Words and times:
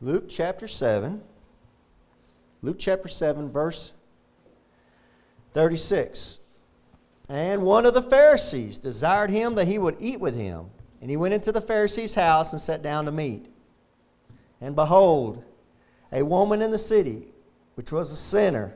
Luke 0.00 0.28
chapter 0.28 0.68
7. 0.68 1.22
Luke 2.62 2.76
chapter 2.78 3.08
7, 3.08 3.50
verse 3.50 3.94
36. 5.52 6.38
And 7.28 7.62
one 7.62 7.86
of 7.86 7.94
the 7.94 8.02
Pharisees 8.02 8.78
desired 8.78 9.30
him 9.30 9.54
that 9.54 9.66
he 9.66 9.78
would 9.78 9.96
eat 9.98 10.20
with 10.20 10.36
him. 10.36 10.66
And 11.00 11.10
he 11.10 11.16
went 11.16 11.34
into 11.34 11.52
the 11.52 11.60
Pharisee's 11.60 12.14
house 12.14 12.52
and 12.52 12.60
sat 12.60 12.82
down 12.82 13.06
to 13.06 13.12
meat. 13.12 13.46
And 14.60 14.74
behold, 14.74 15.44
a 16.12 16.22
woman 16.22 16.62
in 16.62 16.70
the 16.70 16.78
city, 16.78 17.32
which 17.74 17.92
was 17.92 18.12
a 18.12 18.16
sinner, 18.16 18.74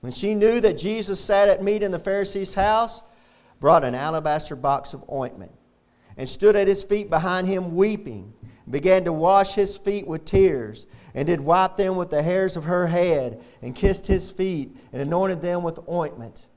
when 0.00 0.12
she 0.12 0.34
knew 0.34 0.60
that 0.60 0.76
Jesus 0.76 1.20
sat 1.20 1.48
at 1.48 1.62
meat 1.62 1.82
in 1.82 1.90
the 1.90 1.98
Pharisee's 1.98 2.54
house, 2.54 3.02
brought 3.60 3.84
an 3.84 3.94
alabaster 3.94 4.56
box 4.56 4.92
of 4.92 5.04
ointment, 5.10 5.52
and 6.16 6.28
stood 6.28 6.56
at 6.56 6.68
his 6.68 6.82
feet 6.82 7.10
behind 7.10 7.46
him 7.46 7.74
weeping, 7.74 8.32
began 8.68 9.04
to 9.04 9.12
wash 9.12 9.54
his 9.54 9.76
feet 9.76 10.06
with 10.06 10.24
tears, 10.24 10.86
and 11.14 11.26
did 11.26 11.40
wipe 11.40 11.76
them 11.76 11.96
with 11.96 12.10
the 12.10 12.22
hairs 12.22 12.56
of 12.56 12.64
her 12.64 12.88
head, 12.88 13.40
and 13.62 13.74
kissed 13.74 14.06
his 14.06 14.30
feet, 14.30 14.76
and 14.92 15.00
anointed 15.00 15.40
them 15.40 15.62
with 15.62 15.78
ointment. 15.88 16.48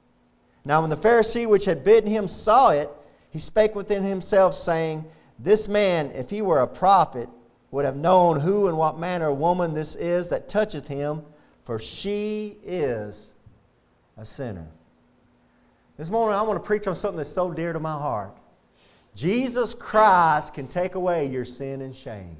Now, 0.65 0.81
when 0.81 0.89
the 0.89 0.97
Pharisee 0.97 1.47
which 1.47 1.65
had 1.65 1.83
bidden 1.83 2.09
him 2.09 2.27
saw 2.27 2.69
it, 2.71 2.89
he 3.29 3.39
spake 3.39 3.75
within 3.75 4.03
himself, 4.03 4.55
saying, 4.55 5.05
This 5.37 5.67
man, 5.67 6.11
if 6.11 6.29
he 6.29 6.41
were 6.41 6.59
a 6.59 6.67
prophet, 6.67 7.29
would 7.71 7.85
have 7.85 7.95
known 7.95 8.39
who 8.39 8.67
and 8.67 8.77
what 8.77 8.97
manner 8.97 9.29
of 9.29 9.37
woman 9.37 9.73
this 9.73 9.95
is 9.95 10.29
that 10.29 10.49
toucheth 10.49 10.87
him, 10.87 11.21
for 11.63 11.77
she 11.77 12.57
is 12.63 13.33
a 14.17 14.25
sinner. 14.25 14.67
This 15.97 16.09
morning, 16.09 16.37
I 16.37 16.41
want 16.41 16.61
to 16.61 16.65
preach 16.65 16.87
on 16.87 16.95
something 16.95 17.17
that's 17.17 17.29
so 17.29 17.51
dear 17.51 17.73
to 17.73 17.79
my 17.79 17.93
heart. 17.93 18.35
Jesus 19.19 19.73
Christ 19.73 20.53
can 20.53 20.69
take 20.69 20.95
away 20.95 21.25
your 21.25 21.43
sin 21.43 21.81
and 21.81 21.93
shame. 21.93 22.37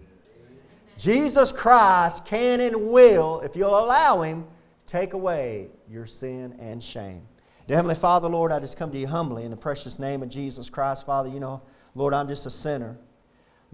Jesus 0.98 1.52
Christ 1.52 2.24
can 2.24 2.62
and 2.62 2.90
will, 2.90 3.42
if 3.42 3.58
you'll 3.58 3.78
allow 3.78 4.22
Him, 4.22 4.46
take 4.88 5.12
away 5.12 5.68
your 5.90 6.06
sin 6.06 6.56
and 6.58 6.82
shame. 6.82 7.24
Dear 7.68 7.76
Heavenly 7.76 7.96
Father, 7.96 8.30
Lord, 8.30 8.54
I 8.54 8.60
just 8.60 8.78
come 8.78 8.94
to 8.94 8.98
you 8.98 9.08
humbly 9.08 9.44
in 9.44 9.52
the 9.52 9.58
precious 9.58 10.00
name 10.00 10.24
of 10.24 10.30
Jesus 10.30 10.70
Christ. 10.70 11.06
Father, 11.06 11.28
you 11.28 11.42
know, 11.42 11.62
Lord, 11.96 12.14
I'm 12.14 12.30
just 12.30 12.46
a 12.46 12.50
sinner. 12.50 12.98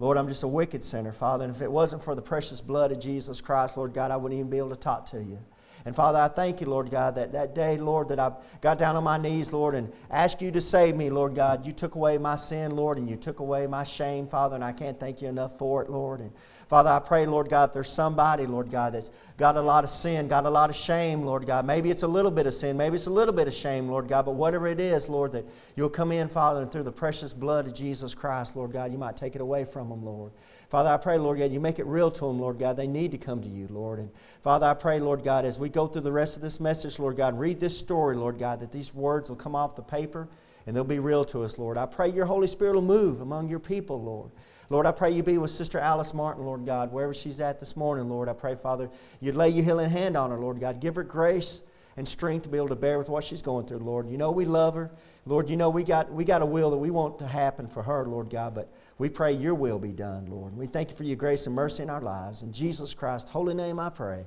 Lord, 0.00 0.16
I'm 0.16 0.26
just 0.26 0.42
a 0.42 0.48
wicked 0.48 0.82
sinner, 0.82 1.12
Father. 1.12 1.44
And 1.44 1.54
if 1.54 1.62
it 1.62 1.70
wasn't 1.70 2.02
for 2.02 2.16
the 2.16 2.22
precious 2.22 2.60
blood 2.60 2.90
of 2.90 2.98
Jesus 2.98 3.40
Christ, 3.40 3.76
Lord 3.76 3.94
God, 3.94 4.10
I 4.10 4.16
wouldn't 4.16 4.36
even 4.36 4.50
be 4.50 4.58
able 4.58 4.70
to 4.70 4.76
talk 4.76 5.06
to 5.10 5.18
you. 5.18 5.38
And 5.86 5.94
Father, 5.94 6.18
I 6.18 6.26
thank 6.26 6.60
you, 6.60 6.66
Lord 6.66 6.90
God, 6.90 7.14
that 7.14 7.30
that 7.32 7.54
day, 7.54 7.76
Lord, 7.78 8.08
that 8.08 8.18
I 8.18 8.32
got 8.60 8.76
down 8.76 8.96
on 8.96 9.04
my 9.04 9.18
knees, 9.18 9.52
Lord, 9.52 9.76
and 9.76 9.92
asked 10.10 10.42
you 10.42 10.50
to 10.50 10.60
save 10.60 10.96
me, 10.96 11.10
Lord 11.10 11.36
God. 11.36 11.64
You 11.64 11.70
took 11.70 11.94
away 11.94 12.18
my 12.18 12.34
sin, 12.34 12.74
Lord, 12.74 12.98
and 12.98 13.08
you 13.08 13.14
took 13.14 13.38
away 13.38 13.68
my 13.68 13.84
shame, 13.84 14.26
Father, 14.26 14.56
and 14.56 14.64
I 14.64 14.72
can't 14.72 14.98
thank 14.98 15.22
you 15.22 15.28
enough 15.28 15.56
for 15.56 15.82
it, 15.82 15.88
Lord. 15.88 16.18
And 16.18 16.32
Father, 16.68 16.90
I 16.90 16.98
pray, 16.98 17.26
Lord 17.26 17.48
God, 17.48 17.72
there's 17.72 17.88
somebody, 17.88 18.44
Lord 18.44 18.72
God, 18.72 18.94
that's 18.94 19.10
got 19.36 19.56
a 19.56 19.62
lot 19.62 19.84
of 19.84 19.90
sin, 19.90 20.26
got 20.26 20.46
a 20.46 20.50
lot 20.50 20.68
of 20.68 20.74
shame, 20.74 21.22
Lord 21.22 21.46
God. 21.46 21.64
Maybe 21.64 21.92
it's 21.92 22.02
a 22.02 22.08
little 22.08 22.32
bit 22.32 22.46
of 22.46 22.54
sin, 22.54 22.76
maybe 22.76 22.96
it's 22.96 23.06
a 23.06 23.10
little 23.10 23.34
bit 23.34 23.46
of 23.46 23.54
shame, 23.54 23.88
Lord 23.88 24.08
God, 24.08 24.24
but 24.24 24.32
whatever 24.32 24.66
it 24.66 24.80
is, 24.80 25.08
Lord, 25.08 25.30
that 25.32 25.44
you'll 25.76 25.88
come 25.88 26.10
in, 26.10 26.28
Father, 26.28 26.62
and 26.62 26.72
through 26.72 26.82
the 26.82 26.90
precious 26.90 27.32
blood 27.32 27.68
of 27.68 27.74
Jesus 27.74 28.16
Christ, 28.16 28.56
Lord 28.56 28.72
God, 28.72 28.90
you 28.90 28.98
might 28.98 29.16
take 29.16 29.36
it 29.36 29.40
away 29.40 29.64
from 29.64 29.90
them, 29.90 30.04
Lord. 30.04 30.32
Father, 30.68 30.88
I 30.90 30.96
pray, 30.96 31.18
Lord 31.18 31.38
God, 31.38 31.52
you 31.52 31.60
make 31.60 31.78
it 31.78 31.86
real 31.86 32.10
to 32.10 32.26
them, 32.26 32.40
Lord 32.40 32.58
God. 32.58 32.76
They 32.76 32.88
need 32.88 33.12
to 33.12 33.18
come 33.18 33.40
to 33.42 33.48
you, 33.48 33.68
Lord. 33.70 34.00
And 34.00 34.10
Father, 34.42 34.66
I 34.66 34.74
pray, 34.74 34.98
Lord 34.98 35.22
God, 35.22 35.44
as 35.44 35.60
we 35.60 35.68
go 35.68 35.86
through 35.86 36.02
the 36.02 36.10
rest 36.10 36.34
of 36.34 36.42
this 36.42 36.58
message, 36.58 36.98
Lord 36.98 37.16
God, 37.16 37.38
read 37.38 37.60
this 37.60 37.78
story, 37.78 38.16
Lord 38.16 38.40
God, 38.40 38.58
that 38.58 38.72
these 38.72 38.92
words 38.92 39.28
will 39.28 39.36
come 39.36 39.54
off 39.54 39.76
the 39.76 39.82
paper 39.82 40.26
and 40.66 40.74
they'll 40.74 40.82
be 40.82 40.98
real 40.98 41.24
to 41.26 41.44
us, 41.44 41.58
Lord. 41.58 41.78
I 41.78 41.86
pray 41.86 42.08
your 42.08 42.26
Holy 42.26 42.48
Spirit 42.48 42.74
will 42.74 42.82
move 42.82 43.20
among 43.20 43.48
your 43.48 43.60
people, 43.60 44.02
Lord. 44.02 44.32
Lord, 44.68 44.86
I 44.86 44.92
pray 44.92 45.10
you 45.12 45.22
be 45.22 45.38
with 45.38 45.50
Sister 45.50 45.78
Alice 45.78 46.12
Martin, 46.12 46.44
Lord 46.44 46.66
God, 46.66 46.92
wherever 46.92 47.14
she's 47.14 47.40
at 47.40 47.60
this 47.60 47.76
morning, 47.76 48.08
Lord. 48.08 48.28
I 48.28 48.32
pray, 48.32 48.54
Father, 48.54 48.90
you'd 49.20 49.36
lay 49.36 49.48
your 49.48 49.64
healing 49.64 49.90
hand 49.90 50.16
on 50.16 50.30
her, 50.30 50.38
Lord 50.38 50.58
God. 50.60 50.80
Give 50.80 50.94
her 50.96 51.04
grace 51.04 51.62
and 51.96 52.06
strength 52.06 52.42
to 52.42 52.48
be 52.48 52.58
able 52.58 52.68
to 52.68 52.76
bear 52.76 52.98
with 52.98 53.08
what 53.08 53.24
she's 53.24 53.42
going 53.42 53.66
through, 53.66 53.78
Lord. 53.78 54.08
You 54.10 54.18
know 54.18 54.30
we 54.30 54.44
love 54.44 54.74
her. 54.74 54.90
Lord, 55.24 55.48
you 55.50 55.56
know 55.56 55.70
we 55.70 55.82
got, 55.82 56.12
we 56.12 56.24
got 56.24 56.42
a 56.42 56.46
will 56.46 56.70
that 56.70 56.76
we 56.76 56.90
want 56.90 57.18
to 57.20 57.26
happen 57.26 57.66
for 57.66 57.82
her, 57.82 58.04
Lord 58.06 58.30
God, 58.30 58.54
but 58.54 58.72
we 58.98 59.08
pray 59.08 59.32
your 59.32 59.54
will 59.54 59.78
be 59.78 59.92
done, 59.92 60.26
Lord. 60.26 60.56
We 60.56 60.66
thank 60.66 60.90
you 60.90 60.96
for 60.96 61.04
your 61.04 61.16
grace 61.16 61.46
and 61.46 61.54
mercy 61.54 61.82
in 61.82 61.90
our 61.90 62.00
lives. 62.00 62.42
In 62.42 62.52
Jesus 62.52 62.94
Christ's 62.94 63.30
holy 63.30 63.54
name 63.54 63.78
I 63.80 63.90
pray. 63.90 64.26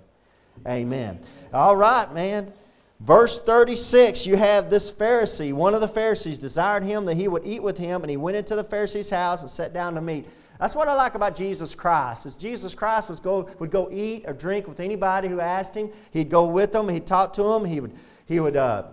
Amen. 0.68 1.20
All 1.54 1.76
right, 1.76 2.12
man. 2.14 2.52
Verse 3.00 3.40
36, 3.40 4.28
you 4.28 4.36
have 4.36 4.70
this 4.70 4.92
Pharisee, 4.92 5.54
one 5.54 5.74
of 5.74 5.80
the 5.80 5.88
Pharisees, 5.88 6.38
desired 6.38 6.84
him 6.84 7.06
that 7.06 7.16
he 7.16 7.30
would 7.30 7.46
eat 7.46 7.64
with 7.64 7.78
him, 7.78 8.02
and 8.02 8.10
he 8.10 8.18
went 8.18 8.36
into 8.36 8.56
the 8.56 8.64
Pharisee's 8.64 9.10
house 9.10 9.42
and 9.42 9.50
sat 9.50 9.74
down 9.74 9.96
to 9.96 10.02
meat. 10.02 10.28
That's 10.60 10.76
what 10.76 10.90
I 10.90 10.94
like 10.94 11.16
about 11.16 11.36
Jesus 11.36 11.74
Christ. 11.74 12.26
Is 12.26 12.36
Jesus 12.36 12.76
Christ 12.76 13.08
was 13.08 13.22
go, 13.22 13.50
would 13.60 13.72
go 13.72 13.90
eat 13.90 14.26
or 14.28 14.34
drink 14.34 14.68
with 14.68 14.82
anybody 14.82 15.30
who 15.30 15.40
asked 15.40 15.76
him. 15.76 15.90
He'd 16.12 16.30
go 16.30 16.46
with 16.48 16.74
them. 16.74 16.90
He'd 16.90 17.08
talk 17.08 17.32
to 17.34 17.44
them. 17.44 17.64
He 17.64 17.80
would, 17.80 17.94
he 18.26 18.42
would 18.42 18.58
uh, 18.58 18.88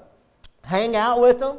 hang 0.63 0.95
out 0.95 1.21
with 1.21 1.41
them. 1.41 1.59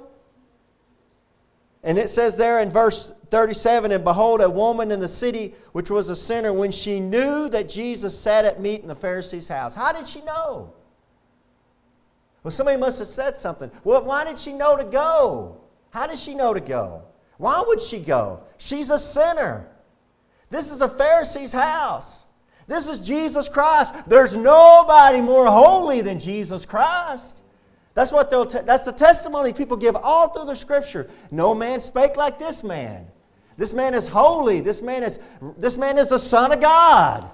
And 1.83 1.97
it 1.97 2.07
says 2.09 2.37
there 2.37 2.61
in 2.61 2.69
verse 2.69 3.11
37 3.29 3.91
And 3.91 4.05
behold, 4.05 4.39
a 4.39 4.49
woman 4.49 4.93
in 4.93 5.01
the 5.01 5.09
city 5.09 5.53
which 5.73 5.91
was 5.91 6.09
a 6.09 6.15
sinner, 6.15 6.53
when 6.53 6.71
she 6.71 7.01
knew 7.01 7.49
that 7.49 7.67
Jesus 7.67 8.17
sat 8.17 8.45
at 8.45 8.61
meat 8.61 8.81
in 8.81 8.87
the 8.87 8.95
Pharisee's 8.95 9.49
house. 9.49 9.75
How 9.75 9.91
did 9.91 10.07
she 10.07 10.21
know? 10.21 10.73
Well, 12.47 12.53
somebody 12.53 12.77
must 12.77 12.99
have 12.99 13.09
said 13.09 13.35
something. 13.35 13.69
Well, 13.83 14.05
why 14.05 14.23
did 14.23 14.39
she 14.39 14.53
know 14.53 14.77
to 14.77 14.85
go? 14.85 15.57
How 15.89 16.07
did 16.07 16.17
she 16.17 16.33
know 16.33 16.53
to 16.53 16.61
go? 16.61 17.01
Why 17.35 17.61
would 17.67 17.81
she 17.81 17.99
go? 17.99 18.39
She's 18.57 18.89
a 18.89 18.97
sinner. 18.97 19.67
This 20.49 20.71
is 20.71 20.79
a 20.79 20.87
Pharisee's 20.87 21.51
house. 21.51 22.25
This 22.65 22.87
is 22.87 23.01
Jesus 23.01 23.49
Christ. 23.49 23.93
There's 24.07 24.37
nobody 24.37 25.19
more 25.19 25.47
holy 25.47 25.99
than 25.99 26.21
Jesus 26.21 26.65
Christ. 26.65 27.41
That's 27.95 28.13
what 28.13 28.29
they'll 28.29 28.45
te- 28.45 28.61
that's 28.61 28.83
the 28.83 28.93
testimony 28.93 29.51
people 29.51 29.75
give 29.75 29.97
all 29.97 30.29
through 30.29 30.45
the 30.45 30.55
scripture. 30.55 31.09
No 31.31 31.53
man 31.53 31.81
spake 31.81 32.15
like 32.15 32.39
this 32.39 32.63
man. 32.63 33.07
This 33.57 33.73
man 33.73 33.93
is 33.93 34.07
holy. 34.07 34.61
This 34.61 34.81
man 34.81 35.03
is 35.03 35.19
this 35.57 35.75
man 35.75 35.97
is 35.97 36.07
the 36.07 36.17
son 36.17 36.53
of 36.53 36.61
God. 36.61 37.29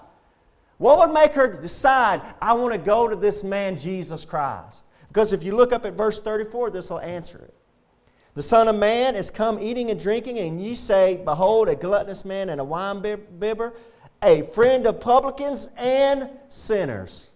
What 0.79 0.97
would 0.97 1.13
make 1.13 1.35
her 1.35 1.47
decide 1.47 2.23
I 2.41 2.53
want 2.53 2.73
to 2.73 2.79
go 2.79 3.07
to 3.07 3.15
this 3.15 3.43
man 3.43 3.77
Jesus 3.77 4.25
Christ? 4.25 4.85
Because 5.13 5.31
if 5.31 5.43
you 5.43 5.55
look 5.55 5.71
up 5.71 5.85
at 5.85 5.93
verse 5.93 6.19
34, 6.19 6.71
this 6.71 6.89
will 6.89 6.99
answer 6.99 7.37
it. 7.37 7.53
The 8.33 8.41
Son 8.41 8.67
of 8.67 8.75
Man 8.75 9.13
is 9.13 9.29
come 9.29 9.59
eating 9.59 9.91
and 9.91 9.99
drinking, 9.99 10.39
and 10.39 10.59
ye 10.59 10.73
say, 10.73 11.21
Behold, 11.23 11.69
a 11.69 11.75
gluttonous 11.75 12.25
man 12.25 12.49
and 12.49 12.59
a 12.59 12.63
wine 12.63 12.99
bibber, 13.37 13.73
a 14.23 14.41
friend 14.41 14.87
of 14.87 14.99
publicans 14.99 15.69
and 15.77 16.31
sinners. 16.49 17.31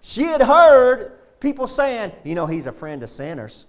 She 0.00 0.24
had 0.24 0.40
heard 0.40 1.12
people 1.38 1.68
saying, 1.68 2.10
you 2.24 2.34
know, 2.34 2.46
he's 2.46 2.66
a 2.66 2.72
friend 2.72 3.04
of 3.04 3.08
sinners. 3.08 3.66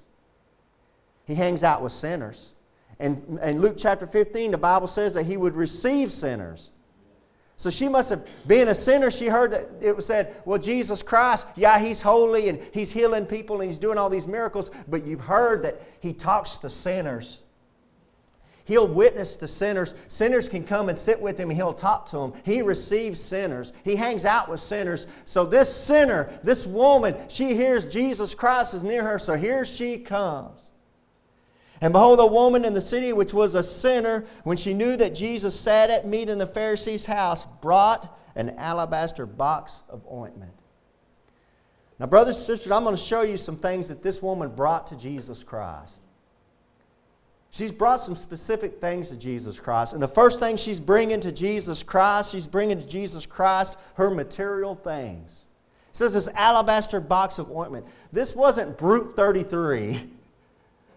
He 1.25 1.35
hangs 1.35 1.63
out 1.63 1.83
with 1.83 1.91
sinners. 1.91 2.55
And 2.99 3.39
in 3.43 3.61
Luke 3.61 3.75
chapter 3.77 4.07
15, 4.07 4.49
the 4.49 4.57
Bible 4.57 4.87
says 4.87 5.13
that 5.13 5.27
he 5.27 5.37
would 5.37 5.55
receive 5.55 6.11
sinners. 6.11 6.71
So 7.55 7.69
she 7.69 7.87
must 7.87 8.09
have 8.09 8.27
been 8.47 8.67
a 8.67 8.75
sinner. 8.75 9.11
She 9.11 9.27
heard 9.27 9.51
that 9.51 9.69
it 9.79 9.95
was 9.95 10.05
said, 10.05 10.35
well, 10.43 10.59
Jesus 10.59 11.03
Christ, 11.03 11.45
yeah, 11.55 11.79
he's 11.79 12.01
holy 12.01 12.49
and 12.49 12.59
he's 12.73 12.91
healing 12.91 13.25
people 13.25 13.61
and 13.61 13.69
he's 13.69 13.79
doing 13.79 13.97
all 13.97 14.09
these 14.09 14.27
miracles, 14.27 14.71
but 14.87 15.05
you've 15.05 15.21
heard 15.21 15.63
that 15.63 15.81
he 15.99 16.13
talks 16.13 16.57
to 16.57 16.69
sinners. 16.69 17.41
He'll 18.65 18.87
witness 18.87 19.35
to 19.37 19.47
sinners. 19.47 19.93
Sinners 20.07 20.47
can 20.47 20.63
come 20.63 20.89
and 20.89 20.97
sit 20.97 21.21
with 21.21 21.37
him 21.37 21.49
and 21.49 21.57
he'll 21.57 21.73
talk 21.73 22.09
to 22.09 22.17
them. 22.17 22.33
He 22.43 22.61
receives 22.61 23.19
sinners. 23.19 23.73
He 23.83 23.95
hangs 23.95 24.25
out 24.25 24.49
with 24.49 24.59
sinners. 24.59 25.05
So 25.25 25.45
this 25.45 25.73
sinner, 25.73 26.29
this 26.43 26.65
woman, 26.65 27.15
she 27.27 27.55
hears 27.55 27.85
Jesus 27.85 28.33
Christ 28.33 28.73
is 28.73 28.83
near 28.83 29.03
her, 29.03 29.19
so 29.19 29.35
here 29.35 29.65
she 29.65 29.97
comes. 29.97 30.72
And 31.83 31.91
behold, 31.91 32.21
a 32.21 32.25
woman 32.25 32.63
in 32.63 32.73
the 32.73 32.79
city 32.79 33.11
which 33.11 33.33
was 33.33 33.55
a 33.55 33.61
sinner, 33.61 34.23
when 34.45 34.55
she 34.55 34.73
knew 34.73 34.95
that 34.95 35.13
Jesus 35.13 35.59
sat 35.59 35.89
at 35.89 36.07
meat 36.07 36.29
in 36.29 36.37
the 36.37 36.47
Pharisee's 36.47 37.05
house, 37.05 37.45
brought 37.61 38.17
an 38.37 38.51
alabaster 38.51 39.25
box 39.25 39.83
of 39.89 40.01
ointment. 40.09 40.53
Now, 41.99 42.05
brothers 42.05 42.37
and 42.37 42.45
sisters, 42.45 42.71
I'm 42.71 42.85
going 42.85 42.95
to 42.95 43.01
show 43.01 43.23
you 43.23 43.35
some 43.35 43.57
things 43.57 43.89
that 43.89 44.01
this 44.01 44.21
woman 44.21 44.47
brought 44.55 44.87
to 44.87 44.97
Jesus 44.97 45.43
Christ. 45.43 46.01
She's 47.51 47.73
brought 47.73 47.99
some 47.99 48.15
specific 48.15 48.79
things 48.79 49.09
to 49.09 49.17
Jesus 49.17 49.59
Christ. 49.59 49.91
And 49.91 50.01
the 50.01 50.07
first 50.07 50.39
thing 50.39 50.55
she's 50.55 50.79
bringing 50.79 51.19
to 51.19 51.33
Jesus 51.33 51.83
Christ, 51.83 52.31
she's 52.31 52.47
bringing 52.47 52.79
to 52.79 52.87
Jesus 52.87 53.25
Christ 53.25 53.77
her 53.95 54.09
material 54.09 54.75
things. 54.75 55.47
It 55.89 55.97
says 55.97 56.13
this 56.13 56.29
alabaster 56.29 57.01
box 57.01 57.39
of 57.39 57.51
ointment. 57.51 57.85
This 58.13 58.37
wasn't 58.37 58.77
Brut 58.77 59.17
33. 59.17 60.11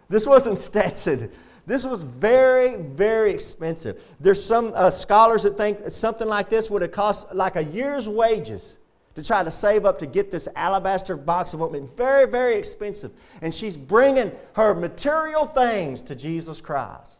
This 0.08 0.26
wasn't 0.26 0.58
Stetson. 0.58 1.30
This 1.66 1.84
was 1.84 2.04
very, 2.04 2.76
very 2.76 3.32
expensive. 3.32 4.02
There's 4.20 4.42
some 4.42 4.72
uh, 4.74 4.90
scholars 4.90 5.42
that 5.42 5.56
think 5.56 5.82
that 5.82 5.92
something 5.92 6.28
like 6.28 6.48
this 6.48 6.70
would 6.70 6.82
have 6.82 6.92
cost 6.92 7.34
like 7.34 7.56
a 7.56 7.64
year's 7.64 8.08
wages 8.08 8.78
to 9.16 9.24
try 9.24 9.42
to 9.42 9.50
save 9.50 9.84
up 9.84 9.98
to 9.98 10.06
get 10.06 10.30
this 10.30 10.46
alabaster 10.54 11.16
box 11.16 11.54
of 11.54 11.62
ointment. 11.62 11.96
Very, 11.96 12.30
very 12.30 12.54
expensive. 12.54 13.10
And 13.42 13.52
she's 13.52 13.76
bringing 13.76 14.30
her 14.52 14.74
material 14.74 15.46
things 15.46 16.02
to 16.02 16.14
Jesus 16.14 16.60
Christ. 16.60 17.18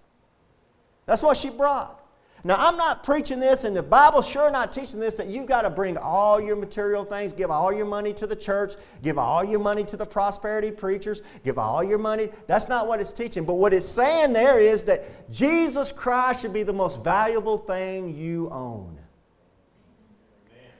That's 1.06 1.22
what 1.22 1.36
she 1.36 1.50
brought. 1.50 2.05
Now, 2.44 2.56
I'm 2.58 2.76
not 2.76 3.02
preaching 3.02 3.40
this, 3.40 3.64
and 3.64 3.76
the 3.76 3.82
Bible's 3.82 4.28
sure 4.28 4.50
not 4.50 4.72
teaching 4.72 5.00
this 5.00 5.16
that 5.16 5.26
you've 5.26 5.46
got 5.46 5.62
to 5.62 5.70
bring 5.70 5.96
all 5.96 6.40
your 6.40 6.54
material 6.54 7.04
things, 7.04 7.32
give 7.32 7.50
all 7.50 7.72
your 7.72 7.86
money 7.86 8.12
to 8.14 8.26
the 8.26 8.36
church, 8.36 8.74
give 9.02 9.18
all 9.18 9.44
your 9.44 9.58
money 9.58 9.82
to 9.84 9.96
the 9.96 10.06
prosperity 10.06 10.70
preachers, 10.70 11.22
give 11.44 11.58
all 11.58 11.82
your 11.82 11.98
money. 11.98 12.28
That's 12.46 12.68
not 12.68 12.86
what 12.86 13.00
it's 13.00 13.12
teaching. 13.12 13.44
But 13.44 13.54
what 13.54 13.72
it's 13.72 13.88
saying 13.88 14.32
there 14.32 14.60
is 14.60 14.84
that 14.84 15.30
Jesus 15.32 15.90
Christ 15.90 16.42
should 16.42 16.52
be 16.52 16.62
the 16.62 16.72
most 16.72 17.02
valuable 17.02 17.58
thing 17.58 18.14
you 18.14 18.48
own. 18.50 18.96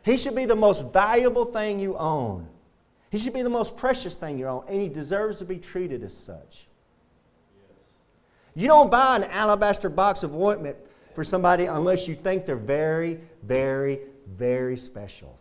He 0.05 0.17
should 0.17 0.37
be 0.37 0.45
the 0.45 0.55
most 0.55 0.93
valuable 0.93 1.47
thing 1.47 1.81
you 1.81 1.97
own. 1.97 2.49
He 3.11 3.19
should 3.19 3.35
be 3.35 3.43
the 3.43 3.51
most 3.51 3.77
precious 3.77 4.15
thing 4.15 4.39
you 4.39 4.47
own, 4.47 4.65
and 4.69 4.81
he 4.81 4.89
deserves 4.89 5.39
to 5.39 5.45
be 5.45 5.59
treated 5.59 6.05
as 6.05 6.17
such. 6.17 6.69
You 8.55 8.69
don't 8.69 8.91
buy 8.91 9.17
an 9.17 9.25
alabaster 9.25 9.89
box 9.89 10.23
of 10.23 10.35
ointment 10.35 10.77
for 11.17 11.25
somebody 11.25 11.65
unless 11.65 12.07
you 12.07 12.15
think 12.15 12.45
they're 12.45 12.57
very, 12.57 13.19
very, 13.43 14.01
very 14.37 14.77
special. 14.77 15.39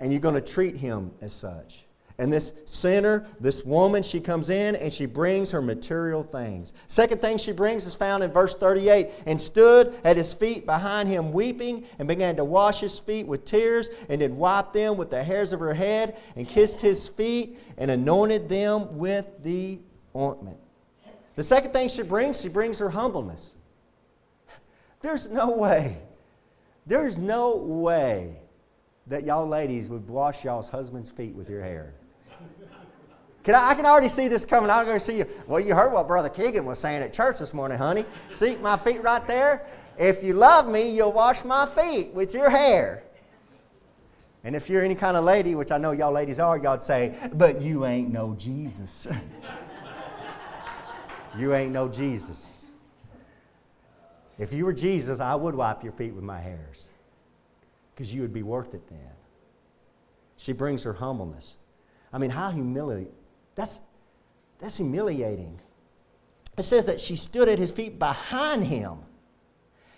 And 0.00 0.10
you're 0.12 0.20
going 0.20 0.34
to 0.34 0.40
treat 0.40 0.76
him 0.76 1.12
as 1.20 1.32
such. 1.32 1.86
And 2.18 2.32
this 2.32 2.52
sinner, 2.64 3.24
this 3.38 3.64
woman, 3.64 4.02
she 4.02 4.18
comes 4.18 4.50
in 4.50 4.74
and 4.74 4.92
she 4.92 5.06
brings 5.06 5.52
her 5.52 5.62
material 5.62 6.24
things. 6.24 6.72
Second 6.88 7.20
thing 7.20 7.38
she 7.38 7.52
brings 7.52 7.86
is 7.86 7.94
found 7.94 8.24
in 8.24 8.32
verse 8.32 8.56
38 8.56 9.10
and 9.26 9.40
stood 9.40 9.94
at 10.02 10.16
his 10.16 10.32
feet 10.32 10.66
behind 10.66 11.08
him, 11.08 11.30
weeping, 11.32 11.84
and 12.00 12.08
began 12.08 12.34
to 12.34 12.44
wash 12.44 12.80
his 12.80 12.98
feet 12.98 13.28
with 13.28 13.44
tears, 13.44 13.90
and 14.08 14.20
then 14.20 14.36
wiped 14.36 14.74
them 14.74 14.96
with 14.96 15.10
the 15.10 15.22
hairs 15.22 15.52
of 15.52 15.60
her 15.60 15.74
head, 15.74 16.16
and 16.34 16.48
kissed 16.48 16.80
his 16.80 17.06
feet, 17.06 17.58
and 17.78 17.92
anointed 17.92 18.48
them 18.48 18.98
with 18.98 19.28
the 19.44 19.78
ointment. 20.16 20.58
The 21.36 21.44
second 21.44 21.72
thing 21.72 21.88
she 21.88 22.02
brings, 22.02 22.40
she 22.40 22.48
brings 22.48 22.78
her 22.80 22.90
humbleness. 22.90 23.56
There's 25.04 25.28
no 25.28 25.50
way, 25.50 25.98
there's 26.86 27.18
no 27.18 27.56
way 27.56 28.38
that 29.06 29.24
y'all 29.24 29.46
ladies 29.46 29.86
would 29.88 30.08
wash 30.08 30.44
y'all's 30.44 30.70
husband's 30.70 31.10
feet 31.10 31.34
with 31.34 31.50
your 31.50 31.62
hair. 31.62 31.92
Can 33.42 33.54
I, 33.54 33.68
I, 33.68 33.74
can 33.74 33.84
already 33.84 34.08
see 34.08 34.28
this 34.28 34.46
coming. 34.46 34.70
I'm 34.70 34.86
going 34.86 34.96
to 34.96 35.04
see 35.04 35.18
you. 35.18 35.26
Well, 35.46 35.60
you 35.60 35.74
heard 35.74 35.92
what 35.92 36.08
Brother 36.08 36.30
Keegan 36.30 36.64
was 36.64 36.78
saying 36.78 37.02
at 37.02 37.12
church 37.12 37.38
this 37.38 37.52
morning, 37.52 37.76
honey. 37.76 38.06
See 38.32 38.56
my 38.56 38.78
feet 38.78 39.02
right 39.02 39.26
there? 39.26 39.66
If 39.98 40.24
you 40.24 40.32
love 40.32 40.66
me, 40.66 40.96
you'll 40.96 41.12
wash 41.12 41.44
my 41.44 41.66
feet 41.66 42.14
with 42.14 42.32
your 42.32 42.48
hair. 42.48 43.02
And 44.42 44.56
if 44.56 44.70
you're 44.70 44.82
any 44.82 44.94
kind 44.94 45.18
of 45.18 45.24
lady, 45.24 45.54
which 45.54 45.70
I 45.70 45.76
know 45.76 45.92
y'all 45.92 46.12
ladies 46.12 46.40
are, 46.40 46.56
y'all'd 46.56 46.82
say, 46.82 47.14
but 47.34 47.60
you 47.60 47.84
ain't 47.84 48.10
no 48.10 48.34
Jesus. 48.38 49.06
you 51.36 51.54
ain't 51.54 51.72
no 51.72 51.90
Jesus. 51.90 52.63
If 54.38 54.52
you 54.52 54.64
were 54.64 54.72
Jesus, 54.72 55.20
I 55.20 55.34
would 55.34 55.54
wipe 55.54 55.82
your 55.82 55.92
feet 55.92 56.14
with 56.14 56.24
my 56.24 56.40
hairs 56.40 56.88
because 57.94 58.12
you 58.12 58.22
would 58.22 58.32
be 58.32 58.42
worth 58.42 58.74
it 58.74 58.86
then. 58.88 58.98
She 60.36 60.52
brings 60.52 60.82
her 60.82 60.92
humbleness. 60.92 61.56
I 62.12 62.18
mean, 62.18 62.30
how 62.30 62.50
humiliating. 62.50 63.12
That's, 63.54 63.80
that's 64.58 64.76
humiliating. 64.76 65.60
It 66.56 66.64
says 66.64 66.86
that 66.86 67.00
she 67.00 67.16
stood 67.16 67.48
at 67.48 67.58
his 67.58 67.70
feet 67.70 67.98
behind 67.98 68.64
him. 68.64 68.98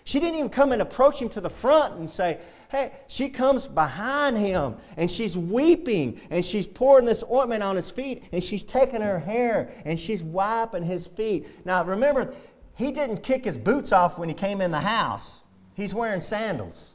She 0.03 0.21
didn't 0.21 0.37
even 0.37 0.49
come 0.49 0.71
and 0.71 0.81
approach 0.81 1.21
him 1.21 1.27
to 1.29 1.41
the 1.41 1.49
front 1.49 1.95
and 1.95 2.09
say, 2.09 2.39
Hey, 2.69 2.93
she 3.07 3.27
comes 3.27 3.67
behind 3.67 4.37
him 4.37 4.77
and 4.95 5.11
she's 5.11 5.37
weeping 5.37 6.21
and 6.29 6.45
she's 6.45 6.65
pouring 6.65 7.05
this 7.05 7.25
ointment 7.29 7.61
on 7.61 7.75
his 7.75 7.91
feet 7.91 8.23
and 8.31 8.41
she's 8.41 8.63
taking 8.63 9.01
her 9.01 9.19
hair 9.19 9.69
and 9.83 9.99
she's 9.99 10.23
wiping 10.23 10.83
his 10.83 11.07
feet. 11.07 11.47
Now, 11.65 11.83
remember, 11.83 12.33
he 12.77 12.91
didn't 12.91 13.23
kick 13.23 13.43
his 13.43 13.57
boots 13.57 13.91
off 13.91 14.19
when 14.19 14.29
he 14.29 14.35
came 14.35 14.61
in 14.61 14.69
the 14.69 14.79
house. 14.79 15.41
He's 15.73 15.95
wearing 15.95 16.21
sandals. 16.21 16.93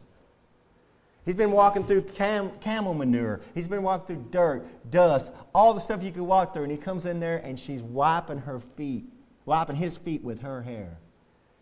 He's 1.24 1.34
been 1.34 1.50
walking 1.50 1.84
through 1.84 2.02
cam- 2.02 2.52
camel 2.60 2.94
manure. 2.94 3.40
He's 3.52 3.66
been 3.66 3.82
walking 3.82 4.06
through 4.06 4.26
dirt, 4.30 4.90
dust, 4.92 5.32
all 5.52 5.74
the 5.74 5.80
stuff 5.80 6.04
you 6.04 6.12
could 6.12 6.22
walk 6.22 6.54
through. 6.54 6.62
And 6.62 6.72
he 6.72 6.78
comes 6.78 7.04
in 7.04 7.18
there 7.18 7.38
and 7.38 7.58
she's 7.58 7.82
wiping 7.82 8.38
her 8.38 8.60
feet, 8.60 9.06
wiping 9.44 9.74
his 9.74 9.96
feet 9.96 10.22
with 10.22 10.42
her 10.42 10.62
hair. 10.62 10.98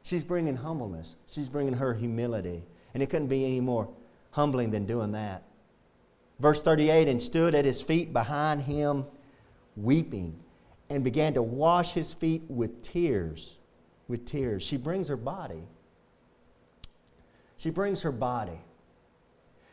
She's 0.03 0.23
bringing 0.23 0.57
humbleness. 0.57 1.17
She's 1.27 1.49
bringing 1.49 1.75
her 1.75 1.95
humility. 1.95 2.67
And 2.93 3.03
it 3.03 3.09
couldn't 3.09 3.29
be 3.29 3.47
any 3.47 3.61
more 3.61 3.89
humbling 4.33 4.71
than 4.71 4.85
doing 4.85 5.13
that. 5.13 5.45
Verse 6.41 6.61
38 6.61 7.09
and 7.09 7.23
stood 7.23 7.55
at 7.55 7.65
his 7.65 7.81
feet 7.81 8.13
behind 8.13 8.63
him, 8.63 9.07
weeping, 9.77 10.39
and 10.91 11.03
began 11.03 11.33
to 11.35 11.43
wash 11.43 11.95
his 11.95 12.13
feet 12.13 12.43
with 12.49 12.83
tears 12.83 13.57
with 14.11 14.27
tears. 14.27 14.63
She 14.63 14.77
brings 14.77 15.09
her 15.09 15.17
body. 15.17 15.63
She 17.57 17.71
brings 17.71 18.03
her 18.03 18.13
body. 18.13 18.61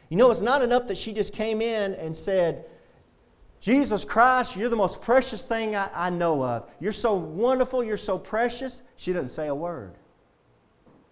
You 0.09 0.17
know, 0.17 0.31
it's 0.31 0.41
not 0.41 0.61
enough 0.61 0.87
that 0.87 0.97
she 0.97 1.11
just 1.11 1.33
came 1.33 1.61
in 1.61 1.93
and 1.95 2.15
said, 2.15 2.65
Jesus 3.59 4.05
Christ, 4.05 4.55
you're 4.55 4.69
the 4.69 4.75
most 4.75 5.01
precious 5.01 5.43
thing 5.43 5.75
I, 5.75 5.89
I, 5.93 6.09
know 6.09 6.43
of. 6.43 6.69
You're 6.79 6.91
so 6.91 7.15
wonderful, 7.15 7.83
you're 7.83 7.97
so 7.97 8.17
precious. 8.17 8.83
She 8.95 9.11
doesn't 9.11 9.29
say 9.29 9.47
a 9.47 9.55
word. 9.55 9.95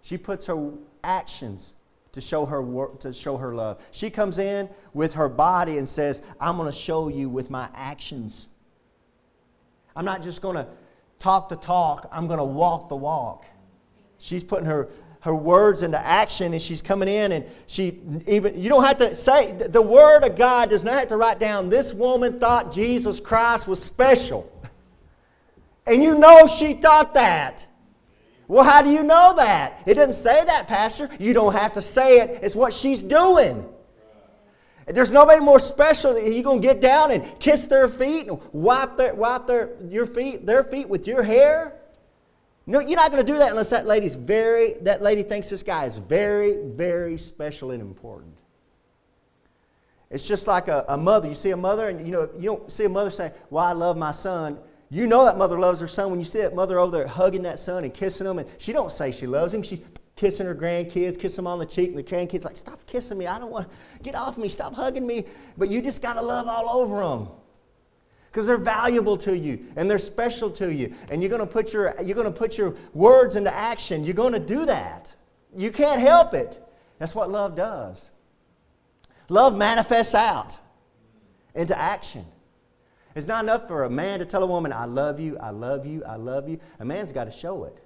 She 0.01 0.17
puts 0.17 0.45
her 0.45 0.71
actions 1.03 1.75
to 2.11 2.21
show 2.21 2.45
her 2.45 2.87
to 2.99 3.11
show 3.11 3.35
her 3.35 3.53
love. 3.53 3.83
She 3.91 4.09
comes 4.09 4.37
in 4.37 4.69
with 4.93 5.13
her 5.13 5.27
body 5.27 5.77
and 5.77 5.89
says, 5.89 6.21
"I'm 6.39 6.55
going 6.55 6.71
to 6.71 6.77
show 6.77 7.09
you 7.09 7.27
with 7.27 7.49
my 7.49 7.69
actions. 7.73 8.49
I'm 9.95 10.05
not 10.05 10.21
just 10.21 10.41
going 10.41 10.55
to 10.55 10.67
talk 11.19 11.49
the 11.49 11.55
talk, 11.55 12.07
I'm 12.11 12.27
going 12.27 12.39
to 12.39 12.45
walk 12.45 12.89
the 12.89 12.95
walk. 12.95 13.45
She's 14.17 14.43
putting 14.43 14.65
her, 14.65 14.89
her 15.21 15.35
words 15.35 15.81
into 15.81 15.97
action 15.97 16.53
and 16.53 16.61
she's 16.61 16.81
coming 16.81 17.07
in 17.07 17.31
and 17.31 17.45
she 17.67 18.01
even, 18.27 18.59
you 18.59 18.69
don't 18.69 18.83
have 18.83 18.97
to 18.97 19.15
say, 19.15 19.51
the 19.51 19.81
word 19.81 20.23
of 20.23 20.35
God 20.35 20.69
does 20.69 20.85
not 20.85 20.95
have 20.95 21.07
to 21.09 21.17
write 21.17 21.39
down, 21.39 21.69
this 21.69 21.93
woman 21.93 22.39
thought 22.39 22.71
Jesus 22.71 23.19
Christ 23.19 23.67
was 23.67 23.83
special. 23.83 24.51
And 25.87 26.01
you 26.01 26.17
know 26.17 26.47
she 26.47 26.73
thought 26.73 27.13
that. 27.13 27.67
Well, 28.47 28.63
how 28.63 28.81
do 28.81 28.89
you 28.89 29.03
know 29.03 29.33
that? 29.37 29.83
It 29.85 29.95
doesn't 29.95 30.13
say 30.13 30.43
that, 30.43 30.67
Pastor. 30.67 31.09
You 31.19 31.33
don't 31.33 31.53
have 31.53 31.73
to 31.73 31.81
say 31.81 32.21
it. 32.21 32.39
It's 32.43 32.55
what 32.55 32.73
she's 32.73 33.03
doing. 33.03 33.67
There's 34.87 35.11
nobody 35.11 35.39
more 35.39 35.59
special 35.59 36.17
you're 36.19 36.43
going 36.43 36.61
to 36.61 36.67
get 36.67 36.79
down 36.79 37.11
and 37.11 37.39
kiss 37.39 37.65
their 37.65 37.89
feet 37.89 38.27
and 38.27 38.39
wipe, 38.53 38.97
their, 38.97 39.15
wipe 39.15 39.47
their, 39.47 39.71
your 39.89 40.05
feet, 40.05 40.45
their 40.45 40.63
feet 40.63 40.87
with 40.87 41.07
your 41.07 41.23
hair. 41.23 41.73
No, 42.67 42.79
you're 42.79 42.95
not 42.95 43.11
going 43.11 43.25
to 43.25 43.31
do 43.31 43.39
that 43.39 43.49
unless 43.49 43.71
that 43.71 43.87
lady's 43.87 44.15
very, 44.15 44.73
that 44.81 45.01
lady 45.01 45.23
thinks 45.23 45.49
this 45.49 45.63
guy 45.63 45.85
is 45.85 45.97
very, 45.97 46.57
very 46.63 47.17
special 47.17 47.71
and 47.71 47.81
important. 47.81 48.35
It's 50.09 50.27
just 50.27 50.47
like 50.47 50.67
a, 50.67 50.85
a 50.87 50.97
mother. 50.97 51.27
You 51.27 51.35
see 51.35 51.49
a 51.49 51.57
mother, 51.57 51.89
and 51.89 52.05
you 52.05 52.13
know, 52.13 52.29
you 52.37 52.45
don't 52.45 52.71
see 52.71 52.85
a 52.85 52.89
mother 52.89 53.09
saying, 53.09 53.31
Well, 53.49 53.65
I 53.65 53.73
love 53.73 53.97
my 53.97 54.11
son. 54.11 54.59
You 54.89 55.07
know 55.07 55.25
that 55.25 55.37
mother 55.37 55.59
loves 55.59 55.79
her 55.79 55.87
son 55.87 56.11
when 56.11 56.19
you 56.19 56.25
see 56.25 56.41
that 56.41 56.55
mother 56.55 56.79
over 56.79 56.97
there 56.97 57.07
hugging 57.07 57.41
that 57.43 57.59
son 57.59 57.83
and 57.83 57.93
kissing 57.93 58.27
him, 58.27 58.39
and 58.39 58.47
she 58.57 58.71
don't 58.71 58.91
say 58.91 59.11
she 59.11 59.25
loves 59.25 59.53
him. 59.53 59.63
She's 59.63 59.81
kissing 60.15 60.45
her 60.45 60.55
grandkids, 60.55 61.19
kiss 61.19 61.35
them 61.35 61.47
on 61.47 61.59
the 61.59 61.65
cheek, 61.65 61.89
and 61.89 61.97
the 61.97 62.03
grandkids 62.03 62.45
like, 62.45 62.57
stop 62.57 62.85
kissing 62.85 63.17
me. 63.17 63.27
I 63.27 63.37
don't 63.37 63.51
want, 63.51 63.69
to 63.69 63.99
get 64.01 64.15
off 64.15 64.37
me, 64.37 64.47
stop 64.47 64.73
hugging 64.73 65.05
me. 65.05 65.25
But 65.57 65.69
you 65.69 65.81
just 65.81 66.01
got 66.01 66.13
to 66.13 66.21
love 66.21 66.47
all 66.47 66.69
over 66.69 66.99
them 67.01 67.27
because 68.31 68.47
they're 68.47 68.57
valuable 68.57 69.17
to 69.17 69.37
you 69.37 69.65
and 69.77 69.89
they're 69.89 69.97
special 69.97 70.49
to 70.51 70.73
you. 70.73 70.93
And 71.09 71.21
you're 71.21 71.29
going 71.29 71.39
to 71.39 71.47
put 71.47 71.73
your, 71.73 71.95
you're 72.03 72.15
going 72.15 72.31
to 72.31 72.37
put 72.37 72.57
your 72.57 72.75
words 72.93 73.35
into 73.35 73.53
action. 73.53 74.03
You're 74.03 74.13
going 74.13 74.33
to 74.33 74.39
do 74.39 74.65
that. 74.65 75.13
You 75.55 75.71
can't 75.71 76.01
help 76.01 76.33
it. 76.33 76.61
That's 76.99 77.15
what 77.15 77.31
love 77.31 77.55
does. 77.55 78.11
Love 79.29 79.55
manifests 79.55 80.15
out 80.15 80.57
into 81.55 81.77
action. 81.77 82.25
It's 83.15 83.27
not 83.27 83.45
enough 83.45 83.67
for 83.67 83.85
a 83.85 83.89
man 83.89 84.19
to 84.19 84.25
tell 84.25 84.43
a 84.43 84.47
woman, 84.47 84.73
I 84.73 84.83
love 84.83 85.19
you, 85.19 85.37
I 85.39 85.51
love 85.51 85.85
you, 85.85 86.03
I 86.03 86.17
love 86.17 86.49
you. 86.49 86.59
A 86.79 86.85
man's 86.85 87.13
got 87.13 87.23
to 87.23 87.31
show 87.31 87.63
it. 87.63 87.79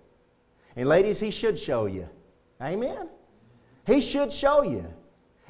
And 0.76 0.90
ladies, 0.90 1.20
he 1.20 1.30
should 1.30 1.60
show 1.60 1.86
you. 1.86 2.10
Amen? 2.62 3.10
He 3.86 4.02
should 4.02 4.32
show 4.32 4.64
you. 4.64 4.86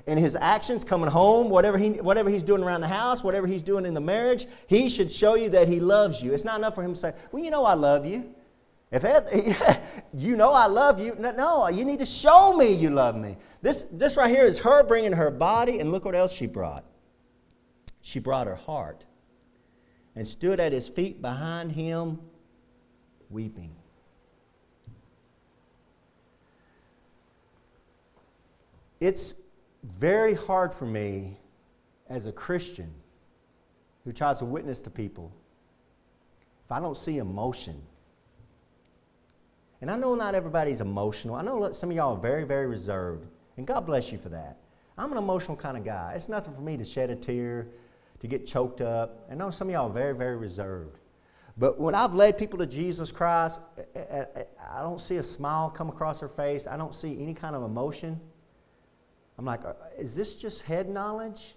In 0.07 0.17
his 0.17 0.35
actions, 0.35 0.83
coming 0.83 1.09
home, 1.09 1.49
whatever, 1.49 1.77
he, 1.77 1.89
whatever 1.89 2.29
he's 2.29 2.41
doing 2.41 2.63
around 2.63 2.81
the 2.81 2.87
house, 2.87 3.23
whatever 3.23 3.45
he's 3.45 3.61
doing 3.61 3.85
in 3.85 3.93
the 3.93 4.01
marriage, 4.01 4.47
he 4.67 4.89
should 4.89 5.11
show 5.11 5.35
you 5.35 5.49
that 5.49 5.67
he 5.67 5.79
loves 5.79 6.23
you. 6.23 6.33
It's 6.33 6.45
not 6.45 6.57
enough 6.57 6.73
for 6.73 6.83
him 6.83 6.93
to 6.93 6.99
say, 6.99 7.13
Well, 7.31 7.43
you 7.43 7.51
know 7.51 7.63
I 7.63 7.75
love 7.75 8.05
you. 8.05 8.33
If 8.91 9.03
you 10.13 10.35
know 10.35 10.51
I 10.51 10.65
love 10.65 10.99
you, 10.99 11.15
no, 11.15 11.67
you 11.67 11.85
need 11.85 11.99
to 11.99 12.07
show 12.07 12.57
me 12.57 12.73
you 12.73 12.89
love 12.89 13.15
me. 13.15 13.37
This, 13.61 13.83
this 13.91 14.17
right 14.17 14.29
here 14.29 14.45
is 14.45 14.59
her 14.59 14.83
bringing 14.83 15.13
her 15.13 15.29
body, 15.29 15.79
and 15.79 15.91
look 15.91 16.05
what 16.05 16.15
else 16.15 16.33
she 16.33 16.47
brought. 16.47 16.83
She 18.01 18.19
brought 18.19 18.47
her 18.47 18.55
heart 18.55 19.05
and 20.15 20.27
stood 20.27 20.59
at 20.59 20.71
his 20.71 20.89
feet 20.89 21.21
behind 21.21 21.73
him, 21.73 22.19
weeping. 23.29 23.75
It's 28.99 29.33
very 29.83 30.33
hard 30.33 30.73
for 30.73 30.85
me 30.85 31.39
as 32.09 32.27
a 32.27 32.31
Christian 32.31 32.91
who 34.03 34.11
tries 34.11 34.39
to 34.39 34.45
witness 34.45 34.81
to 34.81 34.89
people 34.89 35.31
if 36.65 36.71
I 36.71 36.79
don't 36.79 36.97
see 36.97 37.17
emotion. 37.17 37.81
And 39.81 39.89
I 39.89 39.95
know 39.95 40.15
not 40.15 40.35
everybody's 40.35 40.81
emotional. 40.81 41.35
I 41.35 41.41
know 41.41 41.71
some 41.71 41.89
of 41.89 41.95
y'all 41.95 42.15
are 42.15 42.21
very, 42.21 42.43
very 42.43 42.67
reserved. 42.67 43.25
And 43.57 43.65
God 43.65 43.85
bless 43.85 44.11
you 44.11 44.17
for 44.17 44.29
that. 44.29 44.57
I'm 44.97 45.11
an 45.11 45.17
emotional 45.17 45.55
kind 45.55 45.77
of 45.77 45.85
guy. 45.85 46.13
It's 46.15 46.27
nothing 46.27 46.53
for 46.53 46.61
me 46.61 46.75
to 46.75 46.83
shed 46.83 47.09
a 47.09 47.15
tear, 47.15 47.67
to 48.19 48.27
get 48.27 48.45
choked 48.45 48.81
up. 48.81 49.25
I 49.31 49.35
know 49.35 49.49
some 49.49 49.69
of 49.69 49.73
y'all 49.73 49.89
are 49.89 49.93
very, 49.93 50.13
very 50.13 50.35
reserved. 50.35 50.97
But 51.57 51.79
when 51.79 51.95
I've 51.95 52.13
led 52.13 52.37
people 52.37 52.59
to 52.59 52.67
Jesus 52.67 53.11
Christ, 53.11 53.61
I 53.95 54.81
don't 54.81 54.99
see 54.99 55.17
a 55.17 55.23
smile 55.23 55.69
come 55.69 55.89
across 55.89 56.19
their 56.19 56.29
face. 56.29 56.67
I 56.67 56.75
don't 56.77 56.93
see 56.93 57.21
any 57.21 57.33
kind 57.33 57.55
of 57.55 57.63
emotion. 57.63 58.19
I'm 59.39 59.45
like, 59.45 59.63
uh, 59.63 59.71
is 59.97 60.17
this 60.17 60.35
just 60.35 60.63
head 60.63 60.89
knowledge? 60.89 61.55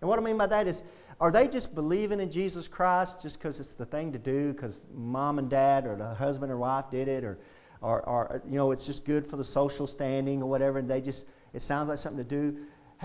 And 0.00 0.08
what 0.08 0.18
I 0.18 0.22
mean 0.22 0.38
by 0.38 0.46
that 0.46 0.66
is, 0.66 0.82
are 1.20 1.30
they 1.30 1.46
just 1.46 1.74
believing 1.74 2.18
in 2.18 2.30
Jesus 2.30 2.66
Christ 2.66 3.20
just 3.20 3.38
because 3.38 3.60
it's 3.60 3.74
the 3.74 3.84
thing 3.84 4.10
to 4.12 4.18
do, 4.18 4.54
because 4.54 4.86
mom 4.94 5.38
and 5.38 5.50
dad 5.50 5.86
or 5.86 5.96
the 5.96 6.14
husband 6.14 6.50
or 6.50 6.56
wife 6.56 6.86
did 6.90 7.06
it, 7.06 7.24
or, 7.24 7.38
or, 7.82 8.00
or, 8.08 8.42
you 8.48 8.56
know, 8.56 8.70
it's 8.70 8.86
just 8.86 9.04
good 9.04 9.26
for 9.26 9.36
the 9.36 9.44
social 9.44 9.86
standing 9.86 10.42
or 10.42 10.48
whatever, 10.48 10.78
and 10.78 10.88
they 10.88 11.02
just, 11.02 11.26
it 11.52 11.60
sounds 11.60 11.90
like 11.90 11.98
something 11.98 12.24
to 12.24 12.28
do? 12.28 12.56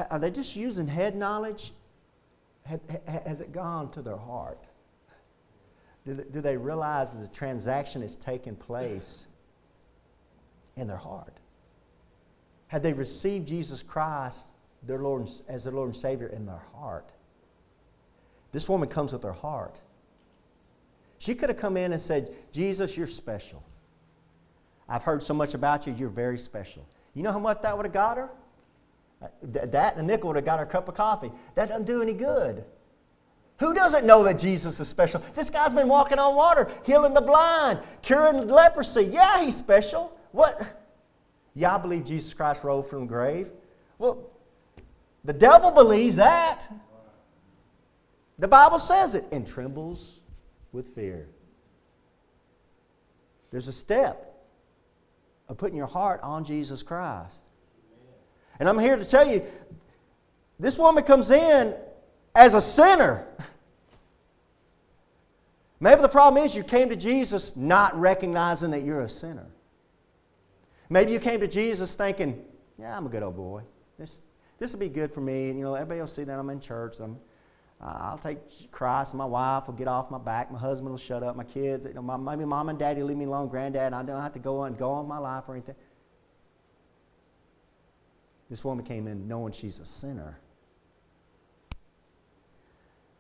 Are 0.10 0.18
they 0.18 0.32
just 0.32 0.56
using 0.56 0.88
head 0.88 1.13
knowledge? 1.13 1.74
Has 3.06 3.42
it 3.42 3.52
gone 3.52 3.92
to 3.92 4.02
their 4.02 4.16
heart? 4.16 4.63
Do 6.06 6.13
they, 6.16 6.56
realize 6.56 7.13
that 7.13 7.22
the 7.22 7.36
transaction 7.36 8.02
is 8.02 8.16
taking 8.16 8.56
place 8.56 9.28
in 10.78 10.88
their 10.88 10.96
heart? 10.96 11.42
Had 12.74 12.82
they 12.82 12.94
received 12.94 13.48
Jesus 13.48 13.84
Christ 13.84 14.48
their 14.82 14.98
Lord, 14.98 15.30
as 15.48 15.63
their 15.63 15.74
Lord 15.74 15.89
and 15.89 15.96
Savior 15.96 16.25
in 16.25 16.48
their 16.48 16.63
heart? 16.74 17.08
This 18.51 18.68
woman 18.68 18.89
comes 18.89 19.13
with 19.13 19.22
her 19.22 19.32
heart. 19.32 19.80
She 21.20 21.36
could 21.36 21.50
have 21.50 21.60
come 21.60 21.77
in 21.77 21.92
and 21.92 22.01
said, 22.01 22.36
Jesus, 22.51 22.98
you're 22.98 23.06
special. 23.06 23.62
I've 24.89 25.03
heard 25.03 25.22
so 25.22 25.36
much 25.36 25.53
about 25.53 25.86
you, 25.86 25.94
you're 25.94 26.10
very 26.10 26.39
special. 26.39 26.84
You 27.13 27.22
know 27.22 27.32
how 27.32 27.38
much 27.38 27.62
that 27.62 27.77
would 27.77 27.86
have 27.86 27.94
got 27.94 28.18
her? 28.18 28.32
Uh, 29.22 29.27
that 29.44 29.96
and 29.96 30.01
a 30.01 30.03
nickel 30.03 30.30
would 30.30 30.38
have 30.38 30.46
got 30.46 30.58
her 30.58 30.65
a 30.65 30.68
cup 30.68 30.88
of 30.88 30.96
coffee. 30.96 31.32
That 31.53 31.70
doesn't 31.70 31.86
do 31.86 32.01
any 32.01 32.15
good. 32.15 32.65
Who 33.60 33.75
doesn't 33.75 34.03
know 34.03 34.24
that 34.24 34.39
Jesus 34.39 34.80
is 34.80 34.88
special? 34.88 35.22
This 35.36 35.51
guy's 35.51 35.75
been 35.75 35.88
walking 35.88 36.18
on 36.18 36.36
water, 36.36 36.72
healing 36.88 37.13
the 37.13 37.22
blind, 37.22 37.82
curing 38.01 38.48
leprosy. 38.48 39.03
Yeah, 39.12 39.46
he's 39.46 39.56
special. 39.56 40.18
What? 40.32 40.83
I 41.62 41.78
believe 41.78 42.06
Jesus 42.06 42.34
Christ 42.34 42.64
rose 42.64 42.88
from 42.88 43.02
the 43.02 43.08
grave. 43.08 43.52
Well, 43.98 44.32
the 45.24 45.34
devil 45.34 45.72
believes 45.72 46.18
that. 46.18 46.68
The 48.40 48.48
Bible 48.48 48.80
says 48.80 49.16
it 49.16 49.26
and 49.32 49.46
trembles 49.46 50.20
with 50.72 50.88
fear. 50.88 51.30
There's 53.52 53.68
a 53.68 53.74
step 53.74 54.34
of 55.48 55.58
putting 55.58 55.78
your 55.78 55.88
heart 55.88 56.20
on 56.24 56.44
Jesus 56.44 56.82
Christ. 56.82 57.38
And 58.60 58.68
I'm 58.68 58.80
here 58.80 58.96
to 58.96 59.06
tell 59.06 59.28
you 59.28 59.44
this 60.60 60.80
woman 60.80 61.04
comes 61.04 61.30
in 61.30 61.78
as 62.36 62.56
a 62.56 62.62
sinner. 62.62 63.28
Maybe 65.80 66.02
the 66.02 66.10
problem 66.10 66.44
is 66.44 66.56
you 66.56 66.64
came 66.64 66.90
to 66.90 66.96
Jesus 66.96 67.56
not 67.56 68.00
recognizing 68.00 68.72
that 68.72 68.84
you're 68.84 69.02
a 69.02 69.10
sinner. 69.10 69.48
Maybe 70.90 71.12
you 71.12 71.20
came 71.20 71.40
to 71.40 71.48
Jesus 71.48 71.94
thinking, 71.96 72.44
yeah, 72.78 72.98
I'm 72.98 73.06
a 73.06 73.10
good 73.10 73.24
old 73.24 73.36
boy. 73.36 73.63
This, 73.98 74.20
this 74.60 74.74
will 74.74 74.80
be 74.80 74.90
good 74.90 75.12
for 75.12 75.22
me. 75.22 75.50
And, 75.50 75.58
you 75.58 75.66
know, 75.66 75.75
everybody 75.75 76.00
will 76.00 76.08
see 76.08 76.24
that 76.24 76.38
I'm 76.38 76.50
in 76.50 76.60
church. 76.60 77.00
I'm, 77.00 77.18
uh, 77.82 77.98
I'll 78.00 78.18
take 78.18 78.72
Christ. 78.72 79.13
My 79.13 79.25
wife 79.25 79.68
will 79.68 79.74
get 79.74 79.88
off 79.88 80.12
my 80.12 80.18
back. 80.18 80.52
My 80.52 80.60
husband 80.60 80.90
will 80.90 80.98
shut 80.98 81.24
up. 81.24 81.36
My 81.36 81.44
kids, 81.44 81.86
you 81.86 81.94
know, 81.94 82.02
my, 82.02 82.18
maybe 82.18 82.46
mom 82.46 82.70
and 82.70 82.78
daddy 82.78 83.04
leave 83.04 83.18
me 83.18 83.25
alone. 83.25 83.48
Granddad, 83.48 83.94
I 83.94 84.04
don't 84.04 84.22
have 84.22 84.34
to 84.34 84.40
go 84.40 84.60
on 84.60 84.74
go 84.75 84.92
on 84.92 85.08
my 85.08 85.18
life 85.18 85.46
or 85.48 85.54
anything. 85.54 85.75
This 88.50 88.63
woman 88.63 88.86
came 88.86 89.08
in 89.08 89.28
knowing 89.28 89.52
she's 89.52 89.80
a 89.80 89.86
sinner. 89.86 90.40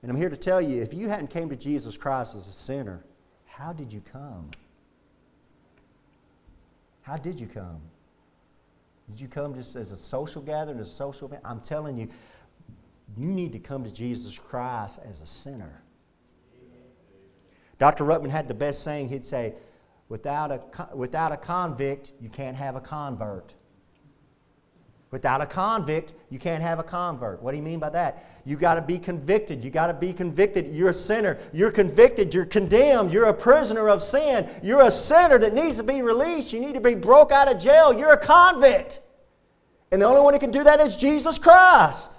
And 0.01 0.11
I'm 0.11 0.17
here 0.17 0.29
to 0.29 0.37
tell 0.37 0.61
you 0.61 0.81
if 0.81 0.93
you 0.93 1.07
hadn't 1.07 1.29
came 1.29 1.49
to 1.49 1.55
Jesus 1.55 1.97
Christ 1.97 2.35
as 2.35 2.47
a 2.47 2.51
sinner, 2.51 3.03
how 3.45 3.73
did 3.73 3.91
you 3.91 4.01
come? 4.01 4.51
How 7.03 7.17
did 7.17 7.39
you 7.39 7.47
come? 7.47 7.81
Did 9.09 9.19
you 9.19 9.27
come 9.27 9.53
just 9.53 9.75
as 9.75 9.91
a 9.91 9.97
social 9.97 10.41
gathering, 10.41 10.79
a 10.79 10.85
social 10.85 11.27
event? 11.27 11.41
I'm 11.45 11.59
telling 11.59 11.97
you, 11.97 12.07
you 13.17 13.27
need 13.27 13.51
to 13.51 13.59
come 13.59 13.83
to 13.83 13.93
Jesus 13.93 14.37
Christ 14.37 14.99
as 15.07 15.21
a 15.21 15.25
sinner. 15.25 15.83
Dr. 17.77 18.05
Ruckman 18.05 18.29
had 18.29 18.47
the 18.47 18.53
best 18.53 18.83
saying. 18.83 19.09
He'd 19.09 19.25
say, 19.25 19.53
without 20.07 20.51
a, 20.51 20.95
without 20.95 21.31
a 21.31 21.37
convict, 21.37 22.13
you 22.21 22.29
can't 22.29 22.55
have 22.55 22.75
a 22.75 22.81
convert. 22.81 23.53
Without 25.13 25.41
a 25.41 25.45
convict, 25.45 26.15
you 26.31 26.39
can't 26.39 26.63
have 26.63 26.79
a 26.79 26.83
convert. 26.83 27.39
What 27.39 27.51
do 27.51 27.57
you 27.57 27.61
mean 27.61 27.77
by 27.77 27.91
that? 27.91 28.25
You 28.45 28.55
got 28.55 28.73
to 28.73 28.81
be 28.81 28.97
convicted. 28.97 29.63
You 29.63 29.69
got 29.69 29.85
to 29.85 29.93
be 29.93 30.11
convicted. 30.11 30.73
You're 30.73 30.89
a 30.89 30.93
sinner. 30.93 31.37
You're 31.53 31.69
convicted. 31.69 32.33
You're 32.33 32.47
condemned. 32.47 33.13
You're 33.13 33.27
a 33.27 33.33
prisoner 33.33 33.89
of 33.89 34.01
sin. 34.01 34.49
You're 34.63 34.81
a 34.81 34.89
sinner 34.89 35.37
that 35.37 35.53
needs 35.53 35.77
to 35.77 35.83
be 35.83 36.01
released. 36.01 36.51
You 36.51 36.59
need 36.59 36.73
to 36.73 36.81
be 36.81 36.95
broke 36.95 37.31
out 37.31 37.47
of 37.47 37.61
jail. 37.61 37.93
You're 37.93 38.13
a 38.13 38.17
convict. 38.17 39.01
And 39.91 40.01
the 40.01 40.07
only 40.07 40.21
one 40.21 40.33
who 40.33 40.39
can 40.39 40.49
do 40.49 40.63
that 40.63 40.79
is 40.79 40.97
Jesus 40.97 41.37
Christ. 41.37 42.17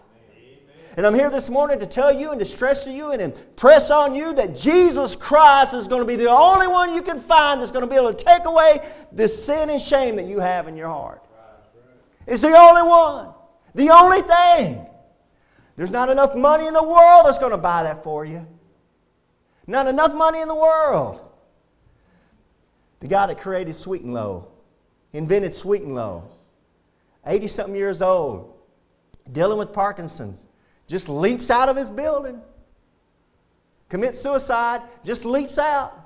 And 0.96 1.04
I'm 1.04 1.14
here 1.14 1.30
this 1.30 1.50
morning 1.50 1.80
to 1.80 1.86
tell 1.86 2.12
you 2.12 2.30
and 2.30 2.38
to 2.38 2.44
stress 2.44 2.84
to 2.84 2.92
you 2.92 3.10
and 3.10 3.20
impress 3.20 3.90
on 3.90 4.14
you 4.14 4.34
that 4.34 4.54
Jesus 4.54 5.16
Christ 5.16 5.74
is 5.74 5.88
going 5.88 6.02
to 6.02 6.06
be 6.06 6.14
the 6.14 6.30
only 6.30 6.68
one 6.68 6.94
you 6.94 7.02
can 7.02 7.18
find 7.18 7.60
that's 7.60 7.72
going 7.72 7.82
to 7.82 7.90
be 7.90 7.96
able 7.96 8.14
to 8.14 8.24
take 8.24 8.44
away 8.44 8.88
this 9.10 9.44
sin 9.44 9.70
and 9.70 9.82
shame 9.82 10.14
that 10.14 10.26
you 10.26 10.38
have 10.38 10.68
in 10.68 10.76
your 10.76 10.90
heart. 10.90 11.23
It's 12.26 12.42
the 12.42 12.56
only 12.56 12.82
one, 12.82 13.34
the 13.74 13.90
only 13.90 14.22
thing. 14.22 14.86
There's 15.76 15.90
not 15.90 16.08
enough 16.08 16.34
money 16.34 16.66
in 16.66 16.74
the 16.74 16.82
world 16.82 17.26
that's 17.26 17.38
going 17.38 17.50
to 17.50 17.58
buy 17.58 17.82
that 17.82 18.04
for 18.04 18.24
you. 18.24 18.46
Not 19.66 19.86
enough 19.88 20.14
money 20.14 20.40
in 20.40 20.48
the 20.48 20.54
world. 20.54 21.22
The 23.00 23.08
guy 23.08 23.26
that 23.26 23.38
created 23.38 23.74
Sweet 23.74 24.02
and 24.02 24.14
Low, 24.14 24.48
invented 25.12 25.52
Sweet 25.52 25.82
and 25.82 25.94
Low, 25.94 26.28
80 27.26 27.48
something 27.48 27.76
years 27.76 28.00
old, 28.00 28.54
dealing 29.30 29.58
with 29.58 29.72
Parkinson's, 29.72 30.44
just 30.86 31.08
leaps 31.08 31.50
out 31.50 31.68
of 31.68 31.76
his 31.76 31.90
building, 31.90 32.40
commits 33.88 34.20
suicide, 34.20 34.82
just 35.02 35.24
leaps 35.24 35.58
out. 35.58 36.00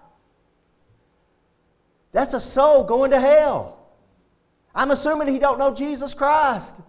That's 2.12 2.34
a 2.34 2.40
soul 2.40 2.84
going 2.84 3.10
to 3.10 3.20
hell. 3.20 3.77
I'm 4.78 4.92
assuming 4.92 5.26
he 5.26 5.40
don't 5.40 5.58
know 5.58 5.74
Jesus 5.74 6.14
Christ. 6.14 6.80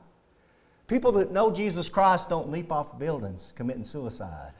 People 0.85 1.11
that 1.13 1.31
know 1.31 1.51
Jesus 1.51 1.89
Christ 1.89 2.29
don't 2.29 2.51
leap 2.51 2.71
off 2.71 2.99
buildings 2.99 3.51
committing 3.55 3.83
suicide. 3.83 4.53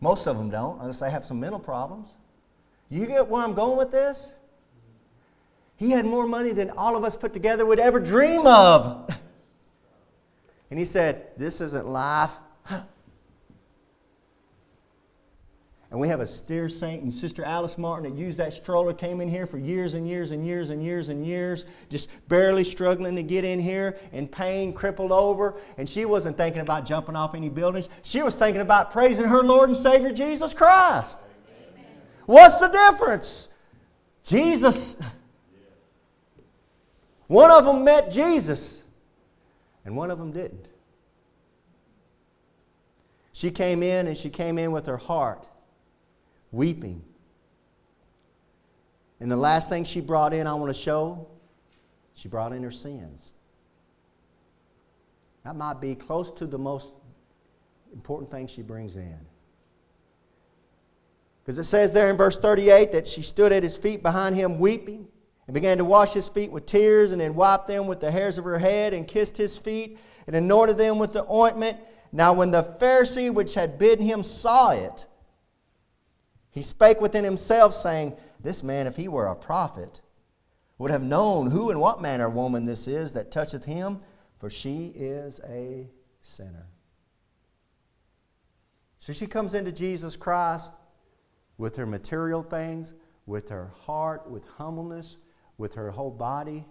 Most 0.00 0.26
of 0.26 0.36
them 0.36 0.50
don't, 0.50 0.80
unless 0.80 0.98
they 0.98 1.12
have 1.12 1.24
some 1.24 1.38
mental 1.38 1.60
problems. 1.60 2.16
You 2.90 3.06
get 3.06 3.28
where 3.28 3.44
I'm 3.44 3.54
going 3.54 3.78
with 3.78 3.92
this? 3.92 4.34
He 5.76 5.92
had 5.92 6.06
more 6.06 6.26
money 6.26 6.52
than 6.52 6.70
all 6.70 6.96
of 6.96 7.04
us 7.04 7.16
put 7.16 7.32
together 7.32 7.64
would 7.64 7.78
ever 7.78 8.00
dream 8.00 8.46
of. 8.46 9.08
And 10.70 10.78
he 10.78 10.84
said, 10.84 11.28
This 11.38 11.62
isn't 11.62 11.88
life. 11.88 12.36
And 15.90 15.98
we 15.98 16.08
have 16.08 16.20
a 16.20 16.26
steer 16.26 16.68
saint 16.68 17.02
and 17.02 17.10
Sister 17.10 17.42
Alice 17.42 17.78
Martin 17.78 18.10
that 18.10 18.18
used 18.18 18.36
that 18.38 18.52
stroller, 18.52 18.92
came 18.92 19.22
in 19.22 19.28
here 19.28 19.46
for 19.46 19.56
years 19.56 19.94
and 19.94 20.06
years 20.06 20.32
and 20.32 20.46
years 20.46 20.68
and 20.68 20.84
years 20.84 21.08
and 21.08 21.26
years, 21.26 21.64
just 21.88 22.10
barely 22.28 22.62
struggling 22.62 23.16
to 23.16 23.22
get 23.22 23.42
in 23.42 23.58
here, 23.58 23.96
in 24.12 24.28
pain, 24.28 24.74
crippled 24.74 25.12
over. 25.12 25.54
And 25.78 25.88
she 25.88 26.04
wasn't 26.04 26.36
thinking 26.36 26.60
about 26.60 26.84
jumping 26.84 27.16
off 27.16 27.34
any 27.34 27.48
buildings. 27.48 27.88
She 28.02 28.22
was 28.22 28.34
thinking 28.34 28.60
about 28.60 28.90
praising 28.90 29.26
her 29.26 29.42
Lord 29.42 29.70
and 29.70 29.78
Savior 29.78 30.10
Jesus 30.10 30.52
Christ. 30.52 31.20
Amen. 31.72 31.86
What's 32.26 32.58
the 32.58 32.68
difference? 32.68 33.48
Jesus. 34.24 34.96
One 37.28 37.50
of 37.50 37.64
them 37.64 37.84
met 37.84 38.10
Jesus, 38.10 38.84
and 39.86 39.96
one 39.96 40.10
of 40.10 40.18
them 40.18 40.32
didn't. 40.32 40.70
She 43.32 43.50
came 43.50 43.82
in 43.82 44.06
and 44.06 44.16
she 44.16 44.28
came 44.28 44.58
in 44.58 44.72
with 44.72 44.86
her 44.86 44.96
heart 44.96 45.48
weeping. 46.52 47.02
And 49.20 49.30
the 49.30 49.36
last 49.36 49.68
thing 49.68 49.84
she 49.84 50.00
brought 50.00 50.32
in, 50.32 50.46
I 50.46 50.54
want 50.54 50.72
to 50.72 50.80
show, 50.80 51.26
she 52.14 52.28
brought 52.28 52.52
in 52.52 52.62
her 52.62 52.70
sins. 52.70 53.32
That 55.44 55.56
might 55.56 55.80
be 55.80 55.94
close 55.94 56.30
to 56.32 56.46
the 56.46 56.58
most 56.58 56.94
important 57.92 58.30
thing 58.30 58.46
she 58.46 58.62
brings 58.62 58.96
in. 58.96 59.18
Because 61.42 61.58
it 61.58 61.64
says 61.64 61.92
there 61.92 62.10
in 62.10 62.16
verse 62.16 62.36
38 62.36 62.92
that 62.92 63.06
she 63.06 63.22
stood 63.22 63.52
at 63.52 63.62
his 63.62 63.76
feet 63.76 64.02
behind 64.02 64.36
him 64.36 64.58
weeping 64.58 65.08
and 65.46 65.54
began 65.54 65.78
to 65.78 65.84
wash 65.84 66.12
his 66.12 66.28
feet 66.28 66.52
with 66.52 66.66
tears 66.66 67.12
and 67.12 67.20
then 67.20 67.34
wiped 67.34 67.66
them 67.66 67.86
with 67.86 68.00
the 68.00 68.10
hairs 68.10 68.36
of 68.36 68.44
her 68.44 68.58
head 68.58 68.92
and 68.92 69.08
kissed 69.08 69.38
his 69.38 69.56
feet 69.56 69.98
and 70.26 70.36
anointed 70.36 70.76
them 70.76 70.98
with 70.98 71.14
the 71.14 71.24
ointment. 71.30 71.78
Now, 72.12 72.34
when 72.34 72.50
the 72.50 72.62
Pharisee 72.62 73.32
which 73.32 73.54
had 73.54 73.78
bidden 73.78 74.04
him 74.04 74.22
saw 74.22 74.72
it, 74.72 75.06
he 76.50 76.62
spake 76.62 77.00
within 77.00 77.24
himself, 77.24 77.74
saying, 77.74 78.16
This 78.40 78.62
man, 78.62 78.86
if 78.86 78.96
he 78.96 79.08
were 79.08 79.26
a 79.26 79.34
prophet, 79.34 80.00
would 80.78 80.90
have 80.90 81.02
known 81.02 81.50
who 81.50 81.70
and 81.70 81.80
what 81.80 82.00
manner 82.00 82.26
of 82.26 82.34
woman 82.34 82.64
this 82.64 82.86
is 82.86 83.12
that 83.12 83.30
toucheth 83.30 83.64
him, 83.64 83.98
for 84.38 84.48
she 84.48 84.92
is 84.94 85.40
a 85.48 85.88
sinner. 86.20 86.68
So 89.00 89.12
she 89.12 89.26
comes 89.26 89.54
into 89.54 89.72
Jesus 89.72 90.16
Christ 90.16 90.74
with 91.56 91.76
her 91.76 91.86
material 91.86 92.42
things, 92.42 92.94
with 93.26 93.48
her 93.48 93.72
heart, 93.84 94.30
with 94.30 94.44
humbleness, 94.44 95.16
with 95.56 95.74
her 95.74 95.90
whole 95.90 96.10
body, 96.10 96.64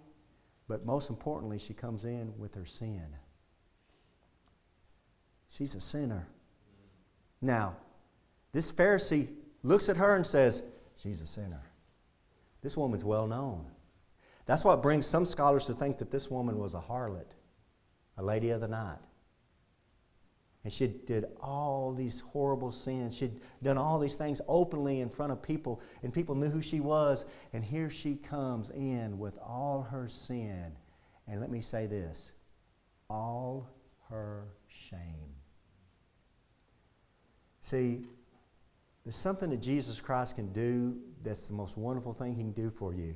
but 0.68 0.86
most 0.86 1.10
importantly, 1.10 1.60
she 1.60 1.74
comes 1.74 2.06
in 2.06 2.34
with 2.38 2.56
her 2.56 2.66
sin. 2.66 3.06
She's 5.50 5.76
a 5.76 5.82
sinner. 5.82 6.28
Now, 7.42 7.78
this 8.54 8.72
Pharisee 8.72 9.30
looks 9.68 9.90
at 9.90 9.98
her 9.98 10.16
and 10.16 10.26
says, 10.26 10.64
She's 10.96 11.22
a 11.22 11.28
sinner. 11.28 11.62
This 12.62 12.76
woman's 12.76 13.04
well 13.04 13.28
known. 13.28 13.66
That's 14.46 14.64
what 14.64 14.82
brings 14.82 15.06
some 15.06 15.26
scholars 15.26 15.66
to 15.66 15.74
think 15.74 16.00
that 16.00 16.10
this 16.10 16.32
woman 16.32 16.58
was 16.58 16.74
a 16.74 16.80
harlot, 16.80 17.36
a 18.18 18.24
lady 18.24 18.50
of 18.50 18.62
the 18.62 18.68
night. 18.68 19.00
And 20.64 20.74
she 20.74 20.88
did 20.88 21.26
all 21.40 21.94
these 21.94 22.22
horrible 22.22 22.72
sins. 22.72 23.16
She'd 23.16 23.40
done 23.62 23.78
all 23.78 24.00
these 24.00 24.16
things 24.16 24.42
openly 24.48 25.02
in 25.02 25.10
front 25.10 25.32
of 25.32 25.42
people, 25.42 25.82
and 26.02 26.14
people 26.14 26.36
knew 26.36 26.50
who 26.50 26.62
she 26.62 26.80
was. 26.80 27.26
And 27.54 27.64
here 27.64 27.90
she 27.90 28.16
comes 28.16 28.70
in 28.72 29.20
with 29.20 29.38
all 29.38 29.88
her 29.90 30.08
sin. 30.08 30.74
And 31.28 31.40
let 31.40 31.52
me 31.52 31.62
say 31.62 31.86
this 31.86 32.32
all 33.10 33.70
her 34.10 34.46
shame. 34.68 35.36
See, 37.62 38.08
there's 39.08 39.16
something 39.16 39.50
that 39.52 39.62
Jesus 39.62 40.02
Christ 40.02 40.36
can 40.36 40.52
do 40.52 40.98
that's 41.24 41.48
the 41.48 41.54
most 41.54 41.78
wonderful 41.78 42.12
thing 42.12 42.36
he 42.36 42.42
can 42.42 42.52
do 42.52 42.70
for 42.70 42.94
you. 42.94 43.16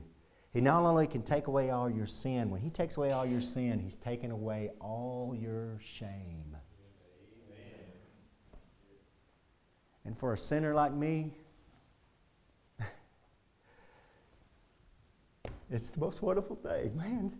He 0.54 0.62
not 0.62 0.84
only 0.84 1.06
can 1.06 1.22
take 1.22 1.48
away 1.48 1.70
all 1.70 1.90
your 1.90 2.06
sin, 2.06 2.50
when 2.50 2.62
he 2.62 2.70
takes 2.70 2.96
away 2.96 3.12
all 3.12 3.26
your 3.26 3.42
sin, 3.42 3.78
he's 3.78 3.98
taken 3.98 4.32
away 4.32 4.70
all 4.80 5.36
your 5.38 5.78
shame. 5.82 6.56
Amen. 7.50 7.90
And 10.06 10.18
for 10.18 10.32
a 10.32 10.38
sinner 10.38 10.74
like 10.74 10.94
me, 10.94 11.34
it's 15.70 15.92
the 15.92 16.00
most 16.00 16.22
wonderful 16.22 16.56
thing, 16.56 16.96
man. 16.96 17.38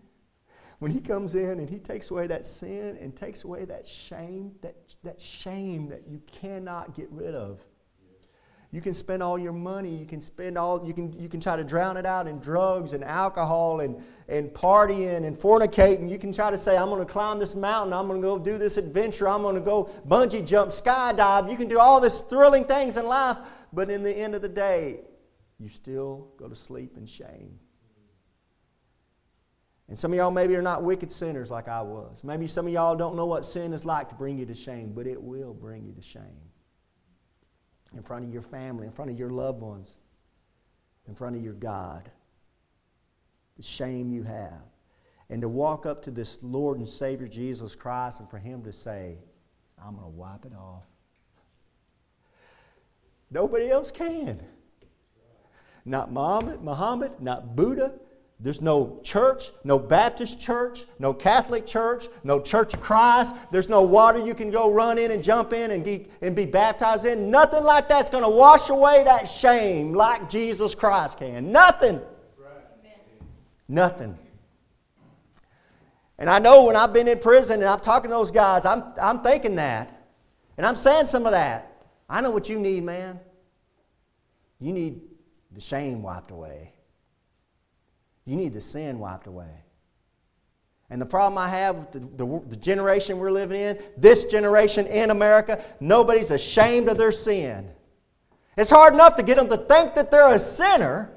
When 0.78 0.90
he 0.90 1.00
comes 1.00 1.34
in 1.36 1.58
and 1.58 1.70
he 1.70 1.78
takes 1.78 2.10
away 2.10 2.26
that 2.26 2.44
sin 2.44 2.98
and 3.00 3.16
takes 3.16 3.44
away 3.44 3.64
that 3.64 3.88
shame, 3.88 4.52
that, 4.60 4.76
that 5.04 5.18
shame 5.18 5.88
that 5.88 6.06
you 6.06 6.20
cannot 6.30 6.94
get 6.94 7.08
rid 7.10 7.34
of. 7.34 7.64
You 8.72 8.80
can 8.80 8.94
spend 8.94 9.22
all 9.22 9.38
your 9.38 9.52
money. 9.52 9.94
You 9.94 10.06
can 10.06 10.22
spend 10.22 10.56
all, 10.56 10.82
you 10.84 10.94
can, 10.94 11.12
you 11.20 11.28
can 11.28 11.40
try 11.40 11.56
to 11.56 11.62
drown 11.62 11.98
it 11.98 12.06
out 12.06 12.26
in 12.26 12.38
drugs 12.38 12.94
and 12.94 13.04
alcohol 13.04 13.80
and, 13.80 14.02
and 14.28 14.48
partying 14.48 15.26
and 15.26 15.36
fornicating. 15.36 16.08
You 16.08 16.18
can 16.18 16.32
try 16.32 16.50
to 16.50 16.56
say, 16.56 16.78
I'm 16.78 16.88
going 16.88 17.06
to 17.06 17.12
climb 17.12 17.38
this 17.38 17.54
mountain. 17.54 17.92
I'm 17.92 18.08
going 18.08 18.22
to 18.22 18.26
go 18.26 18.38
do 18.38 18.56
this 18.56 18.78
adventure. 18.78 19.28
I'm 19.28 19.42
going 19.42 19.56
to 19.56 19.60
go 19.60 19.90
bungee 20.08 20.46
jump, 20.46 20.70
skydive. 20.70 21.50
You 21.50 21.56
can 21.58 21.68
do 21.68 21.78
all 21.78 22.00
these 22.00 22.22
thrilling 22.22 22.64
things 22.64 22.96
in 22.96 23.04
life. 23.04 23.36
But 23.74 23.90
in 23.90 24.02
the 24.02 24.10
end 24.12 24.34
of 24.34 24.40
the 24.40 24.48
day, 24.48 25.00
you 25.58 25.68
still 25.68 26.28
go 26.38 26.48
to 26.48 26.56
sleep 26.56 26.96
in 26.96 27.04
shame. 27.04 27.58
And 29.88 29.98
some 29.98 30.12
of 30.12 30.16
y'all 30.16 30.30
maybe 30.30 30.56
are 30.56 30.62
not 30.62 30.82
wicked 30.82 31.12
sinners 31.12 31.50
like 31.50 31.68
I 31.68 31.82
was. 31.82 32.24
Maybe 32.24 32.46
some 32.46 32.66
of 32.66 32.72
y'all 32.72 32.96
don't 32.96 33.16
know 33.16 33.26
what 33.26 33.44
sin 33.44 33.74
is 33.74 33.84
like 33.84 34.08
to 34.08 34.14
bring 34.14 34.38
you 34.38 34.46
to 34.46 34.54
shame, 34.54 34.94
but 34.94 35.06
it 35.06 35.22
will 35.22 35.52
bring 35.52 35.84
you 35.84 35.92
to 35.92 36.00
shame 36.00 36.51
in 37.94 38.02
front 38.02 38.24
of 38.24 38.32
your 38.32 38.42
family, 38.42 38.86
in 38.86 38.92
front 38.92 39.10
of 39.10 39.18
your 39.18 39.30
loved 39.30 39.60
ones, 39.60 39.96
in 41.08 41.14
front 41.14 41.36
of 41.36 41.42
your 41.42 41.54
God. 41.54 42.10
The 43.56 43.62
shame 43.62 44.12
you 44.12 44.22
have. 44.22 44.62
And 45.28 45.42
to 45.42 45.48
walk 45.48 45.86
up 45.86 46.02
to 46.02 46.10
this 46.10 46.38
Lord 46.42 46.78
and 46.78 46.88
Savior 46.88 47.26
Jesus 47.26 47.74
Christ 47.74 48.20
and 48.20 48.28
for 48.28 48.38
Him 48.38 48.62
to 48.64 48.72
say, 48.72 49.16
I'm 49.82 49.96
going 49.96 50.04
to 50.04 50.10
wipe 50.10 50.44
it 50.44 50.52
off. 50.54 50.84
Nobody 53.30 53.70
else 53.70 53.90
can. 53.90 54.42
Not 55.84 56.12
Muhammad, 56.12 57.20
not 57.20 57.56
Buddha, 57.56 57.92
there's 58.42 58.60
no 58.60 58.98
church, 59.04 59.52
no 59.62 59.78
Baptist 59.78 60.40
church, 60.40 60.84
no 60.98 61.14
Catholic 61.14 61.64
church, 61.64 62.08
no 62.24 62.40
Church 62.40 62.74
of 62.74 62.80
Christ. 62.80 63.36
There's 63.52 63.68
no 63.68 63.82
water 63.82 64.18
you 64.18 64.34
can 64.34 64.50
go 64.50 64.68
run 64.68 64.98
in 64.98 65.12
and 65.12 65.22
jump 65.22 65.52
in 65.52 65.70
and 65.70 65.84
be, 65.84 66.08
and 66.20 66.34
be 66.34 66.44
baptized 66.44 67.04
in. 67.04 67.30
Nothing 67.30 67.62
like 67.62 67.88
that's 67.88 68.10
going 68.10 68.24
to 68.24 68.28
wash 68.28 68.68
away 68.68 69.04
that 69.04 69.28
shame 69.28 69.94
like 69.94 70.28
Jesus 70.28 70.74
Christ 70.74 71.18
can. 71.18 71.52
Nothing. 71.52 72.00
Nothing. 73.68 74.18
And 76.18 76.28
I 76.28 76.40
know 76.40 76.64
when 76.64 76.74
I've 76.74 76.92
been 76.92 77.06
in 77.06 77.20
prison 77.20 77.60
and 77.60 77.68
I'm 77.68 77.78
talking 77.78 78.10
to 78.10 78.16
those 78.16 78.32
guys, 78.32 78.64
I'm, 78.64 78.82
I'm 79.00 79.20
thinking 79.20 79.54
that. 79.54 80.04
And 80.56 80.66
I'm 80.66 80.76
saying 80.76 81.06
some 81.06 81.26
of 81.26 81.32
that. 81.32 81.86
I 82.08 82.20
know 82.20 82.32
what 82.32 82.48
you 82.48 82.58
need, 82.58 82.82
man. 82.82 83.20
You 84.58 84.72
need 84.72 85.00
the 85.52 85.60
shame 85.60 86.02
wiped 86.02 86.32
away. 86.32 86.72
You 88.24 88.36
need 88.36 88.52
the 88.52 88.60
sin 88.60 88.98
wiped 88.98 89.26
away. 89.26 89.64
And 90.90 91.00
the 91.00 91.06
problem 91.06 91.38
I 91.38 91.48
have 91.48 91.76
with 91.76 91.92
the, 91.92 92.00
the, 92.00 92.42
the, 92.48 92.56
generation 92.56 93.18
we're 93.18 93.30
living 93.30 93.58
in, 93.58 93.78
this 93.96 94.26
generation 94.26 94.86
in 94.86 95.10
America, 95.10 95.64
nobody's 95.80 96.30
ashamed 96.30 96.88
of 96.88 96.98
their 96.98 97.12
sin. 97.12 97.70
It's 98.58 98.68
hard 98.68 98.92
enough 98.92 99.16
to 99.16 99.22
get 99.22 99.38
them 99.38 99.48
to 99.48 99.56
think 99.56 99.94
that 99.94 100.10
they're 100.10 100.34
a 100.34 100.38
sinner, 100.38 101.10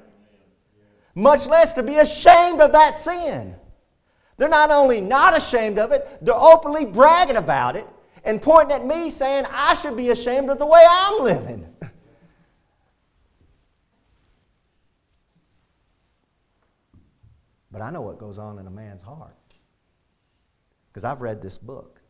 much 1.14 1.46
less 1.46 1.74
to 1.74 1.82
be 1.82 1.96
ashamed 1.96 2.60
of 2.60 2.72
that 2.72 2.94
sin. 2.94 3.54
They're 4.38 4.48
not 4.48 4.70
only 4.70 5.02
not 5.02 5.36
ashamed 5.36 5.78
of 5.78 5.92
it, 5.92 6.08
they're 6.22 6.34
openly 6.34 6.86
bragging 6.86 7.36
about 7.36 7.76
it 7.76 7.86
and 8.24 8.40
pointing 8.40 8.72
at 8.72 8.86
me 8.86 9.10
saying 9.10 9.44
I 9.50 9.74
should 9.74 9.96
be 9.96 10.08
ashamed 10.08 10.48
of 10.48 10.58
the 10.58 10.66
way 10.66 10.84
I'm 10.88 11.22
living. 11.22 11.68
But 17.76 17.84
I 17.84 17.90
know 17.90 18.00
what 18.00 18.16
goes 18.16 18.38
on 18.38 18.58
in 18.58 18.66
a 18.66 18.70
man's 18.70 19.02
heart 19.02 19.36
because 20.88 21.04
I've 21.04 21.20
read 21.20 21.42
this 21.42 21.58
book. 21.58 22.00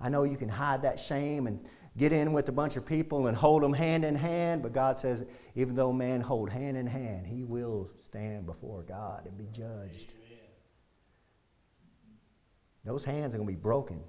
I 0.00 0.08
know 0.08 0.24
you 0.24 0.38
can 0.38 0.48
hide 0.48 0.80
that 0.84 0.98
shame 0.98 1.46
and 1.46 1.60
get 1.98 2.14
in 2.14 2.32
with 2.32 2.48
a 2.48 2.52
bunch 2.52 2.76
of 2.76 2.86
people 2.86 3.26
and 3.26 3.36
hold 3.36 3.62
them 3.62 3.74
hand 3.74 4.06
in 4.06 4.14
hand, 4.14 4.62
but 4.62 4.72
God 4.72 4.96
says, 4.96 5.26
even 5.54 5.74
though 5.74 5.92
man 5.92 6.22
hold 6.22 6.48
hand 6.48 6.78
in 6.78 6.86
hand, 6.86 7.26
he 7.26 7.44
will 7.44 7.90
stand 8.00 8.46
before 8.46 8.84
God 8.84 9.26
and 9.26 9.36
be 9.36 9.48
judged. 9.52 10.14
Amen. 10.16 10.38
Those 12.86 13.04
hands 13.04 13.34
are 13.34 13.36
going 13.36 13.50
to 13.50 13.54
be 13.54 13.60
broken. 13.60 14.00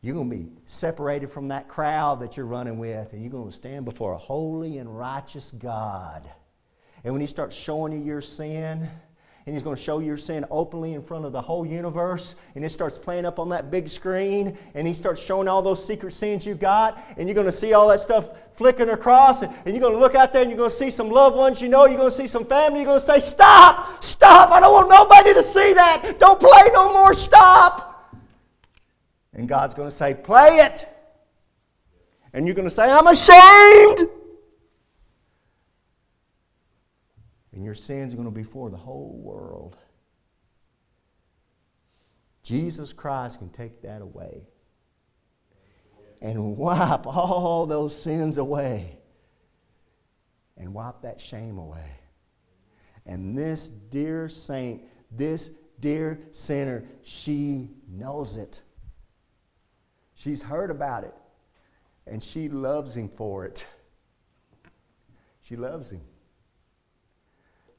You're 0.00 0.14
going 0.14 0.30
to 0.30 0.36
be 0.36 0.46
separated 0.64 1.28
from 1.28 1.48
that 1.48 1.66
crowd 1.66 2.20
that 2.20 2.36
you're 2.36 2.46
running 2.46 2.78
with, 2.78 3.14
and 3.14 3.20
you're 3.20 3.32
going 3.32 3.50
to 3.50 3.56
stand 3.56 3.84
before 3.84 4.12
a 4.12 4.16
holy 4.18 4.78
and 4.78 4.96
righteous 4.96 5.50
God. 5.50 6.30
And 7.02 7.12
when 7.12 7.20
He 7.20 7.26
starts 7.26 7.56
showing 7.56 7.92
you 7.92 8.04
your 8.04 8.20
sin, 8.20 8.88
and 9.48 9.54
he's 9.54 9.62
going 9.62 9.74
to 9.74 9.82
show 9.82 9.98
your 9.98 10.18
sin 10.18 10.44
openly 10.50 10.92
in 10.92 11.00
front 11.00 11.24
of 11.24 11.32
the 11.32 11.40
whole 11.40 11.64
universe. 11.64 12.34
And 12.54 12.62
it 12.62 12.68
starts 12.68 12.98
playing 12.98 13.24
up 13.24 13.38
on 13.38 13.48
that 13.48 13.70
big 13.70 13.88
screen, 13.88 14.58
and 14.74 14.86
he 14.86 14.92
starts 14.92 15.22
showing 15.22 15.48
all 15.48 15.62
those 15.62 15.82
secret 15.82 16.12
sins 16.12 16.44
you 16.44 16.54
got, 16.54 17.02
and 17.16 17.26
you're 17.26 17.34
going 17.34 17.46
to 17.46 17.52
see 17.52 17.72
all 17.72 17.88
that 17.88 18.00
stuff 18.00 18.28
flicking 18.52 18.90
across, 18.90 19.40
and 19.40 19.54
you're 19.64 19.80
going 19.80 19.94
to 19.94 19.98
look 19.98 20.14
out 20.14 20.34
there 20.34 20.42
and 20.42 20.50
you're 20.50 20.58
going 20.58 20.68
to 20.68 20.76
see 20.76 20.90
some 20.90 21.08
loved 21.08 21.34
ones 21.34 21.62
you 21.62 21.68
know, 21.70 21.86
you're 21.86 21.96
going 21.96 22.10
to 22.10 22.14
see 22.14 22.26
some 22.26 22.44
family, 22.44 22.80
you're 22.80 22.88
going 22.88 23.00
to 23.00 23.06
say, 23.06 23.18
Stop! 23.20 24.04
Stop! 24.04 24.50
I 24.50 24.60
don't 24.60 24.70
want 24.74 24.90
nobody 24.90 25.32
to 25.32 25.42
see 25.42 25.72
that! 25.72 26.16
Don't 26.18 26.38
play 26.38 26.68
no 26.74 26.92
more! 26.92 27.14
Stop! 27.14 28.14
And 29.32 29.48
God's 29.48 29.72
going 29.72 29.88
to 29.88 29.94
say, 29.94 30.12
Play 30.12 30.58
it! 30.58 30.86
And 32.34 32.46
you're 32.46 32.54
going 32.54 32.68
to 32.68 32.74
say, 32.74 32.90
I'm 32.90 33.06
ashamed! 33.06 34.10
And 37.58 37.64
your 37.64 37.74
sins 37.74 38.12
are 38.14 38.16
going 38.16 38.28
to 38.28 38.30
be 38.30 38.44
for 38.44 38.70
the 38.70 38.76
whole 38.76 39.18
world. 39.20 39.76
Jesus 42.44 42.92
Christ 42.92 43.40
can 43.40 43.48
take 43.48 43.82
that 43.82 44.00
away 44.00 44.46
and 46.20 46.56
wipe 46.56 47.04
all 47.04 47.66
those 47.66 48.00
sins 48.00 48.38
away 48.38 49.00
and 50.56 50.72
wipe 50.72 51.02
that 51.02 51.20
shame 51.20 51.58
away. 51.58 51.90
And 53.04 53.36
this 53.36 53.70
dear 53.70 54.28
saint, 54.28 54.82
this 55.10 55.50
dear 55.80 56.20
sinner, 56.30 56.84
she 57.02 57.70
knows 57.88 58.36
it. 58.36 58.62
She's 60.14 60.44
heard 60.44 60.70
about 60.70 61.02
it 61.02 61.14
and 62.06 62.22
she 62.22 62.48
loves 62.48 62.96
him 62.96 63.08
for 63.08 63.46
it. 63.46 63.66
She 65.40 65.56
loves 65.56 65.90
him. 65.90 66.02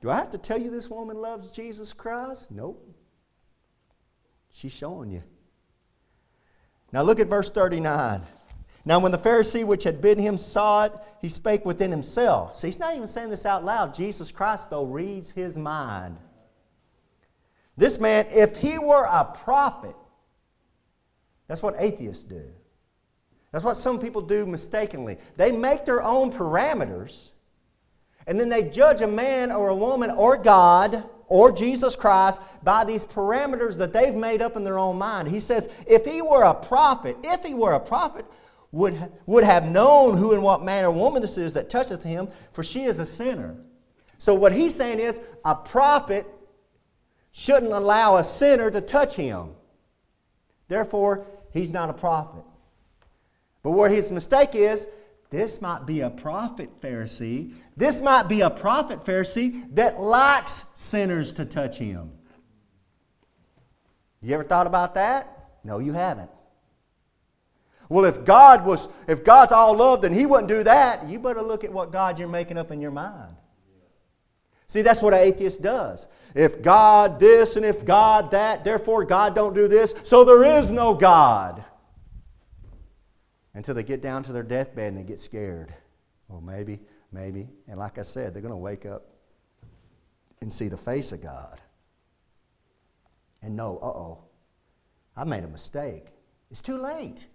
Do 0.01 0.09
I 0.09 0.15
have 0.15 0.29
to 0.31 0.37
tell 0.37 0.59
you 0.59 0.71
this 0.71 0.89
woman 0.89 1.17
loves 1.17 1.51
Jesus 1.51 1.93
Christ? 1.93 2.51
Nope. 2.51 2.85
She's 4.51 4.71
showing 4.71 5.11
you. 5.11 5.23
Now 6.91 7.03
look 7.03 7.19
at 7.19 7.27
verse 7.27 7.51
39. 7.51 8.21
Now, 8.85 8.99
when 8.99 9.11
the 9.11 9.17
Pharisee 9.17 9.65
which 9.65 9.83
had 9.83 10.01
bidden 10.01 10.23
him 10.23 10.37
saw 10.37 10.85
it, 10.85 10.93
he 11.21 11.29
spake 11.29 11.65
within 11.65 11.91
himself. 11.91 12.55
See, 12.55 12.67
he's 12.67 12.79
not 12.79 12.95
even 12.95 13.07
saying 13.07 13.29
this 13.29 13.45
out 13.45 13.65
loud. 13.65 13.93
Jesus 13.93 14.31
Christ, 14.31 14.69
though, 14.69 14.85
reads 14.85 15.29
his 15.31 15.57
mind. 15.57 16.17
This 17.77 17.99
man, 17.99 18.27
if 18.31 18.57
he 18.57 18.79
were 18.79 19.03
a 19.03 19.25
prophet, 19.25 19.95
that's 21.47 21.61
what 21.61 21.75
atheists 21.77 22.23
do. 22.23 22.43
That's 23.51 23.65
what 23.65 23.77
some 23.77 23.99
people 23.99 24.21
do 24.21 24.45
mistakenly. 24.45 25.17
They 25.35 25.51
make 25.51 25.85
their 25.85 26.01
own 26.01 26.31
parameters, 26.31 27.31
and 28.27 28.39
then 28.39 28.49
they 28.49 28.63
judge 28.63 29.01
a 29.01 29.07
man 29.07 29.51
or 29.51 29.69
a 29.69 29.75
woman 29.75 30.11
or 30.11 30.37
God 30.37 31.03
or 31.27 31.51
Jesus 31.51 31.95
Christ 31.95 32.41
by 32.63 32.83
these 32.83 33.05
parameters 33.05 33.77
that 33.77 33.93
they've 33.93 34.15
made 34.15 34.41
up 34.41 34.55
in 34.55 34.63
their 34.63 34.79
own 34.79 34.97
mind. 34.97 35.27
He 35.27 35.39
says, 35.39 35.69
if 35.87 36.05
he 36.05 36.21
were 36.21 36.43
a 36.43 36.53
prophet, 36.53 37.15
if 37.23 37.43
he 37.43 37.53
were 37.53 37.73
a 37.73 37.79
prophet, 37.79 38.25
would, 38.71 39.11
would 39.25 39.43
have 39.43 39.65
known 39.65 40.17
who 40.17 40.33
and 40.33 40.43
what 40.43 40.63
man 40.63 40.83
or 40.83 40.91
woman 40.91 41.21
this 41.21 41.37
is 41.37 41.53
that 41.53 41.69
toucheth 41.69 42.03
him, 42.03 42.27
for 42.51 42.63
she 42.63 42.83
is 42.83 42.99
a 42.99 43.05
sinner. 43.05 43.55
So, 44.17 44.33
what 44.33 44.51
he's 44.51 44.75
saying 44.75 44.99
is, 44.99 45.19
a 45.45 45.55
prophet 45.55 46.27
shouldn't 47.31 47.71
allow 47.71 48.17
a 48.17 48.23
sinner 48.23 48.69
to 48.69 48.81
touch 48.81 49.15
him. 49.15 49.51
Therefore, 50.67 51.25
he's 51.51 51.71
not 51.71 51.89
a 51.89 51.93
prophet. 51.93 52.43
But 53.63 53.71
where 53.71 53.89
his 53.89 54.11
mistake 54.11 54.49
is, 54.53 54.87
this 55.29 55.61
might 55.61 55.85
be 55.85 56.01
a 56.01 56.09
prophet 56.09 56.81
Pharisee. 56.81 57.53
This 57.77 58.01
might 58.01 58.27
be 58.27 58.41
a 58.41 58.49
prophet 58.49 59.01
Pharisee 59.01 59.73
that 59.75 59.99
likes 59.99 60.65
sinners 60.73 61.33
to 61.33 61.45
touch 61.45 61.77
him. 61.77 62.11
You 64.21 64.33
ever 64.33 64.43
thought 64.43 64.67
about 64.67 64.95
that? 64.95 65.49
No, 65.63 65.79
you 65.79 65.93
haven't. 65.93 66.31
Well, 67.89 68.05
if 68.05 68.23
God 68.23 68.65
was, 68.65 68.87
if 69.07 69.23
God's 69.23 69.51
all 69.51 69.75
love, 69.75 70.01
then 70.01 70.13
He 70.13 70.25
wouldn't 70.25 70.47
do 70.47 70.63
that. 70.63 71.07
You 71.07 71.19
better 71.19 71.41
look 71.41 71.63
at 71.63 71.71
what 71.71 71.91
God 71.91 72.19
you're 72.19 72.27
making 72.27 72.57
up 72.57 72.69
in 72.69 72.81
your 72.81 72.91
mind. 72.91 73.35
See, 74.67 74.83
that's 74.83 75.01
what 75.01 75.15
an 75.15 75.21
atheist 75.21 75.63
does. 75.63 76.07
If 76.35 76.61
God 76.61 77.19
this 77.19 77.55
and 77.55 77.65
if 77.65 77.83
God 77.83 78.29
that, 78.31 78.63
therefore 78.63 79.03
God 79.03 79.33
don't 79.33 79.55
do 79.55 79.67
this, 79.67 79.95
so 80.03 80.23
there 80.23 80.43
is 80.57 80.69
no 80.69 80.93
God. 80.93 81.65
Until 83.53 83.73
they 83.73 83.83
get 83.83 84.01
down 84.01 84.23
to 84.23 84.31
their 84.31 84.43
deathbed 84.43 84.89
and 84.89 84.97
they 84.97 85.03
get 85.03 85.19
scared. 85.19 85.73
Well, 86.27 86.41
maybe, 86.41 86.79
maybe. 87.11 87.49
And 87.67 87.79
like 87.79 87.97
I 87.97 88.03
said, 88.03 88.33
they're 88.33 88.41
going 88.41 88.53
to 88.53 88.57
wake 88.57 88.85
up 88.85 89.07
and 90.41 90.51
see 90.51 90.67
the 90.67 90.77
face 90.77 91.11
of 91.11 91.21
God. 91.21 91.59
And 93.41 93.55
know, 93.55 93.79
uh 93.81 93.87
oh, 93.87 94.23
I 95.15 95.23
made 95.23 95.43
a 95.43 95.47
mistake. 95.47 96.07
It's 96.51 96.61
too 96.61 96.81
late. 96.81 97.27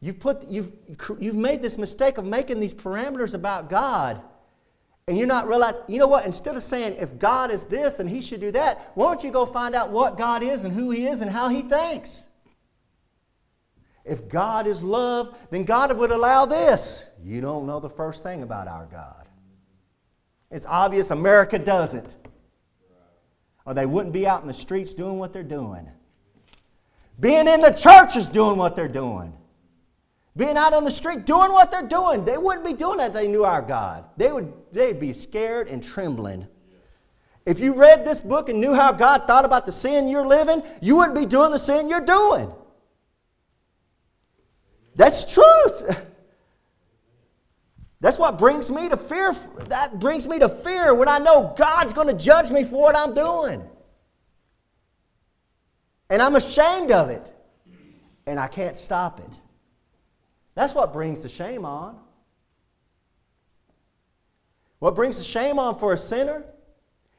You've, 0.00 0.20
put, 0.20 0.46
you've, 0.46 0.72
you've 1.18 1.36
made 1.36 1.60
this 1.60 1.76
mistake 1.76 2.18
of 2.18 2.24
making 2.24 2.60
these 2.60 2.74
parameters 2.74 3.34
about 3.34 3.68
God. 3.68 4.22
And 5.08 5.16
you're 5.16 5.26
not 5.26 5.48
realizing, 5.48 5.82
you 5.88 5.98
know 5.98 6.06
what? 6.06 6.24
Instead 6.24 6.54
of 6.54 6.62
saying, 6.62 6.96
if 6.98 7.18
God 7.18 7.50
is 7.50 7.64
this, 7.64 7.94
then 7.94 8.06
he 8.06 8.20
should 8.20 8.40
do 8.40 8.52
that, 8.52 8.92
why 8.94 9.06
don't 9.06 9.24
you 9.24 9.30
go 9.30 9.46
find 9.46 9.74
out 9.74 9.90
what 9.90 10.16
God 10.16 10.42
is 10.42 10.64
and 10.64 10.72
who 10.72 10.90
he 10.90 11.06
is 11.06 11.22
and 11.22 11.30
how 11.30 11.48
he 11.48 11.62
thinks? 11.62 12.27
If 14.08 14.28
God 14.28 14.66
is 14.66 14.82
love, 14.82 15.38
then 15.50 15.64
God 15.64 15.96
would 15.96 16.10
allow 16.10 16.46
this. 16.46 17.04
You 17.22 17.40
don't 17.40 17.66
know 17.66 17.80
the 17.80 17.90
first 17.90 18.22
thing 18.22 18.42
about 18.42 18.68
our 18.68 18.86
God. 18.86 19.28
It's 20.50 20.66
obvious 20.66 21.10
America 21.10 21.58
doesn't. 21.58 22.16
Or 23.66 23.74
they 23.74 23.86
wouldn't 23.86 24.14
be 24.14 24.26
out 24.26 24.40
in 24.40 24.48
the 24.48 24.54
streets 24.54 24.94
doing 24.94 25.18
what 25.18 25.32
they're 25.32 25.42
doing. 25.42 25.88
Being 27.20 27.48
in 27.48 27.60
the 27.60 27.70
churches 27.70 28.28
doing 28.28 28.56
what 28.56 28.74
they're 28.74 28.88
doing 28.88 29.34
being 30.38 30.56
out 30.56 30.72
on 30.72 30.84
the 30.84 30.90
street 30.90 31.26
doing 31.26 31.50
what 31.50 31.70
they're 31.72 31.82
doing. 31.82 32.24
They 32.24 32.38
wouldn't 32.38 32.64
be 32.64 32.72
doing 32.72 32.98
that 32.98 33.08
if 33.08 33.12
they 33.12 33.26
knew 33.26 33.44
our 33.44 33.60
God. 33.60 34.04
They 34.16 34.32
would 34.32 34.50
they'd 34.72 34.98
be 34.98 35.12
scared 35.12 35.66
and 35.68 35.82
trembling. 35.82 36.46
If 37.44 37.58
you 37.60 37.74
read 37.74 38.04
this 38.04 38.20
book 38.20 38.48
and 38.48 38.60
knew 38.60 38.72
how 38.72 38.92
God 38.92 39.26
thought 39.26 39.44
about 39.44 39.66
the 39.66 39.72
sin 39.72 40.06
you're 40.06 40.26
living, 40.26 40.62
you 40.80 40.96
wouldn't 40.96 41.18
be 41.18 41.26
doing 41.26 41.50
the 41.50 41.58
sin 41.58 41.88
you're 41.88 42.00
doing. 42.00 42.52
That's 44.98 45.32
truth. 45.32 46.06
That's 48.00 48.18
what 48.18 48.36
brings 48.36 48.68
me 48.68 48.88
to 48.88 48.96
fear. 48.96 49.32
That 49.68 50.00
brings 50.00 50.26
me 50.26 50.40
to 50.40 50.48
fear 50.48 50.92
when 50.92 51.08
I 51.08 51.18
know 51.18 51.54
God's 51.56 51.92
going 51.92 52.08
to 52.08 52.14
judge 52.14 52.50
me 52.50 52.64
for 52.64 52.82
what 52.82 52.96
I'm 52.96 53.14
doing. 53.14 53.62
And 56.10 56.20
I'm 56.20 56.34
ashamed 56.34 56.90
of 56.90 57.10
it. 57.10 57.32
And 58.26 58.40
I 58.40 58.48
can't 58.48 58.74
stop 58.74 59.20
it. 59.20 59.40
That's 60.56 60.74
what 60.74 60.92
brings 60.92 61.22
the 61.22 61.28
shame 61.28 61.64
on. 61.64 61.96
What 64.80 64.96
brings 64.96 65.16
the 65.16 65.24
shame 65.24 65.60
on 65.60 65.78
for 65.78 65.92
a 65.92 65.96
sinner 65.96 66.44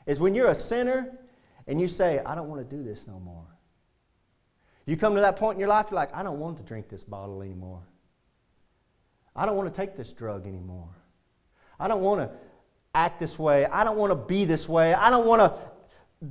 is 0.05 0.19
when 0.19 0.35
you're 0.35 0.49
a 0.49 0.55
sinner 0.55 1.17
and 1.65 1.79
you 1.79 1.87
say, 1.87 2.19
I 2.25 2.35
don't 2.35 2.49
want 2.49 2.69
to 2.69 2.75
do 2.75 2.83
this 2.83 3.07
no 3.07 3.21
more. 3.21 3.47
You 4.89 4.97
come 4.97 5.13
to 5.13 5.21
that 5.21 5.35
point 5.35 5.57
in 5.57 5.59
your 5.59 5.69
life, 5.69 5.87
you're 5.91 5.95
like, 5.95 6.15
I 6.15 6.23
don't 6.23 6.39
want 6.39 6.57
to 6.57 6.63
drink 6.63 6.89
this 6.89 7.03
bottle 7.03 7.43
anymore. 7.43 7.83
I 9.35 9.45
don't 9.45 9.55
want 9.55 9.71
to 9.71 9.77
take 9.79 9.95
this 9.95 10.11
drug 10.11 10.47
anymore. 10.47 10.89
I 11.79 11.87
don't 11.87 12.01
want 12.01 12.21
to 12.21 12.31
act 12.95 13.19
this 13.19 13.37
way. 13.37 13.67
I 13.67 13.83
don't 13.83 13.97
want 13.97 14.11
to 14.11 14.15
be 14.15 14.45
this 14.45 14.67
way. 14.67 14.95
I 14.95 15.11
don't 15.11 15.27
want 15.27 15.41
to 15.41 15.55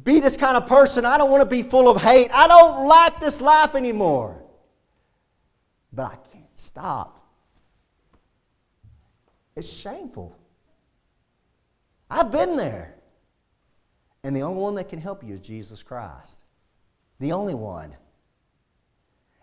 be 0.02 0.18
this 0.18 0.36
kind 0.36 0.56
of 0.56 0.66
person. 0.66 1.04
I 1.04 1.16
don't 1.16 1.30
want 1.30 1.42
to 1.42 1.48
be 1.48 1.62
full 1.62 1.88
of 1.88 2.02
hate. 2.02 2.30
I 2.34 2.48
don't 2.48 2.88
like 2.88 3.20
this 3.20 3.40
life 3.40 3.76
anymore. 3.76 4.42
But 5.92 6.06
I 6.06 6.16
can't 6.16 6.38
Stop. 6.58 7.24
It's 9.54 9.72
shameful. 9.72 10.36
I've 12.10 12.32
been 12.32 12.56
there. 12.56 12.96
And 14.24 14.34
the 14.34 14.42
only 14.42 14.60
one 14.60 14.74
that 14.74 14.88
can 14.88 15.00
help 15.00 15.22
you 15.22 15.34
is 15.34 15.40
Jesus 15.40 15.84
Christ. 15.84 16.42
The 17.20 17.30
only 17.30 17.54
one. 17.54 17.94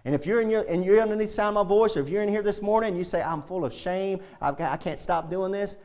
And 0.05 0.13
if 0.13 0.25
you're 0.25 0.39
in 0.39 0.49
your 0.49 0.63
and 0.69 0.85
you're 0.85 1.01
underneath 1.01 1.29
the 1.29 1.33
sound 1.33 1.57
of 1.57 1.65
my 1.65 1.69
voice, 1.69 1.97
or 1.97 2.01
if 2.01 2.09
you're 2.09 2.21
in 2.21 2.29
here 2.29 2.43
this 2.43 2.61
morning 2.61 2.89
and 2.89 2.97
you 2.97 3.03
say, 3.03 3.21
I'm 3.21 3.41
full 3.41 3.65
of 3.65 3.73
shame, 3.73 4.21
I've 4.39 4.55
got, 4.55 4.71
I 4.71 4.77
can't 4.77 4.99
stop 4.99 5.29
doing 5.29 5.51
this, 5.51 5.77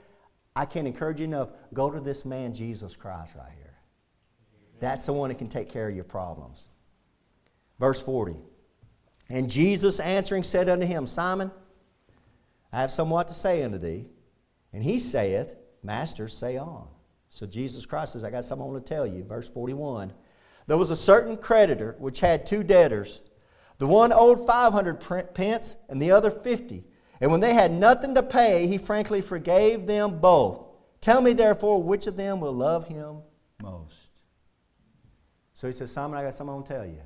I 0.55 0.67
can't 0.67 0.87
encourage 0.87 1.21
you 1.21 1.25
enough. 1.25 1.49
Go 1.73 1.91
to 1.91 2.01
this 2.01 2.25
man, 2.25 2.53
Jesus 2.53 2.95
Christ, 2.95 3.35
right 3.35 3.51
here. 3.57 3.79
That's 4.79 5.07
the 5.07 5.13
one 5.13 5.31
that 5.31 5.39
can 5.39 5.49
take 5.49 5.71
care 5.71 5.89
of 5.89 5.95
your 5.95 6.05
problems. 6.05 6.69
Verse 7.79 8.01
40. 8.03 8.37
And 9.31 9.49
Jesus 9.49 10.01
answering 10.01 10.43
said 10.43 10.69
unto 10.69 10.87
him, 10.87 11.07
Simon, 11.07 11.51
I 12.73 12.81
have 12.81 12.91
somewhat 12.91 13.29
to 13.29 13.35
say 13.35 13.63
unto 13.63 13.79
thee. 13.79 14.07
And 14.73 14.85
he 14.85 14.99
saith, 14.99 15.57
Master, 15.83 16.29
say 16.29 16.57
on. 16.57 16.89
So 17.31 17.47
Jesus 17.47 17.87
Christ 17.87 18.13
says, 18.13 18.25
I 18.25 18.31
got 18.31 18.45
something 18.45 18.67
I 18.67 18.71
want 18.71 18.85
to 18.85 18.95
tell 18.95 19.07
you. 19.07 19.25
Verse 19.25 19.49
41. 19.49 20.13
There 20.67 20.77
was 20.77 20.91
a 20.91 20.97
certain 20.97 21.37
creditor 21.37 21.97
which 21.99 22.21
had 22.21 22.45
two 22.45 22.63
debtors. 22.63 23.23
The 23.81 23.87
one 23.87 24.13
owed 24.13 24.47
500 24.47 25.33
pence 25.33 25.77
and 25.89 26.03
the 26.03 26.11
other 26.11 26.31
50. 26.31 26.85
And 27.19 27.31
when 27.31 27.41
they 27.41 27.55
had 27.55 27.73
nothing 27.73 28.15
to 28.15 28.23
pay, 28.23 28.67
he 28.67 28.77
frankly 28.77 29.23
forgave 29.23 29.87
them 29.87 30.21
both. 30.21 30.67
Tell 31.01 31.23
me 31.23 31.33
therefore 31.33 31.83
which 31.83 32.07
of 32.07 32.15
them 32.15 32.41
will 32.41 32.53
love 32.53 32.89
him 32.89 33.23
most. 33.63 34.11
So 35.55 35.67
he 35.67 35.73
says, 35.73 35.91
Simon, 35.91 36.19
I 36.19 36.25
got 36.25 36.35
something 36.35 36.63
to 36.63 36.69
tell 36.71 36.85
you. 36.85 37.01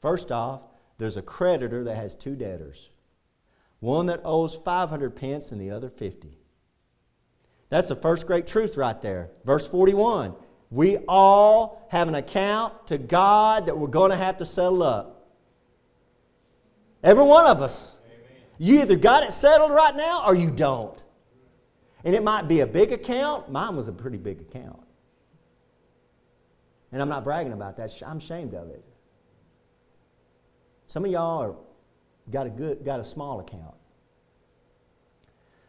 First 0.00 0.30
off, 0.30 0.60
there's 0.96 1.16
a 1.16 1.22
creditor 1.22 1.82
that 1.84 1.96
has 1.96 2.14
two 2.14 2.36
debtors 2.36 2.92
one 3.80 4.06
that 4.06 4.20
owes 4.24 4.54
500 4.54 5.16
pence 5.16 5.50
and 5.50 5.60
the 5.60 5.72
other 5.72 5.90
50. 5.90 6.38
That's 7.68 7.88
the 7.88 7.96
first 7.96 8.28
great 8.28 8.46
truth 8.46 8.76
right 8.76 9.00
there. 9.02 9.30
Verse 9.44 9.66
41 9.66 10.36
We 10.70 10.98
all 11.08 11.88
have 11.90 12.06
an 12.06 12.14
account 12.14 12.86
to 12.86 12.96
God 12.96 13.66
that 13.66 13.76
we're 13.76 13.88
going 13.88 14.12
to 14.12 14.16
have 14.16 14.36
to 14.36 14.46
settle 14.46 14.84
up. 14.84 15.17
Every 17.02 17.24
one 17.24 17.46
of 17.46 17.62
us. 17.62 18.00
You 18.58 18.80
either 18.80 18.96
got 18.96 19.22
it 19.22 19.32
settled 19.32 19.70
right 19.70 19.94
now 19.94 20.24
or 20.26 20.34
you 20.34 20.50
don't. 20.50 21.02
And 22.04 22.14
it 22.14 22.24
might 22.24 22.48
be 22.48 22.60
a 22.60 22.66
big 22.66 22.92
account. 22.92 23.50
Mine 23.50 23.76
was 23.76 23.88
a 23.88 23.92
pretty 23.92 24.18
big 24.18 24.40
account. 24.40 24.82
And 26.90 27.00
I'm 27.02 27.08
not 27.08 27.22
bragging 27.22 27.52
about 27.52 27.76
that. 27.76 27.92
I'm 28.04 28.18
ashamed 28.18 28.54
of 28.54 28.68
it. 28.70 28.84
Some 30.86 31.04
of 31.04 31.10
y'all 31.10 31.42
are, 31.42 31.54
got 32.30 32.46
a 32.46 32.50
good, 32.50 32.84
got 32.84 32.98
a 32.98 33.04
small 33.04 33.40
account. 33.40 33.74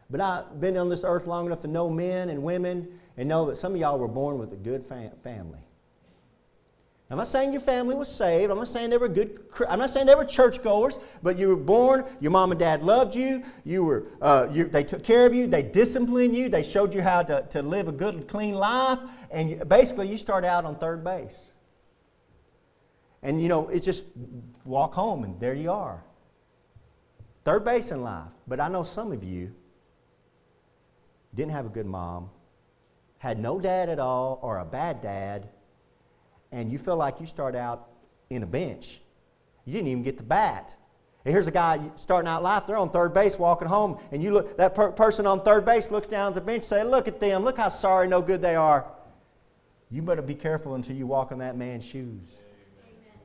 But 0.08 0.20
I've 0.20 0.60
been 0.60 0.76
on 0.76 0.88
this 0.88 1.04
earth 1.04 1.26
long 1.26 1.46
enough 1.46 1.60
to 1.60 1.68
know 1.68 1.88
men 1.88 2.30
and 2.30 2.42
women 2.42 2.98
and 3.16 3.28
know 3.28 3.46
that 3.46 3.56
some 3.56 3.74
of 3.74 3.80
y'all 3.80 3.98
were 3.98 4.08
born 4.08 4.38
with 4.38 4.52
a 4.52 4.56
good 4.56 4.84
fam- 4.86 5.12
family. 5.22 5.60
I'm 7.10 7.16
not 7.16 7.26
saying 7.26 7.52
your 7.52 7.60
family 7.60 7.96
was 7.96 8.08
saved. 8.08 8.52
I'm 8.52 8.58
not 8.58 8.68
saying 8.68 8.90
they 8.90 8.96
were 8.96 9.08
good. 9.08 9.40
I'm 9.68 9.80
not 9.80 9.90
saying 9.90 10.06
they 10.06 10.14
were 10.14 10.24
churchgoers. 10.24 11.00
But 11.24 11.38
you 11.38 11.48
were 11.48 11.56
born. 11.56 12.04
Your 12.20 12.30
mom 12.30 12.52
and 12.52 12.60
dad 12.60 12.84
loved 12.84 13.16
you. 13.16 13.42
You 13.64 13.84
were. 13.84 14.06
Uh, 14.22 14.46
you, 14.52 14.64
they 14.64 14.84
took 14.84 15.02
care 15.02 15.26
of 15.26 15.34
you. 15.34 15.48
They 15.48 15.62
disciplined 15.62 16.36
you. 16.36 16.48
They 16.48 16.62
showed 16.62 16.94
you 16.94 17.02
how 17.02 17.22
to, 17.24 17.44
to 17.50 17.62
live 17.62 17.88
a 17.88 17.92
good, 17.92 18.28
clean 18.28 18.54
life. 18.54 19.00
And 19.32 19.50
you, 19.50 19.56
basically, 19.56 20.06
you 20.06 20.18
start 20.18 20.44
out 20.44 20.64
on 20.64 20.76
third 20.76 21.02
base. 21.02 21.52
And 23.22 23.42
you 23.42 23.48
know, 23.48 23.68
it's 23.68 23.84
just 23.84 24.04
walk 24.64 24.94
home 24.94 25.24
and 25.24 25.38
there 25.40 25.54
you 25.54 25.72
are. 25.72 26.04
Third 27.44 27.64
base 27.64 27.90
in 27.90 28.02
life. 28.02 28.30
But 28.46 28.60
I 28.60 28.68
know 28.68 28.84
some 28.84 29.10
of 29.10 29.24
you 29.24 29.52
didn't 31.34 31.52
have 31.52 31.66
a 31.66 31.70
good 31.70 31.86
mom, 31.86 32.30
had 33.18 33.38
no 33.38 33.60
dad 33.60 33.88
at 33.88 33.98
all, 33.98 34.38
or 34.42 34.58
a 34.58 34.64
bad 34.64 35.00
dad, 35.00 35.48
and 36.52 36.70
you 36.70 36.78
feel 36.78 36.96
like 36.96 37.20
you 37.20 37.26
start 37.26 37.54
out 37.54 37.88
in 38.28 38.42
a 38.42 38.46
bench. 38.46 39.00
You 39.64 39.72
didn't 39.72 39.88
even 39.88 40.02
get 40.02 40.16
the 40.16 40.22
bat. 40.22 40.74
And 41.24 41.32
here's 41.32 41.46
a 41.46 41.52
guy 41.52 41.80
starting 41.96 42.28
out 42.28 42.42
life, 42.42 42.66
they're 42.66 42.78
on 42.78 42.90
third 42.90 43.12
base 43.12 43.38
walking 43.38 43.68
home, 43.68 43.98
and 44.10 44.22
you 44.22 44.32
look 44.32 44.56
that 44.56 44.74
per- 44.74 44.92
person 44.92 45.26
on 45.26 45.42
third 45.42 45.66
base 45.66 45.90
looks 45.90 46.06
down 46.06 46.28
at 46.28 46.34
the 46.34 46.40
bench 46.40 46.64
say, 46.64 46.82
Look 46.82 47.08
at 47.08 47.20
them, 47.20 47.44
look 47.44 47.58
how 47.58 47.68
sorry, 47.68 48.08
no 48.08 48.22
good 48.22 48.40
they 48.40 48.56
are. 48.56 48.86
You 49.90 50.02
better 50.02 50.22
be 50.22 50.34
careful 50.34 50.76
until 50.76 50.96
you 50.96 51.06
walk 51.06 51.32
in 51.32 51.38
that 51.38 51.56
man's 51.56 51.84
shoes. 51.84 52.40
Amen. 52.40 53.20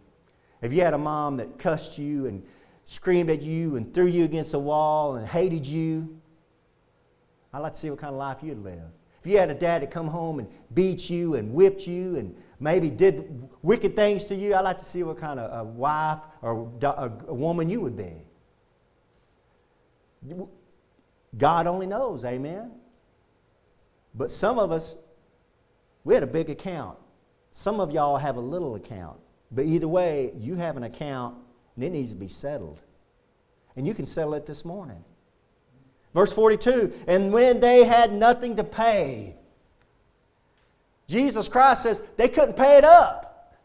If 0.62 0.74
you 0.74 0.82
had 0.82 0.94
a 0.94 0.98
mom 0.98 1.38
that 1.38 1.58
cussed 1.60 1.98
you 1.98 2.26
and 2.26 2.44
screamed 2.84 3.30
at 3.30 3.42
you 3.42 3.76
and 3.76 3.94
threw 3.94 4.08
you 4.08 4.26
against 4.26 4.54
a 4.54 4.60
wall 4.60 5.16
and 5.16 5.28
hated 5.28 5.66
you, 5.66 6.20
I'd 7.54 7.60
like 7.60 7.74
to 7.74 7.80
see 7.80 7.90
what 7.90 8.00
kind 8.00 8.14
of 8.14 8.20
life 8.20 8.40
you'd 8.42 8.64
live. 8.64 8.82
If 9.24 9.32
you 9.32 9.38
had 9.38 9.50
a 9.50 9.56
dad 9.56 9.84
that 9.84 9.92
come 9.92 10.08
home 10.08 10.40
and 10.40 10.48
beat 10.74 11.10
you 11.10 11.36
and 11.36 11.54
whipped 11.54 11.88
you 11.88 12.18
and 12.18 12.36
maybe 12.60 12.90
did 12.90 13.50
wicked 13.62 13.96
things 13.96 14.26
to 14.26 14.36
you, 14.36 14.56
I'd 14.56 14.62
like 14.62 14.78
to 14.78 14.86
see 14.86 15.04
what 15.04 15.18
kind 15.18 15.40
of 15.40 15.60
a 15.60 15.64
wife 15.64 16.20
or 16.42 16.72
a 16.82 17.34
woman 17.34 17.70
you 17.70 17.82
would 17.82 17.98
be. 17.98 18.14
God 21.38 21.68
only 21.68 21.86
knows, 21.86 22.24
amen? 22.26 22.72
But 24.14 24.32
some 24.32 24.60
of 24.60 24.72
us, 24.72 24.96
we 26.04 26.14
had 26.14 26.24
a 26.24 26.28
big 26.28 26.50
account. 26.50 26.98
Some 27.52 27.80
of 27.80 27.92
y'all 27.92 28.18
have 28.18 28.38
a 28.38 28.42
little 28.42 28.76
account. 28.76 29.20
But 29.52 29.66
either 29.66 29.88
way, 29.88 30.34
you 30.38 30.56
have 30.56 30.78
an 30.78 30.84
account 30.84 31.38
and 31.76 31.84
it 31.84 31.92
needs 31.92 32.12
to 32.12 32.16
be 32.16 32.28
settled. 32.28 32.82
And 33.76 33.86
you 33.86 33.94
can 33.94 34.06
settle 34.06 34.34
it 34.36 34.46
this 34.46 34.64
morning. 34.64 35.04
Verse 36.14 36.32
42 36.32 36.94
And 37.08 37.32
when 37.32 37.60
they 37.60 37.84
had 37.84 38.14
nothing 38.14 38.56
to 38.56 38.64
pay, 38.64 39.36
Jesus 41.08 41.48
Christ 41.48 41.84
says 41.84 42.02
they 42.18 42.28
couldn't 42.28 42.56
pay 42.56 42.78
it 42.78 42.84
up. 42.84 43.56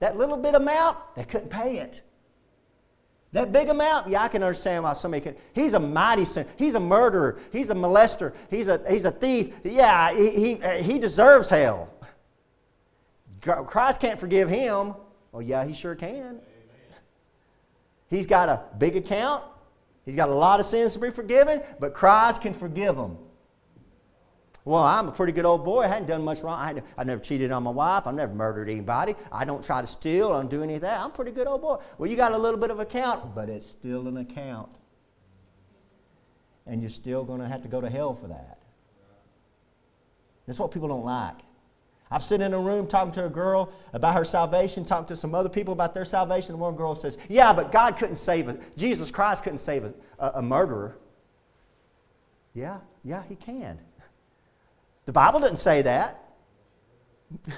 That 0.00 0.16
little 0.16 0.36
bit 0.36 0.54
amount, 0.54 0.98
they 1.14 1.24
couldn't 1.24 1.50
pay 1.50 1.78
it. 1.78 2.02
That 3.32 3.50
big 3.50 3.70
amount, 3.70 4.10
yeah, 4.10 4.22
I 4.22 4.28
can 4.28 4.42
understand 4.42 4.84
why 4.84 4.92
somebody 4.92 5.22
can. 5.22 5.36
He's 5.54 5.72
a 5.72 5.80
mighty 5.80 6.26
sin. 6.26 6.46
He's 6.56 6.74
a 6.74 6.80
murderer. 6.80 7.40
He's 7.50 7.70
a 7.70 7.74
molester. 7.74 8.34
He's 8.50 8.68
a, 8.68 8.82
he's 8.90 9.06
a 9.06 9.10
thief. 9.10 9.60
Yeah, 9.64 10.12
he, 10.14 10.56
he, 10.56 10.82
he 10.82 10.98
deserves 10.98 11.48
hell. 11.48 11.88
Christ 13.40 14.00
can't 14.00 14.20
forgive 14.20 14.50
him. 14.50 14.94
Well, 15.32 15.40
yeah, 15.42 15.64
he 15.64 15.72
sure 15.72 15.94
can. 15.94 16.40
He's 18.10 18.26
got 18.26 18.50
a 18.50 18.62
big 18.76 18.96
account. 18.96 19.44
He's 20.04 20.16
got 20.16 20.28
a 20.28 20.34
lot 20.34 20.60
of 20.60 20.66
sins 20.66 20.92
to 20.92 20.98
be 20.98 21.10
forgiven, 21.10 21.62
but 21.80 21.94
Christ 21.94 22.42
can 22.42 22.52
forgive 22.52 22.96
them. 22.96 23.16
Well, 24.64 24.82
I'm 24.82 25.08
a 25.08 25.12
pretty 25.12 25.32
good 25.32 25.44
old 25.44 25.64
boy. 25.64 25.82
I 25.82 25.88
hadn't 25.88 26.06
done 26.06 26.24
much 26.24 26.42
wrong. 26.42 26.58
I, 26.58 26.82
I 26.96 27.02
never 27.04 27.20
cheated 27.20 27.50
on 27.50 27.64
my 27.64 27.70
wife. 27.70 28.06
I 28.06 28.12
never 28.12 28.32
murdered 28.32 28.68
anybody. 28.68 29.16
I 29.32 29.44
don't 29.44 29.62
try 29.62 29.80
to 29.80 29.86
steal. 29.86 30.28
I 30.28 30.40
don't 30.40 30.50
do 30.50 30.62
any 30.62 30.76
of 30.76 30.82
that. 30.82 31.00
I'm 31.00 31.08
a 31.08 31.12
pretty 31.12 31.32
good 31.32 31.48
old 31.48 31.62
boy. 31.62 31.78
Well, 31.98 32.08
you 32.08 32.16
got 32.16 32.32
a 32.32 32.38
little 32.38 32.60
bit 32.60 32.70
of 32.70 32.78
account, 32.78 33.34
but 33.34 33.48
it's 33.48 33.66
still 33.66 34.06
an 34.06 34.18
account. 34.18 34.78
And 36.64 36.80
you're 36.80 36.90
still 36.90 37.24
going 37.24 37.40
to 37.40 37.48
have 37.48 37.62
to 37.62 37.68
go 37.68 37.80
to 37.80 37.90
hell 37.90 38.14
for 38.14 38.28
that. 38.28 38.58
That's 40.46 40.60
what 40.60 40.70
people 40.70 40.88
don't 40.88 41.04
like. 41.04 41.40
I've 42.08 42.22
sat 42.22 42.40
in 42.40 42.52
a 42.52 42.58
room 42.58 42.86
talking 42.86 43.12
to 43.12 43.24
a 43.24 43.30
girl 43.30 43.72
about 43.94 44.14
her 44.14 44.24
salvation, 44.24 44.84
talking 44.84 45.06
to 45.06 45.16
some 45.16 45.34
other 45.34 45.48
people 45.48 45.72
about 45.72 45.94
their 45.94 46.04
salvation, 46.04 46.58
one 46.58 46.76
girl 46.76 46.94
says, 46.94 47.16
Yeah, 47.28 47.52
but 47.54 47.72
God 47.72 47.96
couldn't 47.96 48.16
save 48.16 48.48
us. 48.48 48.58
Jesus 48.76 49.10
Christ 49.10 49.42
couldn't 49.42 49.58
save 49.58 49.84
a, 49.84 49.94
a, 50.18 50.32
a 50.36 50.42
murderer. 50.42 50.98
Yeah, 52.54 52.80
yeah, 53.02 53.22
he 53.28 53.34
can. 53.34 53.78
The 55.12 55.20
Bible 55.20 55.40
didn't 55.40 55.58
say 55.58 55.82
that. 55.82 56.24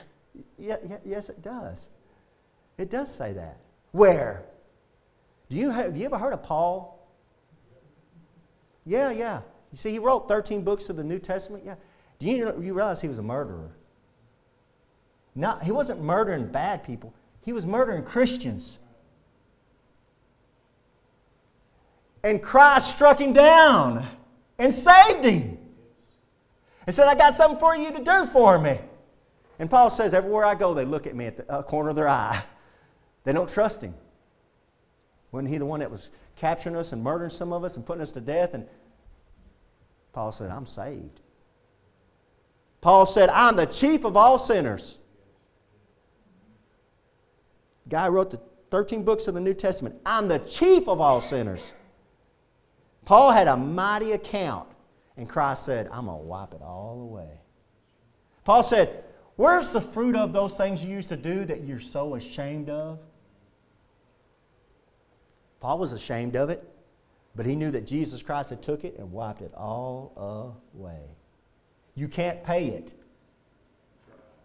yeah, 0.59 0.77
yeah, 0.89 0.97
yes, 1.05 1.29
it 1.29 1.41
does. 1.41 1.89
It 2.79 2.91
does 2.91 3.15
say 3.15 3.33
that. 3.35 3.61
Where? 3.93 4.45
Do 5.49 5.55
you 5.55 5.71
have, 5.71 5.87
have 5.87 5.97
you 5.97 6.05
ever 6.05 6.19
heard 6.19 6.33
of 6.33 6.43
Paul? 6.43 7.09
Yeah, 8.85 9.13
yeah. 9.13 9.43
You 9.71 9.79
see, 9.79 9.93
he 9.93 10.01
wrote 10.01 10.27
13 10.27 10.65
books 10.65 10.89
of 10.89 10.97
the 10.97 11.05
New 11.05 11.21
Testament. 11.21 11.63
Yeah. 11.65 11.77
Do 12.19 12.27
you, 12.27 12.61
you 12.61 12.75
realize 12.75 13.01
he 13.01 13.07
was 13.07 13.21
a 13.21 13.23
murderer? 13.23 13.71
Not, 15.37 15.63
he 15.63 15.71
wasn't 15.71 16.03
murdering 16.03 16.49
bad 16.49 16.83
people, 16.83 17.15
he 17.45 17.53
was 17.53 17.65
murdering 17.65 18.03
Christians. 18.03 18.81
And 22.25 22.43
Christ 22.43 22.91
struck 22.91 23.21
him 23.21 23.33
down 23.33 24.05
and 24.59 24.75
saved 24.75 25.25
him 25.25 25.54
and 26.87 26.95
said, 26.95 27.09
I 27.09 27.15
got 27.15 27.35
something 27.35 27.59
for 27.59 27.77
you 27.77 27.93
to 27.93 28.03
do 28.03 28.27
for 28.27 28.59
me. 28.59 28.79
And 29.59 29.71
Paul 29.71 29.91
says, 29.91 30.15
everywhere 30.15 30.45
I 30.45 30.55
go, 30.55 30.75
they 30.75 30.85
look 30.85 31.07
at 31.07 31.15
me 31.15 31.27
at 31.27 31.37
the 31.37 31.51
uh, 31.51 31.63
corner 31.63 31.91
of 31.91 31.97
their 31.97 32.09
eye. 32.09 32.43
They 33.25 33.33
don't 33.33 33.49
trust 33.49 33.83
him. 33.83 33.95
Wasn't 35.33 35.49
he 35.49 35.59
the 35.59 35.67
one 35.67 35.81
that 35.81 35.91
was 35.91 36.11
capturing 36.37 36.77
us 36.77 36.93
and 36.93 37.03
murdering 37.03 37.31
some 37.31 37.53
of 37.53 37.65
us 37.65 37.77
and 37.77 37.85
putting 37.85 38.03
us 38.03 38.13
to 38.13 38.21
death? 38.21 38.55
And 38.55 38.67
Paul 40.13 40.33
said, 40.33 40.51
I'm 40.51 40.67
saved. 40.67 41.21
Paul 42.81 43.07
said, 43.07 43.31
I'm 43.31 43.57
the 43.57 43.67
chief 43.67 44.05
of 44.05 44.17
all 44.17 44.39
sinners. 44.39 44.99
Guy 47.89 48.09
wrote 48.09 48.31
the 48.31 48.41
13 48.71 49.05
books 49.05 49.27
of 49.27 49.35
the 49.35 49.41
New 49.41 49.55
Testament. 49.55 49.97
I'm 50.05 50.29
the 50.29 50.39
chief 50.39 50.89
of 50.89 51.01
all 51.01 51.21
sinners. 51.21 51.73
Paul 53.05 53.33
had 53.33 53.49
a 53.49 53.57
mighty 53.57 54.13
account 54.13 54.69
and 55.17 55.29
Christ 55.29 55.65
said, 55.65 55.89
I'm 55.93 56.07
going 56.07 56.19
to 56.19 56.25
wipe 56.25 56.55
it 56.55 56.63
all 56.63 57.01
away. 57.01 57.41
Paul 58.45 58.63
said, 58.63 59.05
Where's 59.37 59.71
the 59.71 59.81
fruit 59.81 60.17
of 60.17 60.33
those 60.33 60.55
things 60.55 60.85
you 60.85 60.91
used 60.91 61.09
to 61.09 61.17
do 61.17 61.45
that 61.45 61.65
you're 61.65 61.81
so 61.81 62.15
ashamed 62.15 62.69
of? 62.69 63.01
Paul 65.61 65.79
was 65.79 65.93
ashamed 65.93 66.37
of 66.37 66.51
it, 66.51 66.63
but 67.35 67.47
he 67.47 67.57
knew 67.57 67.71
that 67.71 67.87
Jesus 67.87 68.23
Christ 68.23 68.51
had 68.51 68.63
took 68.63 68.85
it 68.85 68.97
and 68.99 69.11
wiped 69.11 69.41
it 69.41 69.53
all 69.55 70.63
away. 70.77 71.01
You 71.95 72.07
can't 72.07 72.45
pay 72.45 72.69
it. 72.69 72.93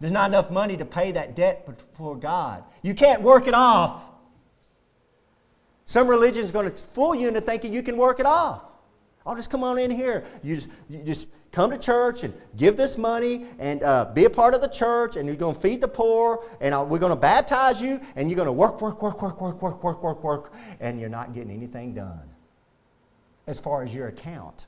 There's 0.00 0.12
not 0.12 0.30
enough 0.30 0.50
money 0.50 0.76
to 0.78 0.84
pay 0.84 1.12
that 1.12 1.36
debt 1.36 1.66
before 1.66 2.16
God. 2.16 2.64
You 2.82 2.94
can't 2.94 3.22
work 3.22 3.46
it 3.46 3.54
off. 3.54 4.02
Some 5.84 6.08
religion 6.08 6.42
is 6.42 6.52
going 6.52 6.70
to 6.70 6.76
fool 6.76 7.14
you 7.14 7.28
into 7.28 7.40
thinking 7.40 7.74
you 7.74 7.82
can 7.82 7.96
work 7.96 8.18
it 8.18 8.26
off. 8.26 8.64
I'll 9.26 9.36
just 9.36 9.50
come 9.50 9.62
on 9.62 9.78
in 9.78 9.90
here. 9.90 10.24
You 10.42 10.54
just, 10.54 10.70
you 10.88 11.02
just 11.02 11.28
come 11.52 11.70
to 11.70 11.78
church 11.78 12.22
and 12.22 12.32
give 12.56 12.76
this 12.76 12.96
money 12.96 13.44
and 13.58 13.82
uh, 13.82 14.06
be 14.14 14.24
a 14.24 14.30
part 14.30 14.54
of 14.54 14.62
the 14.62 14.68
church, 14.68 15.16
and 15.16 15.26
you're 15.26 15.36
going 15.36 15.54
to 15.54 15.60
feed 15.60 15.80
the 15.80 15.88
poor, 15.88 16.42
and 16.60 16.74
uh, 16.74 16.84
we're 16.88 16.98
going 16.98 17.12
to 17.12 17.16
baptize 17.16 17.82
you, 17.82 18.00
and 18.16 18.30
you're 18.30 18.36
going 18.36 18.46
to 18.46 18.52
work, 18.52 18.80
work, 18.80 19.02
work, 19.02 19.20
work, 19.20 19.40
work, 19.40 19.62
work, 19.62 19.82
work, 19.82 20.02
work, 20.02 20.24
work, 20.24 20.52
and 20.80 20.98
you're 20.98 21.10
not 21.10 21.34
getting 21.34 21.50
anything 21.50 21.92
done 21.94 22.22
as 23.46 23.58
far 23.58 23.82
as 23.82 23.94
your 23.94 24.08
account. 24.08 24.66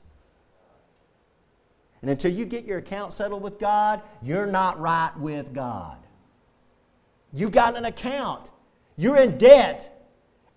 And 2.01 2.11
until 2.11 2.31
you 2.31 2.45
get 2.45 2.65
your 2.65 2.79
account 2.79 3.13
settled 3.13 3.41
with 3.41 3.59
God, 3.59 4.01
you're 4.21 4.45
not 4.45 4.79
right 4.79 5.13
with 5.17 5.53
God. 5.53 5.97
You've 7.33 7.53
got 7.53 7.75
an 7.75 7.85
account, 7.85 8.51
you're 8.97 9.17
in 9.17 9.37
debt, 9.37 9.89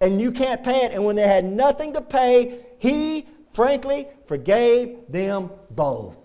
and 0.01 0.21
you 0.21 0.33
can't 0.33 0.63
pay 0.63 0.85
it. 0.85 0.93
And 0.93 1.05
when 1.05 1.17
they 1.17 1.27
had 1.27 1.45
nothing 1.45 1.95
to 1.95 2.03
pay, 2.03 2.67
He 2.79 3.27
frankly 3.57 4.07
forgave 4.27 4.99
them 5.09 5.51
both. 5.71 6.19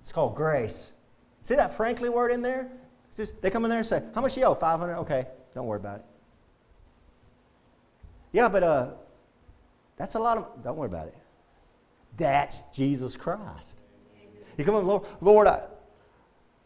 It's 0.00 0.12
called 0.12 0.34
grace. 0.34 0.90
See 1.42 1.54
that 1.54 1.74
frankly 1.74 2.08
word 2.08 2.32
in 2.32 2.40
there? 2.40 2.72
Just, 3.14 3.40
they 3.42 3.50
come 3.50 3.64
in 3.64 3.68
there 3.68 3.78
and 3.78 3.86
say, 3.86 4.02
How 4.14 4.22
much 4.22 4.36
you 4.36 4.44
owe? 4.44 4.54
500 4.54 4.96
Okay, 5.00 5.26
don't 5.54 5.66
worry 5.66 5.78
about 5.78 5.98
it. 5.98 6.04
Yeah, 8.32 8.48
but 8.48 8.62
uh, 8.62 8.90
that's 9.96 10.14
a 10.14 10.18
lot 10.18 10.38
of, 10.38 10.64
don't 10.64 10.76
worry 10.76 10.88
about 10.88 11.08
it. 11.08 11.16
That's 12.16 12.62
Jesus 12.72 13.14
Christ. 13.14 13.80
You 14.56 14.64
come 14.64 14.74
up, 14.74 14.84
Lord, 14.84 15.04
Lord 15.20 15.46
I, 15.46 15.66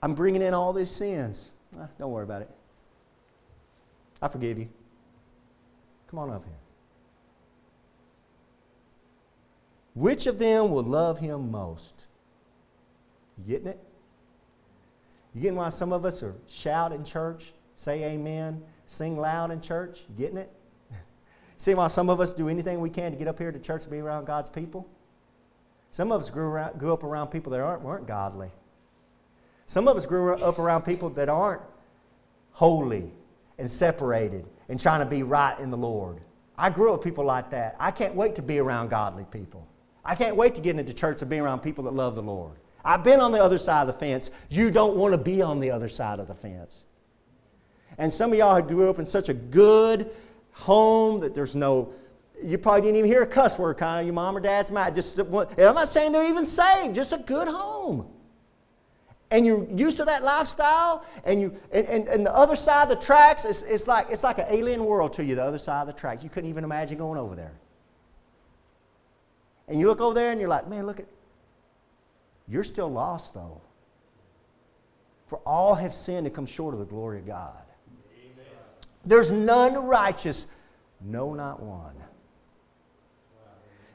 I'm 0.03 0.15
bringing 0.15 0.43
in 0.43 0.55
all 0.55 0.73
these 0.73 0.91
sins. 0.91 1.53
Ah, 1.79 1.89
don't 1.99 2.13
worry 2.13 2.25
about 2.25 2.43
it. 2.43 2.51
I 4.23 4.29
forgive 4.29 4.59
you. 4.59 4.69
Come 6.09 6.21
on 6.21 6.31
up 6.31 6.45
here. 6.45 6.55
Which 9.97 10.27
of 10.27 10.39
them 10.39 10.71
will 10.71 10.83
love 10.83 11.19
him 11.19 11.51
most? 11.51 12.05
You 13.39 13.45
getting 13.45 13.69
it? 13.69 13.83
You 15.35 15.41
getting 15.41 15.57
why 15.57 15.71
some 15.71 15.91
of 15.91 16.05
us 16.05 16.23
are 16.23 16.35
shout 16.47 16.93
in 16.93 17.03
church, 17.03 17.55
say 17.77 18.05
amen, 18.05 18.63
sing 18.85 19.17
loud 19.17 19.51
in 19.51 19.63
church? 19.63 20.05
You 20.11 20.15
getting 20.17 20.37
it? 20.37 20.53
See 21.57 21.73
why 21.73 21.87
some 21.87 22.11
of 22.11 22.21
us 22.21 22.35
do 22.35 22.51
anything 22.51 22.83
we 22.83 22.91
can 22.91 23.11
to 23.13 23.17
get 23.17 23.27
up 23.27 23.39
here 23.39 23.51
to 23.51 23.59
church 23.59 23.85
and 23.85 23.91
be 23.91 23.99
around 23.99 24.27
God's 24.27 24.51
people? 24.51 24.87
Some 25.91 26.13
of 26.13 26.21
us 26.21 26.29
grew, 26.29 26.49
around, 26.49 26.79
grew 26.79 26.93
up 26.93 27.03
around 27.03 27.29
people 27.29 27.51
that 27.53 27.61
aren't, 27.61 27.81
weren't 27.81 28.07
godly. 28.07 28.51
Some 29.65 29.89
of 29.89 29.97
us 29.97 30.05
grew 30.05 30.35
up 30.35 30.59
around 30.59 30.83
people 30.83 31.09
that 31.11 31.31
aren't 31.31 31.63
holy 32.53 33.11
and 33.57 33.71
separated 33.71 34.45
and 34.69 34.79
trying 34.79 35.01
to 35.01 35.07
be 35.07 35.23
right 35.23 35.59
in 35.59 35.71
the 35.71 35.79
Lord. 35.79 36.21
I 36.59 36.69
grew 36.69 36.93
up 36.93 36.99
with 36.99 37.05
people 37.05 37.25
like 37.25 37.49
that. 37.51 37.77
I 37.81 37.93
can't 37.93 38.15
wait 38.15 38.35
to 38.35 38.43
be 38.43 38.59
around 38.59 38.91
godly 38.91 39.25
people. 39.25 39.67
I 40.07 40.15
can't 40.15 40.37
wait 40.37 40.55
to 40.55 40.61
get 40.61 40.79
into 40.79 40.95
church 40.95 41.21
and 41.21 41.31
be 41.31 41.39
around 41.39 41.61
people 41.61 41.85
that 41.85 41.95
love 41.95 42.15
the 42.15 42.23
Lord. 42.23 42.57
I've 42.85 43.03
been 43.03 43.21
on 43.21 43.33
the 43.33 43.43
other 43.43 43.59
side 43.59 43.83
of 43.83 43.87
the 43.89 43.93
fence. 43.93 44.31
You 44.49 44.71
don't 44.71 44.97
want 44.97 45.13
to 45.13 45.19
be 45.19 45.43
on 45.43 45.59
the 45.59 45.73
other 45.73 45.89
side 45.89 46.21
of 46.21 46.29
the 46.29 46.35
fence. 46.35 46.85
And 47.99 48.13
some 48.13 48.33
of 48.33 48.39
y'all 48.39 48.55
had 48.55 48.69
grew 48.69 48.89
up 48.89 49.01
in 49.01 49.07
such 49.07 49.29
a 49.29 49.35
good 49.35 50.11
home 50.53 51.21
that 51.21 51.35
there's 51.35 51.57
no, 51.57 51.93
you 52.43 52.57
probably 52.57 52.83
didn't 52.83 52.97
even 52.99 53.11
hear 53.11 53.23
a 53.23 53.27
cuss 53.27 53.59
word 53.59 53.77
kind 53.79 54.01
of 54.01 54.07
your 54.07 54.15
mom 54.15 54.37
or 54.37 54.41
dad's 54.41 54.71
mouth. 54.71 54.95
Just, 54.95 55.19
and 55.19 55.35
I'm 55.35 55.75
not 55.75 55.89
saying 55.89 56.13
they're 56.13 56.29
even 56.29 56.47
saved, 56.47 56.95
just 56.95 57.13
a 57.13 57.19
good 57.19 57.49
home. 57.49 58.07
And 59.33 59.45
you're 59.45 59.69
used 59.75 59.97
to 59.97 60.05
that 60.05 60.23
lifestyle, 60.23 61.05
and, 61.25 61.41
you, 61.41 61.53
and, 61.73 61.85
and, 61.89 62.07
and 62.07 62.25
the 62.25 62.33
other 62.33 62.55
side 62.55 62.85
of 62.85 62.91
the 62.91 63.05
tracks, 63.05 63.45
it's, 63.45 63.63
it's, 63.63 63.89
like, 63.89 64.07
it's 64.09 64.23
like 64.23 64.39
an 64.39 64.47
alien 64.51 64.85
world 64.85 65.13
to 65.15 65.25
you, 65.25 65.35
the 65.35 65.43
other 65.43 65.59
side 65.59 65.81
of 65.81 65.89
the 65.89 65.93
tracks. 65.93 66.23
You 66.23 66.31
couldn't 66.31 66.49
even 66.49 66.63
imagine 66.63 66.97
going 66.97 67.19
over 67.19 67.35
there. 67.35 67.55
And 69.69 69.81
you 69.81 69.87
look 69.87 70.01
over 70.01 70.15
there 70.15 70.31
and 70.31 70.41
you're 70.41 70.49
like, 70.49 70.69
man, 70.69 70.87
look 70.87 71.01
at, 71.01 71.07
you're 72.49 72.65
still 72.65 72.89
lost 72.89 73.35
though. 73.35 73.61
For 75.27 75.39
all 75.39 75.75
have 75.75 75.93
sinned 75.93 76.27
and 76.27 76.35
come 76.35 76.47
short 76.47 76.73
of 76.73 76.81
the 76.81 76.87
glory 76.87 77.19
of 77.19 77.27
God. 77.27 77.63
Amen. 78.17 78.47
There's 79.05 79.33
none 79.33 79.75
righteous, 79.75 80.47
no, 81.01 81.35
not 81.35 81.61
one. 81.61 81.95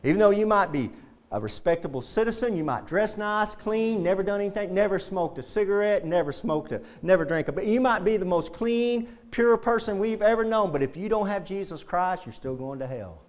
Even 0.04 0.20
though 0.20 0.32
you 0.32 0.46
might 0.46 0.72
be 0.72 0.90
a 1.32 1.40
respectable 1.40 2.02
citizen, 2.02 2.58
you 2.58 2.64
might 2.64 2.86
dress 2.86 3.18
nice, 3.18 3.56
clean, 3.56 4.04
never 4.04 4.24
done 4.24 4.42
anything, 4.42 4.74
never 4.74 5.00
smoked 5.00 5.38
a 5.38 5.44
cigarette, 5.44 6.04
never 6.04 6.34
smoked 6.34 6.74
a, 6.74 6.82
never 7.02 7.24
drank 7.24 7.48
a, 7.48 7.52
but 7.54 7.66
you 7.66 7.80
might 7.80 8.04
be 8.04 8.18
the 8.18 8.26
most 8.26 8.52
clean, 8.52 9.08
pure 9.30 9.56
person 9.56 10.00
we've 10.00 10.22
ever 10.22 10.44
known, 10.44 10.72
but 10.74 10.82
if 10.82 10.98
you 10.98 11.08
don't 11.08 11.28
have 11.28 11.46
Jesus 11.46 11.84
Christ, 11.84 12.26
you're 12.26 12.34
still 12.34 12.56
going 12.56 12.80
to 12.80 12.88
hell. 12.88 13.22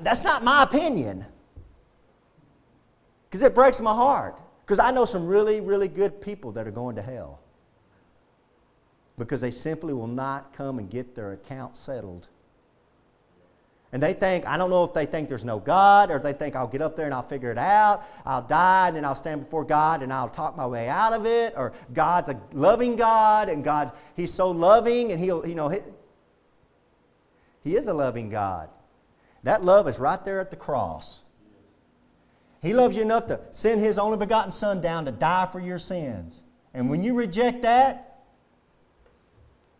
That's 0.00 0.24
not 0.24 0.42
my 0.42 0.62
opinion. 0.62 1.24
Because 3.28 3.42
it 3.42 3.54
breaks 3.54 3.80
my 3.80 3.94
heart. 3.94 4.40
Because 4.64 4.78
I 4.78 4.90
know 4.90 5.04
some 5.04 5.26
really, 5.26 5.60
really 5.60 5.88
good 5.88 6.20
people 6.20 6.52
that 6.52 6.66
are 6.66 6.72
going 6.72 6.96
to 6.96 7.02
hell. 7.02 7.40
Because 9.18 9.40
they 9.40 9.50
simply 9.50 9.94
will 9.94 10.06
not 10.06 10.52
come 10.52 10.78
and 10.78 10.90
get 10.90 11.14
their 11.14 11.32
account 11.32 11.76
settled. 11.76 12.28
And 13.92 14.02
they 14.02 14.12
think, 14.12 14.46
I 14.46 14.56
don't 14.56 14.68
know 14.68 14.84
if 14.84 14.92
they 14.92 15.06
think 15.06 15.28
there's 15.28 15.44
no 15.44 15.58
God 15.60 16.10
or 16.10 16.18
they 16.18 16.32
think 16.32 16.56
I'll 16.56 16.66
get 16.66 16.82
up 16.82 16.96
there 16.96 17.06
and 17.06 17.14
I'll 17.14 17.26
figure 17.26 17.52
it 17.52 17.58
out. 17.58 18.04
I'll 18.26 18.42
die 18.42 18.88
and 18.88 18.96
then 18.96 19.04
I'll 19.04 19.14
stand 19.14 19.40
before 19.40 19.64
God 19.64 20.02
and 20.02 20.12
I'll 20.12 20.28
talk 20.28 20.56
my 20.56 20.66
way 20.66 20.88
out 20.88 21.12
of 21.12 21.24
it. 21.24 21.54
Or 21.56 21.72
God's 21.94 22.28
a 22.28 22.38
loving 22.52 22.96
God 22.96 23.48
and 23.48 23.62
God, 23.62 23.92
He's 24.14 24.34
so 24.34 24.50
loving 24.50 25.12
and 25.12 25.20
He'll, 25.20 25.46
you 25.46 25.54
know, 25.54 25.68
He, 25.68 25.78
he 27.62 27.76
is 27.76 27.86
a 27.86 27.94
loving 27.94 28.28
God. 28.28 28.68
That 29.46 29.64
love 29.64 29.86
is 29.86 30.00
right 30.00 30.24
there 30.24 30.40
at 30.40 30.50
the 30.50 30.56
cross. 30.56 31.22
He 32.62 32.74
loves 32.74 32.96
you 32.96 33.02
enough 33.02 33.28
to 33.28 33.38
send 33.52 33.80
His 33.80 33.96
only 33.96 34.18
begotten 34.18 34.50
Son 34.50 34.80
down 34.80 35.04
to 35.04 35.12
die 35.12 35.48
for 35.52 35.60
your 35.60 35.78
sins. 35.78 36.42
And 36.74 36.90
when 36.90 37.04
you 37.04 37.14
reject 37.14 37.62
that, 37.62 38.24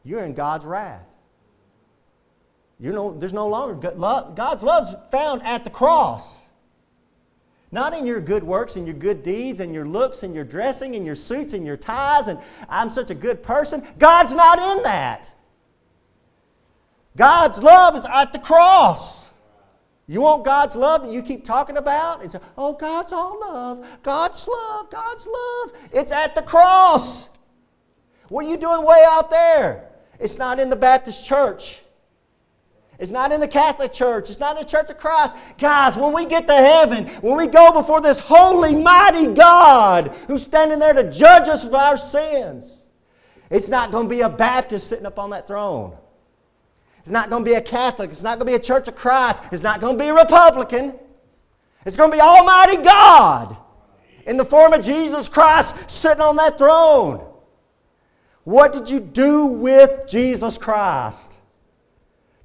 you're 0.04 0.22
in 0.22 0.34
God's 0.34 0.64
wrath. 0.64 1.16
You 2.78 2.92
know, 2.92 3.18
there's 3.18 3.32
no 3.32 3.48
longer 3.48 3.90
love. 3.96 4.36
God's 4.36 4.62
love's 4.62 4.94
found 5.10 5.44
at 5.44 5.64
the 5.64 5.70
cross. 5.70 6.44
Not 7.72 7.92
in 7.92 8.06
your 8.06 8.20
good 8.20 8.44
works 8.44 8.76
and 8.76 8.86
your 8.86 8.94
good 8.94 9.24
deeds 9.24 9.58
and 9.58 9.74
your 9.74 9.84
looks 9.84 10.22
and 10.22 10.32
your 10.32 10.44
dressing 10.44 10.94
and 10.94 11.04
your 11.04 11.16
suits 11.16 11.54
and 11.54 11.66
your 11.66 11.76
ties 11.76 12.28
and 12.28 12.38
I'm 12.68 12.88
such 12.88 13.10
a 13.10 13.16
good 13.16 13.42
person. 13.42 13.84
God's 13.98 14.32
not 14.32 14.60
in 14.60 14.84
that. 14.84 15.34
God's 17.16 17.60
love 17.60 17.96
is 17.96 18.04
at 18.04 18.32
the 18.32 18.38
cross. 18.38 19.25
You 20.08 20.20
want 20.20 20.44
God's 20.44 20.76
love 20.76 21.02
that 21.02 21.12
you 21.12 21.20
keep 21.20 21.44
talking 21.44 21.76
about? 21.76 22.22
It's, 22.22 22.36
oh, 22.56 22.74
God's 22.74 23.12
all 23.12 23.40
love. 23.40 23.86
God's 24.02 24.46
love. 24.46 24.90
God's 24.90 25.26
love. 25.26 25.72
It's 25.92 26.12
at 26.12 26.34
the 26.34 26.42
cross. 26.42 27.28
What 28.28 28.44
are 28.44 28.48
you 28.48 28.56
doing 28.56 28.84
way 28.84 29.04
out 29.08 29.30
there? 29.30 29.88
It's 30.20 30.38
not 30.38 30.60
in 30.60 30.70
the 30.70 30.76
Baptist 30.76 31.24
church. 31.24 31.82
It's 32.98 33.10
not 33.10 33.32
in 33.32 33.40
the 33.40 33.48
Catholic 33.48 33.92
Church. 33.92 34.30
It's 34.30 34.40
not 34.40 34.56
in 34.56 34.62
the 34.62 34.68
Church 34.68 34.88
of 34.88 34.96
Christ. 34.96 35.34
Guys, 35.58 35.96
when 35.96 36.12
we 36.12 36.24
get 36.24 36.46
to 36.46 36.54
heaven, 36.54 37.06
when 37.20 37.36
we 37.36 37.46
go 37.46 37.72
before 37.72 38.00
this 38.00 38.18
holy, 38.18 38.74
mighty 38.74 39.26
God 39.26 40.14
who's 40.26 40.42
standing 40.42 40.78
there 40.78 40.94
to 40.94 41.10
judge 41.10 41.48
us 41.48 41.64
for 41.64 41.76
our 41.76 41.96
sins, 41.96 42.86
it's 43.50 43.68
not 43.68 43.92
going 43.92 44.08
to 44.08 44.10
be 44.10 44.22
a 44.22 44.28
Baptist 44.28 44.88
sitting 44.88 45.06
up 45.06 45.18
on 45.18 45.30
that 45.30 45.46
throne. 45.46 45.94
It's 47.06 47.12
not 47.12 47.30
going 47.30 47.44
to 47.44 47.48
be 47.48 47.54
a 47.54 47.60
Catholic. 47.60 48.10
It's 48.10 48.24
not 48.24 48.40
going 48.40 48.48
to 48.48 48.52
be 48.52 48.56
a 48.56 48.58
Church 48.58 48.88
of 48.88 48.96
Christ. 48.96 49.44
It's 49.52 49.62
not 49.62 49.78
going 49.78 49.96
to 49.96 50.02
be 50.02 50.08
a 50.08 50.12
Republican. 50.12 50.92
It's 51.84 51.96
going 51.96 52.10
to 52.10 52.16
be 52.16 52.20
Almighty 52.20 52.78
God 52.78 53.56
in 54.26 54.36
the 54.36 54.44
form 54.44 54.72
of 54.72 54.84
Jesus 54.84 55.28
Christ 55.28 55.88
sitting 55.88 56.20
on 56.20 56.34
that 56.34 56.58
throne. 56.58 57.24
What 58.42 58.72
did 58.72 58.90
you 58.90 58.98
do 58.98 59.46
with 59.46 60.08
Jesus 60.08 60.58
Christ? 60.58 61.38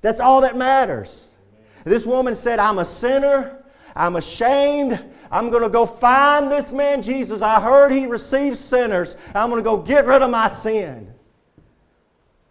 That's 0.01 0.19
all 0.19 0.41
that 0.41 0.55
matters. 0.55 1.33
This 1.83 2.05
woman 2.05 2.35
said, 2.35 2.59
I'm 2.59 2.77
a 2.77 2.85
sinner. 2.85 3.63
I'm 3.95 4.15
ashamed. 4.15 5.03
I'm 5.31 5.49
going 5.49 5.63
to 5.63 5.69
go 5.69 5.87
find 5.87 6.51
this 6.51 6.71
man 6.71 7.01
Jesus. 7.01 7.41
I 7.41 7.59
heard 7.59 7.91
he 7.91 8.05
receives 8.05 8.59
sinners. 8.59 9.17
I'm 9.33 9.49
going 9.49 9.59
to 9.59 9.67
go 9.67 9.77
get 9.77 10.05
rid 10.05 10.21
of 10.21 10.29
my 10.29 10.49
sin. 10.49 11.11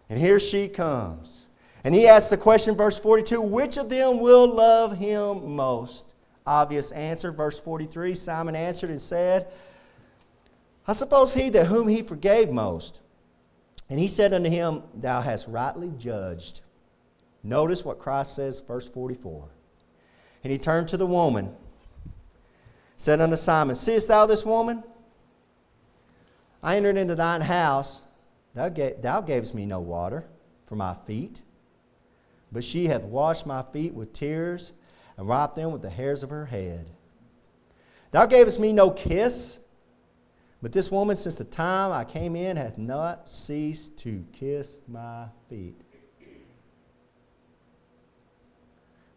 And 0.09 0.19
here 0.19 0.41
she 0.41 0.67
comes. 0.67 1.40
And 1.83 1.95
he 1.95 2.07
asks 2.07 2.29
the 2.29 2.37
question, 2.37 2.77
verse 2.77 2.99
42 2.99 3.41
which 3.41 3.77
of 3.77 3.89
them 3.89 4.21
will 4.21 4.47
love 4.47 4.99
him 4.99 5.55
most? 5.55 6.15
Obvious 6.47 6.91
answer, 6.93 7.33
verse 7.33 7.59
43 7.59 8.15
Simon 8.15 8.57
answered 8.57 8.91
and 8.91 9.01
said, 9.01 9.47
I 10.87 10.93
suppose 10.93 11.35
he 11.35 11.49
that 11.51 11.67
whom 11.67 11.89
he 11.89 12.03
forgave 12.03 12.51
most. 12.51 13.01
And 13.89 13.99
he 13.99 14.09
said 14.09 14.33
unto 14.35 14.51
him, 14.51 14.83
Thou 14.95 15.21
hast 15.21 15.49
rightly 15.49 15.93
judged. 15.99 16.61
Notice 17.43 17.85
what 17.85 17.99
Christ 17.99 18.35
says, 18.35 18.61
verse 18.61 18.89
44. 18.89 19.49
And 20.45 20.53
he 20.53 20.59
turned 20.59 20.89
to 20.89 20.97
the 20.97 21.07
woman, 21.07 21.55
said 22.97 23.21
unto 23.21 23.37
Simon, 23.37 23.77
Seest 23.77 24.09
thou 24.09 24.27
this 24.27 24.45
woman? 24.45 24.85
I 26.63 26.77
entered 26.77 26.99
into 26.99 27.15
thine 27.15 27.41
house, 27.41 28.05
thou, 28.55 28.69
gave, 28.69 29.01
thou 29.01 29.23
gavest 29.23 29.55
me 29.55 29.65
no 29.65 29.81
water 29.81 30.25
for 30.67 30.77
my 30.77 30.95
feet 30.95 31.43
but 32.53 32.65
she 32.65 32.87
hath 32.87 33.03
washed 33.03 33.47
my 33.47 33.63
feet 33.63 33.95
with 33.95 34.13
tears 34.13 34.73
and 35.17 35.27
wiped 35.27 35.57
them 35.57 35.73
with 35.73 35.83
the 35.83 35.91
hairs 35.91 36.23
of 36.23 36.31
her 36.31 36.47
head. 36.47 36.87
Thou 38.11 38.27
gavest 38.27 38.59
me 38.59 38.73
no 38.73 38.91
kiss, 38.91 39.61
but 40.63 40.73
this 40.73 40.91
woman, 40.91 41.17
since 41.17 41.37
the 41.37 41.45
time 41.45 41.93
I 41.93 42.05
came 42.05 42.37
in, 42.37 42.57
hath 42.57 42.77
not 42.77 43.29
ceased 43.29 43.97
to 43.99 44.25
kiss 44.33 44.81
my 44.89 45.27
feet. 45.49 45.81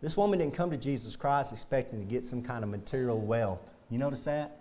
This 0.01 0.17
woman 0.17 0.39
didn't 0.39 0.53
come 0.53 0.69
to 0.69 0.77
Jesus 0.77 1.15
Christ 1.15 1.53
expecting 1.53 1.99
to 1.99 2.05
get 2.05 2.25
some 2.25 2.41
kind 2.41 2.63
of 2.63 2.69
material 2.69 3.19
wealth. 3.19 3.71
You 3.89 3.97
notice 3.97 4.25
that? 4.25 4.59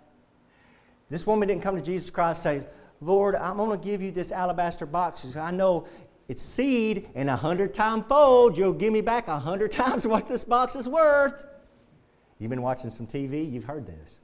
This 1.09 1.27
woman 1.27 1.47
didn't 1.47 1.61
come 1.61 1.75
to 1.75 1.81
Jesus 1.81 2.09
Christ 2.09 2.45
and 2.45 2.63
say, 2.63 2.67
Lord, 3.01 3.35
I'm 3.35 3.57
going 3.57 3.77
to 3.77 3.85
give 3.85 4.01
you 4.01 4.11
this 4.11 4.31
alabaster 4.31 4.85
box. 4.85 5.35
I 5.35 5.51
know 5.51 5.85
it's 6.27 6.41
seed 6.41 7.09
and 7.15 7.29
a 7.29 7.35
hundred 7.35 7.73
time 7.73 8.03
fold. 8.03 8.57
You'll 8.57 8.73
give 8.73 8.93
me 8.93 9.01
back 9.01 9.27
a 9.27 9.39
hundred 9.39 9.71
times 9.83 10.07
what 10.07 10.27
this 10.27 10.43
box 10.43 10.75
is 10.75 10.87
worth. 10.87 11.45
You've 12.39 12.49
been 12.49 12.61
watching 12.61 12.89
some 12.89 13.07
TV, 13.07 13.49
you've 13.49 13.65
heard 13.65 13.85
this. 13.85 14.19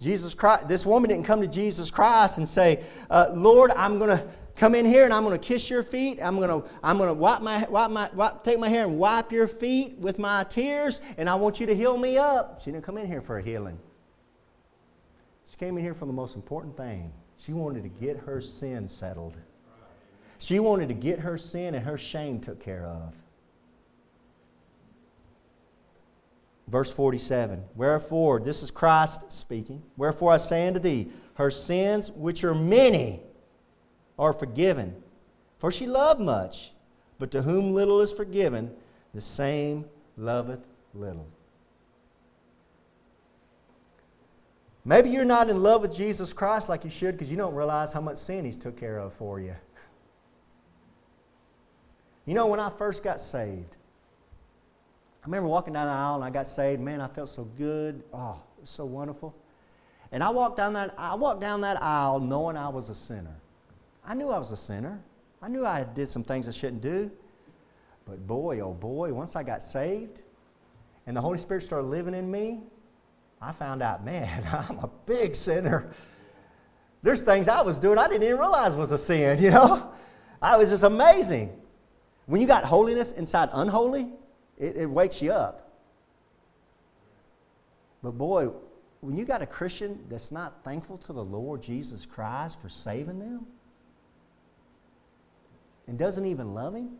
Jesus 0.00 0.34
Christ, 0.34 0.66
this 0.66 0.86
woman 0.86 1.10
didn't 1.10 1.26
come 1.26 1.42
to 1.42 1.46
Jesus 1.46 1.90
Christ 1.90 2.38
and 2.38 2.48
say, 2.48 2.82
uh, 3.10 3.30
Lord, 3.34 3.70
I'm 3.72 3.98
going 3.98 4.10
to 4.10 4.26
come 4.56 4.74
in 4.74 4.86
here 4.86 5.04
and 5.04 5.12
I'm 5.12 5.24
going 5.24 5.38
to 5.38 5.46
kiss 5.46 5.68
your 5.68 5.82
feet. 5.82 6.18
I'm 6.22 6.36
going 6.36 6.48
to, 6.48 6.66
I'm 6.82 6.96
going 6.96 7.08
to 7.08 7.14
wipe 7.14 7.42
my, 7.42 7.66
wipe 7.68 7.90
my, 7.90 8.08
wipe, 8.14 8.42
take 8.42 8.58
my 8.58 8.68
hair 8.70 8.84
and 8.84 8.98
wipe 8.98 9.30
your 9.30 9.46
feet 9.46 9.98
with 9.98 10.18
my 10.18 10.44
tears, 10.44 11.02
and 11.18 11.28
I 11.28 11.34
want 11.34 11.60
you 11.60 11.66
to 11.66 11.74
heal 11.74 11.98
me 11.98 12.16
up. 12.16 12.62
She 12.62 12.70
didn't 12.70 12.84
come 12.84 12.96
in 12.96 13.06
here 13.06 13.20
for 13.20 13.38
a 13.38 13.42
healing. 13.42 13.78
She 15.44 15.56
came 15.58 15.76
in 15.76 15.84
here 15.84 15.94
for 15.94 16.06
the 16.06 16.12
most 16.12 16.34
important 16.34 16.76
thing. 16.76 17.12
She 17.36 17.52
wanted 17.52 17.82
to 17.82 17.88
get 17.88 18.16
her 18.16 18.40
sin 18.40 18.88
settled. 18.88 19.38
She 20.40 20.58
wanted 20.58 20.88
to 20.88 20.94
get 20.94 21.18
her 21.20 21.36
sin 21.36 21.74
and 21.74 21.84
her 21.84 21.98
shame 21.98 22.40
took 22.40 22.60
care 22.60 22.86
of. 22.86 23.14
Verse 26.66 26.90
47 26.92 27.62
Wherefore, 27.76 28.40
this 28.40 28.62
is 28.62 28.70
Christ 28.70 29.30
speaking, 29.30 29.82
wherefore 29.98 30.32
I 30.32 30.38
say 30.38 30.66
unto 30.66 30.80
thee, 30.80 31.08
her 31.34 31.50
sins, 31.50 32.10
which 32.12 32.42
are 32.42 32.54
many, 32.54 33.20
are 34.18 34.32
forgiven. 34.32 34.96
For 35.58 35.70
she 35.70 35.86
loved 35.86 36.22
much, 36.22 36.72
but 37.18 37.30
to 37.32 37.42
whom 37.42 37.74
little 37.74 38.00
is 38.00 38.10
forgiven, 38.10 38.74
the 39.12 39.20
same 39.20 39.84
loveth 40.16 40.66
little. 40.94 41.26
Maybe 44.86 45.10
you're 45.10 45.26
not 45.26 45.50
in 45.50 45.62
love 45.62 45.82
with 45.82 45.94
Jesus 45.94 46.32
Christ 46.32 46.70
like 46.70 46.82
you 46.84 46.90
should 46.90 47.12
because 47.12 47.30
you 47.30 47.36
don't 47.36 47.54
realize 47.54 47.92
how 47.92 48.00
much 48.00 48.16
sin 48.16 48.46
He's 48.46 48.56
took 48.56 48.78
care 48.78 48.96
of 48.96 49.12
for 49.12 49.38
you. 49.38 49.54
You 52.30 52.36
know, 52.36 52.46
when 52.46 52.60
I 52.60 52.70
first 52.70 53.02
got 53.02 53.18
saved, 53.18 53.76
I 55.20 55.26
remember 55.26 55.48
walking 55.48 55.72
down 55.72 55.88
the 55.88 55.92
aisle 55.92 56.14
and 56.14 56.22
I 56.22 56.30
got 56.30 56.46
saved. 56.46 56.80
Man, 56.80 57.00
I 57.00 57.08
felt 57.08 57.28
so 57.28 57.42
good. 57.42 58.04
Oh, 58.14 58.40
it 58.56 58.60
was 58.60 58.70
so 58.70 58.84
wonderful. 58.84 59.34
And 60.12 60.22
I 60.22 60.30
walked 60.30 60.56
down 60.56 60.74
that, 60.74 60.94
I 60.96 61.16
walked 61.16 61.40
down 61.40 61.60
that 61.62 61.82
aisle 61.82 62.20
knowing 62.20 62.56
I 62.56 62.68
was 62.68 62.88
a 62.88 62.94
sinner. 62.94 63.34
I 64.04 64.14
knew 64.14 64.28
I 64.28 64.38
was 64.38 64.52
a 64.52 64.56
sinner. 64.56 65.00
I 65.42 65.48
knew 65.48 65.66
I 65.66 65.82
did 65.82 66.06
some 66.08 66.22
things 66.22 66.46
I 66.46 66.52
shouldn't 66.52 66.82
do. 66.82 67.10
But 68.06 68.24
boy, 68.28 68.60
oh 68.60 68.74
boy, 68.74 69.12
once 69.12 69.34
I 69.34 69.42
got 69.42 69.60
saved 69.60 70.22
and 71.08 71.16
the 71.16 71.20
Holy 71.20 71.36
Spirit 71.36 71.64
started 71.64 71.88
living 71.88 72.14
in 72.14 72.30
me, 72.30 72.60
I 73.42 73.50
found 73.50 73.82
out, 73.82 74.04
man, 74.04 74.44
I'm 74.70 74.78
a 74.78 74.90
big 75.04 75.34
sinner. 75.34 75.90
There's 77.02 77.22
things 77.22 77.48
I 77.48 77.62
was 77.62 77.76
doing 77.76 77.98
I 77.98 78.06
didn't 78.06 78.22
even 78.22 78.38
realize 78.38 78.76
was 78.76 78.92
a 78.92 78.98
sin, 78.98 79.36
you 79.42 79.50
know? 79.50 79.90
I 80.40 80.56
was 80.56 80.70
just 80.70 80.84
amazing. 80.84 81.59
When 82.26 82.40
you 82.40 82.46
got 82.46 82.64
holiness 82.64 83.12
inside 83.12 83.48
unholy, 83.52 84.12
it, 84.58 84.76
it 84.76 84.88
wakes 84.88 85.20
you 85.20 85.32
up. 85.32 85.70
But 88.02 88.12
boy, 88.12 88.50
when 89.00 89.16
you 89.16 89.24
got 89.24 89.42
a 89.42 89.46
Christian 89.46 90.04
that's 90.08 90.30
not 90.30 90.62
thankful 90.64 90.98
to 90.98 91.12
the 91.12 91.24
Lord 91.24 91.62
Jesus 91.62 92.06
Christ 92.06 92.60
for 92.60 92.68
saving 92.68 93.18
them 93.18 93.46
and 95.86 95.98
doesn't 95.98 96.26
even 96.26 96.54
love 96.54 96.74
Him, 96.74 96.90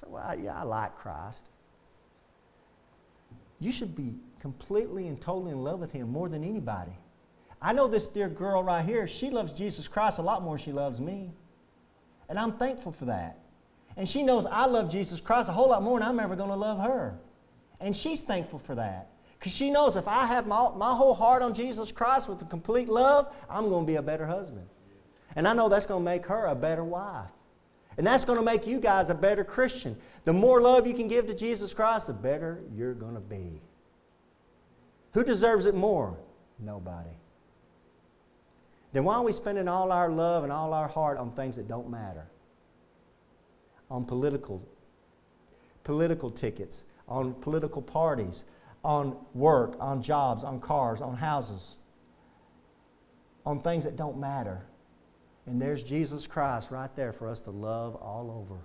so, 0.00 0.08
well, 0.10 0.38
yeah, 0.38 0.58
I 0.58 0.62
like 0.62 0.96
Christ. 0.96 1.48
You 3.60 3.72
should 3.72 3.96
be 3.96 4.14
completely 4.40 5.08
and 5.08 5.20
totally 5.20 5.50
in 5.50 5.64
love 5.64 5.80
with 5.80 5.92
Him 5.92 6.10
more 6.10 6.28
than 6.28 6.44
anybody. 6.44 6.92
I 7.60 7.72
know 7.72 7.88
this 7.88 8.06
dear 8.06 8.28
girl 8.28 8.62
right 8.62 8.84
here, 8.84 9.08
she 9.08 9.30
loves 9.30 9.52
Jesus 9.52 9.88
Christ 9.88 10.18
a 10.18 10.22
lot 10.22 10.42
more 10.42 10.56
than 10.56 10.64
she 10.64 10.72
loves 10.72 11.00
me. 11.00 11.30
And 12.28 12.38
I'm 12.38 12.52
thankful 12.52 12.92
for 12.92 13.06
that. 13.06 13.38
And 13.98 14.08
she 14.08 14.22
knows 14.22 14.46
I 14.46 14.66
love 14.66 14.90
Jesus 14.90 15.20
Christ 15.20 15.48
a 15.48 15.52
whole 15.52 15.70
lot 15.70 15.82
more 15.82 15.98
than 15.98 16.08
I'm 16.08 16.20
ever 16.20 16.36
going 16.36 16.50
to 16.50 16.56
love 16.56 16.78
her. 16.78 17.18
And 17.80 17.94
she's 17.94 18.20
thankful 18.20 18.60
for 18.60 18.76
that. 18.76 19.08
Because 19.38 19.52
she 19.52 19.70
knows 19.70 19.96
if 19.96 20.06
I 20.06 20.24
have 20.26 20.46
my, 20.46 20.70
my 20.76 20.94
whole 20.94 21.14
heart 21.14 21.42
on 21.42 21.52
Jesus 21.52 21.90
Christ 21.90 22.28
with 22.28 22.40
a 22.40 22.44
complete 22.44 22.88
love, 22.88 23.34
I'm 23.50 23.68
going 23.68 23.84
to 23.84 23.86
be 23.86 23.96
a 23.96 24.02
better 24.02 24.24
husband. 24.24 24.66
And 25.34 25.46
I 25.46 25.52
know 25.52 25.68
that's 25.68 25.84
going 25.84 26.00
to 26.00 26.04
make 26.04 26.26
her 26.26 26.46
a 26.46 26.54
better 26.54 26.84
wife. 26.84 27.30
And 27.96 28.06
that's 28.06 28.24
going 28.24 28.38
to 28.38 28.44
make 28.44 28.68
you 28.68 28.78
guys 28.78 29.10
a 29.10 29.14
better 29.14 29.42
Christian. 29.42 29.96
The 30.24 30.32
more 30.32 30.60
love 30.60 30.86
you 30.86 30.94
can 30.94 31.08
give 31.08 31.26
to 31.26 31.34
Jesus 31.34 31.74
Christ, 31.74 32.06
the 32.06 32.12
better 32.12 32.62
you're 32.72 32.94
going 32.94 33.14
to 33.14 33.20
be. 33.20 33.60
Who 35.12 35.24
deserves 35.24 35.66
it 35.66 35.74
more? 35.74 36.16
Nobody. 36.60 37.10
Then 38.92 39.02
why 39.02 39.16
are 39.16 39.24
we 39.24 39.32
spending 39.32 39.66
all 39.66 39.90
our 39.90 40.08
love 40.08 40.44
and 40.44 40.52
all 40.52 40.72
our 40.72 40.88
heart 40.88 41.18
on 41.18 41.32
things 41.32 41.56
that 41.56 41.66
don't 41.66 41.90
matter? 41.90 42.26
On 43.90 44.04
political, 44.04 44.62
political 45.84 46.30
tickets, 46.30 46.84
on 47.08 47.34
political 47.34 47.80
parties, 47.80 48.44
on 48.84 49.16
work, 49.34 49.76
on 49.80 50.02
jobs, 50.02 50.44
on 50.44 50.60
cars, 50.60 51.00
on 51.00 51.16
houses, 51.16 51.78
on 53.46 53.60
things 53.60 53.84
that 53.84 53.96
don't 53.96 54.18
matter. 54.18 54.62
And 55.46 55.60
there's 55.60 55.82
Jesus 55.82 56.26
Christ 56.26 56.70
right 56.70 56.94
there 56.94 57.12
for 57.12 57.28
us 57.28 57.40
to 57.40 57.50
love 57.50 57.96
all 57.96 58.30
over. 58.30 58.60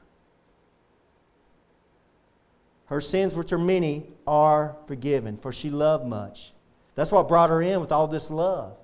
Her 2.88 3.00
sins, 3.00 3.34
which 3.34 3.54
are 3.54 3.58
many, 3.58 4.12
are 4.28 4.76
forgiven, 4.86 5.38
for 5.38 5.52
she 5.54 5.70
loved 5.70 6.06
much. 6.06 6.52
That's 6.96 7.12
what 7.12 7.28
brought 7.28 7.50
her 7.50 7.62
in 7.62 7.80
with 7.80 7.92
all 7.92 8.08
this 8.08 8.30
love. 8.30 8.78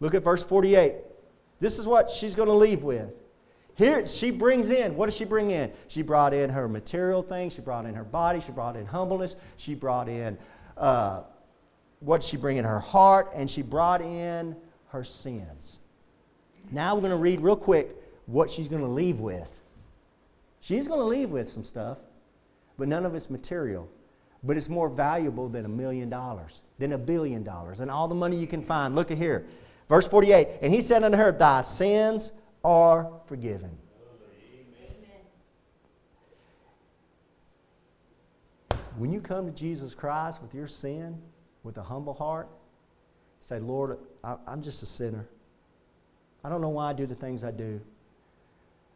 Look 0.00 0.14
at 0.14 0.24
verse 0.24 0.42
48. 0.42 0.96
This 1.60 1.78
is 1.78 1.86
what 1.86 2.10
she's 2.10 2.34
going 2.34 2.48
to 2.48 2.54
leave 2.54 2.82
with. 2.82 3.21
Here, 3.74 4.06
she 4.06 4.30
brings 4.30 4.70
in, 4.70 4.96
what 4.96 5.06
does 5.06 5.16
she 5.16 5.24
bring 5.24 5.50
in? 5.50 5.72
She 5.88 6.02
brought 6.02 6.34
in 6.34 6.50
her 6.50 6.68
material 6.68 7.22
things, 7.22 7.54
she 7.54 7.62
brought 7.62 7.86
in 7.86 7.94
her 7.94 8.04
body, 8.04 8.40
she 8.40 8.52
brought 8.52 8.76
in 8.76 8.84
humbleness, 8.84 9.34
she 9.56 9.74
brought 9.74 10.08
in 10.08 10.36
uh, 10.76 11.22
what 12.00 12.22
she 12.22 12.36
bring 12.36 12.58
in 12.58 12.64
her 12.64 12.80
heart, 12.80 13.30
and 13.34 13.48
she 13.48 13.62
brought 13.62 14.02
in 14.02 14.56
her 14.88 15.04
sins. 15.04 15.80
Now 16.70 16.94
we're 16.94 17.00
going 17.00 17.12
to 17.12 17.16
read 17.16 17.40
real 17.40 17.56
quick 17.56 17.96
what 18.26 18.50
she's 18.50 18.68
going 18.68 18.82
to 18.82 18.88
leave 18.88 19.20
with. 19.20 19.62
She's 20.60 20.86
going 20.86 21.00
to 21.00 21.06
leave 21.06 21.30
with 21.30 21.48
some 21.48 21.64
stuff, 21.64 21.98
but 22.78 22.88
none 22.88 23.06
of 23.06 23.14
it's 23.14 23.30
material. 23.30 23.88
But 24.44 24.56
it's 24.56 24.68
more 24.68 24.88
valuable 24.88 25.48
than 25.48 25.64
a 25.64 25.68
million 25.68 26.10
dollars, 26.10 26.62
than 26.78 26.92
a 26.92 26.98
billion 26.98 27.42
dollars, 27.42 27.80
and 27.80 27.90
all 27.90 28.08
the 28.08 28.14
money 28.14 28.36
you 28.36 28.46
can 28.46 28.62
find. 28.62 28.94
Look 28.94 29.10
at 29.10 29.18
here. 29.18 29.46
Verse 29.88 30.06
48 30.06 30.48
And 30.62 30.72
he 30.72 30.80
said 30.80 31.04
unto 31.04 31.16
her, 31.16 31.32
Thy 31.32 31.62
sins 31.62 32.32
are 32.64 33.10
forgiven. 33.26 33.76
When 38.96 39.12
you 39.12 39.20
come 39.20 39.46
to 39.46 39.52
Jesus 39.52 39.94
Christ 39.94 40.42
with 40.42 40.54
your 40.54 40.66
sin, 40.66 41.20
with 41.62 41.78
a 41.78 41.82
humble 41.82 42.14
heart, 42.14 42.48
say, 43.40 43.58
Lord, 43.58 43.98
I, 44.22 44.36
am 44.46 44.62
just 44.62 44.82
a 44.82 44.86
sinner. 44.86 45.26
I 46.44 46.48
don't 46.48 46.60
know 46.60 46.68
why 46.68 46.90
I 46.90 46.92
do 46.92 47.06
the 47.06 47.14
things 47.14 47.42
I 47.42 47.50
do. 47.52 47.80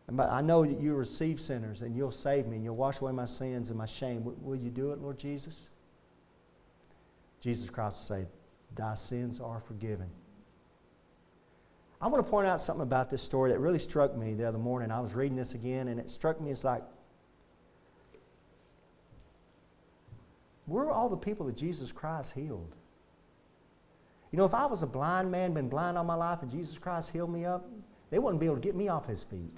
But 0.09 0.31
I 0.31 0.41
know 0.41 0.65
that 0.65 0.79
you 0.81 0.95
receive 0.95 1.41
sinners 1.41 1.83
and 1.83 1.97
you'll 1.97 2.13
save 2.13 2.47
me 2.47 2.57
and 2.57 2.65
you'll 2.65 2.77
wash 2.77 3.01
away 3.01 3.13
my 3.13 3.25
sins 3.25 3.71
and 3.71 3.79
my 3.79 3.87
shame. 3.87 4.25
Will, 4.25 4.37
will 4.41 4.57
you 4.57 4.71
do 4.71 4.93
it, 4.93 5.01
Lord 5.01 5.19
Jesus? 5.19 5.71
Jesus 7.41 7.69
Christ 7.71 7.99
will 7.99 8.19
say, 8.19 8.29
Thy 8.75 8.95
sins 8.95 9.41
are 9.41 9.61
forgiven. 9.61 10.09
I 12.01 12.09
want 12.09 12.25
to 12.25 12.31
point 12.31 12.47
out 12.47 12.61
something 12.61 12.83
about 12.83 13.09
this 13.09 13.23
story 13.23 13.51
that 13.51 13.59
really 13.59 13.79
struck 13.79 14.17
me 14.17 14.35
the 14.35 14.47
other 14.47 14.59
morning. 14.59 14.91
I 14.91 15.01
was 15.01 15.15
reading 15.15 15.37
this 15.37 15.55
again, 15.55 15.89
and 15.89 15.99
it 15.99 16.11
struck 16.11 16.41
me 16.41 16.51
as 16.51 16.65
like, 16.65 16.83
where 20.67 20.85
are 20.85 20.91
all 20.91 21.09
the 21.09 21.17
people 21.17 21.47
that 21.47 21.57
Jesus 21.57 21.93
Christ 21.93 22.35
healed? 22.35 22.75
You 24.31 24.39
know, 24.39 24.45
if 24.45 24.53
I 24.53 24.67
was 24.67 24.83
a 24.83 24.87
blind 24.87 25.31
man, 25.31 25.55
been 25.55 25.69
blind 25.69 25.97
all 25.97 26.05
my 26.05 26.15
life, 26.15 26.43
and 26.43 26.51
Jesus 26.51 26.77
Christ 26.77 27.13
healed 27.13 27.33
me 27.33 27.45
up, 27.45 27.67
they 28.11 28.19
wouldn't 28.19 28.41
be 28.41 28.47
able 28.47 28.57
to 28.57 28.61
get 28.61 28.75
me 28.75 28.89
off 28.89 29.07
his 29.07 29.25
feet. 29.25 29.57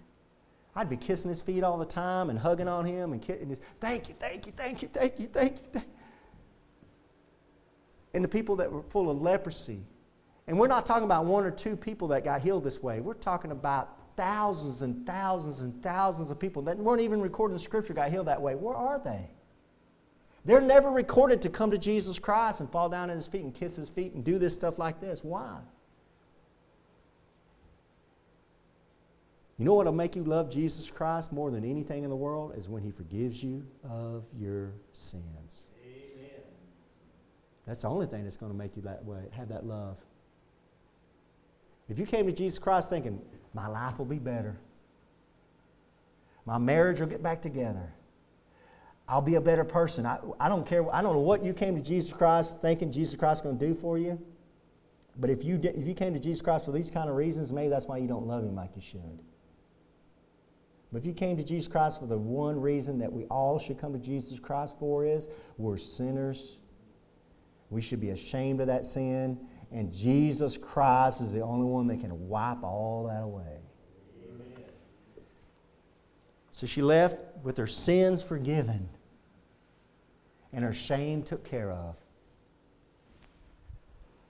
I'd 0.77 0.89
be 0.89 0.97
kissing 0.97 1.29
his 1.29 1.41
feet 1.41 1.65
all 1.65 1.77
the 1.77 1.85
time 1.85 2.31
and 2.31 2.39
hugging 2.39 2.69
on 2.69 2.85
him 2.85 3.13
and 3.13 3.21
kissing 3.21 3.49
his, 3.49 3.61
thank 3.81 4.09
you, 4.09 4.15
thank 4.19 4.47
you, 4.47 4.53
thank 4.55 4.83
you, 4.83 4.89
thank 4.93 5.19
you, 5.19 5.27
thank 5.27 5.59
you. 5.59 5.67
Thank 5.73 5.85
you. 5.85 5.93
And 8.15 8.23
the 8.23 8.29
people 8.29 8.57
that 8.57 8.71
were 8.71 8.83
full 8.83 9.11
of 9.11 9.21
leprosy, 9.21 9.83
and 10.49 10.59
we're 10.59 10.67
not 10.67 10.87
talking 10.87 11.05
about 11.05 11.27
one 11.27 11.45
or 11.45 11.51
two 11.51 11.77
people 11.77 12.09
that 12.09 12.25
got 12.25 12.41
healed 12.41 12.65
this 12.65 12.83
way. 12.83 13.01
We're 13.01 13.13
talking 13.13 13.51
about 13.51 14.17
thousands 14.17 14.81
and 14.81 15.07
thousands 15.07 15.61
and 15.61 15.81
thousands 15.83 16.31
of 16.31 16.41
people 16.41 16.63
that 16.63 16.79
weren't 16.79 17.03
even 17.03 17.21
recorded 17.21 17.53
in 17.53 17.61
Scripture 17.61 17.93
got 17.93 18.11
healed 18.11 18.27
that 18.27 18.41
way. 18.41 18.55
Where 18.55 18.75
are 18.75 18.99
they? 18.99 19.29
They're 20.47 20.63
never 20.63 20.91
recorded 20.91 21.43
to 21.43 21.51
come 21.51 21.71
to 21.71 21.79
Jesus 21.79 22.19
Christ 22.19 22.61
and 22.61 22.73
fall 22.73 22.89
down 22.89 23.11
at 23.11 23.17
his 23.17 23.27
feet 23.27 23.43
and 23.43 23.55
kiss 23.55 23.77
his 23.77 23.91
feet 23.91 24.15
and 24.15 24.25
do 24.25 24.39
this 24.39 24.55
stuff 24.55 24.79
like 24.79 25.01
this. 25.03 25.23
Why? 25.23 25.59
You 29.59 29.67
know 29.67 29.75
what 29.75 29.85
will 29.85 29.93
make 29.93 30.17
you 30.17 30.25
love 30.25 30.51
Jesus 30.51 30.91
Christ 30.91 31.31
more 31.31 31.51
than 31.51 31.63
anything 31.63 32.05
in 32.05 32.11
the 32.11 32.17
world 32.17 32.55
is 32.57 32.71
when 32.71 32.83
he 32.83 32.91
forgives 32.91 33.45
you 33.45 33.67
of 33.85 34.25
your 34.35 34.73
sins. 34.95 35.69
Amen. 35.85 36.41
That's 37.67 37.83
the 37.83 37.89
only 37.89 38.07
thing 38.07 38.25
that's 38.25 38.39
going 38.39 38.51
to 38.51 38.57
make 38.57 38.77
you 38.77 38.83
that 38.83 39.05
way, 39.05 39.25
have 39.33 39.51
that 39.51 39.67
love. 39.67 39.99
If 41.89 41.99
you 41.99 42.07
came 42.07 42.27
to 42.27 42.33
Jesus 42.33 42.59
Christ 42.59 42.91
thinking, 42.91 43.21
my 43.55 43.67
life 43.67 43.99
will 43.99 44.07
be 44.07 44.19
better, 44.19 44.59
my 46.45 46.59
marriage 46.59 47.01
will 47.01 47.07
get 47.07 47.23
back 47.23 47.43
together, 47.43 47.93
I'll 49.09 49.23
be 49.23 49.37
a 49.37 49.41
better 49.41 49.65
person. 49.65 50.05
I, 50.05 50.19
I 50.39 50.51
don't 50.51 50.67
care. 50.67 50.95
I 50.95 51.01
don't 51.01 51.15
know 51.15 51.21
what 51.21 51.43
you 51.43 51.55
came 51.55 51.75
to 51.77 51.83
Jesus 51.83 52.13
Christ 52.13 52.61
thinking 52.61 52.93
Jesus 52.93 53.17
Christ 53.17 53.39
is 53.39 53.43
going 53.43 53.59
to 53.59 53.67
do 53.67 53.75
for 53.75 53.97
you. 53.97 54.21
But 55.19 55.31
if 55.31 55.43
you, 55.43 55.59
if 55.63 55.87
you 55.87 55.95
came 55.95 56.13
to 56.13 56.21
Jesus 56.21 56.43
Christ 56.43 56.67
for 56.67 56.73
these 56.73 56.91
kind 56.91 57.09
of 57.09 57.17
reasons, 57.17 57.51
maybe 57.51 57.71
that's 57.71 57.87
why 57.87 57.97
you 57.97 58.07
don't 58.07 58.27
love 58.27 58.45
him 58.45 58.55
like 58.55 58.71
you 58.77 58.83
should. 58.83 59.19
But 60.93 60.99
if 60.99 61.07
you 61.07 61.13
came 61.13 61.37
to 61.39 61.43
Jesus 61.43 61.69
Christ 61.71 62.01
for 62.01 62.07
the 62.07 62.19
one 62.19 62.61
reason 62.61 62.99
that 62.99 63.13
we 63.13 63.25
all 63.25 63.59
should 63.59 63.79
come 63.79 63.93
to 63.95 63.99
Jesus 63.99 64.39
Christ 64.39 64.77
for 64.79 65.05
is 65.05 65.29
we're 65.57 65.77
sinners. 65.79 66.59
We 67.71 67.83
should 67.83 68.01
be 68.01 68.11
ashamed 68.11 68.61
of 68.61 68.67
that 68.69 68.87
sin 68.87 69.39
and 69.71 69.93
Jesus 69.93 70.57
Christ 70.57 71.21
is 71.21 71.33
the 71.33 71.43
only 71.43 71.67
one 71.67 71.87
that 71.89 72.01
can 72.01 72.29
wipe 72.29 72.63
all 72.63 73.07
that 73.09 73.23
away. 73.23 73.61
Amen. 74.25 74.65
So 76.51 76.67
she 76.67 76.81
left 76.81 77.21
with 77.43 77.57
her 77.59 77.67
sins 77.67 78.23
forgiven 78.23 78.89
and 80.53 80.65
her 80.65 80.73
shame 80.73 81.23
took 81.23 81.45
care 81.45 81.71
of. 81.71 81.97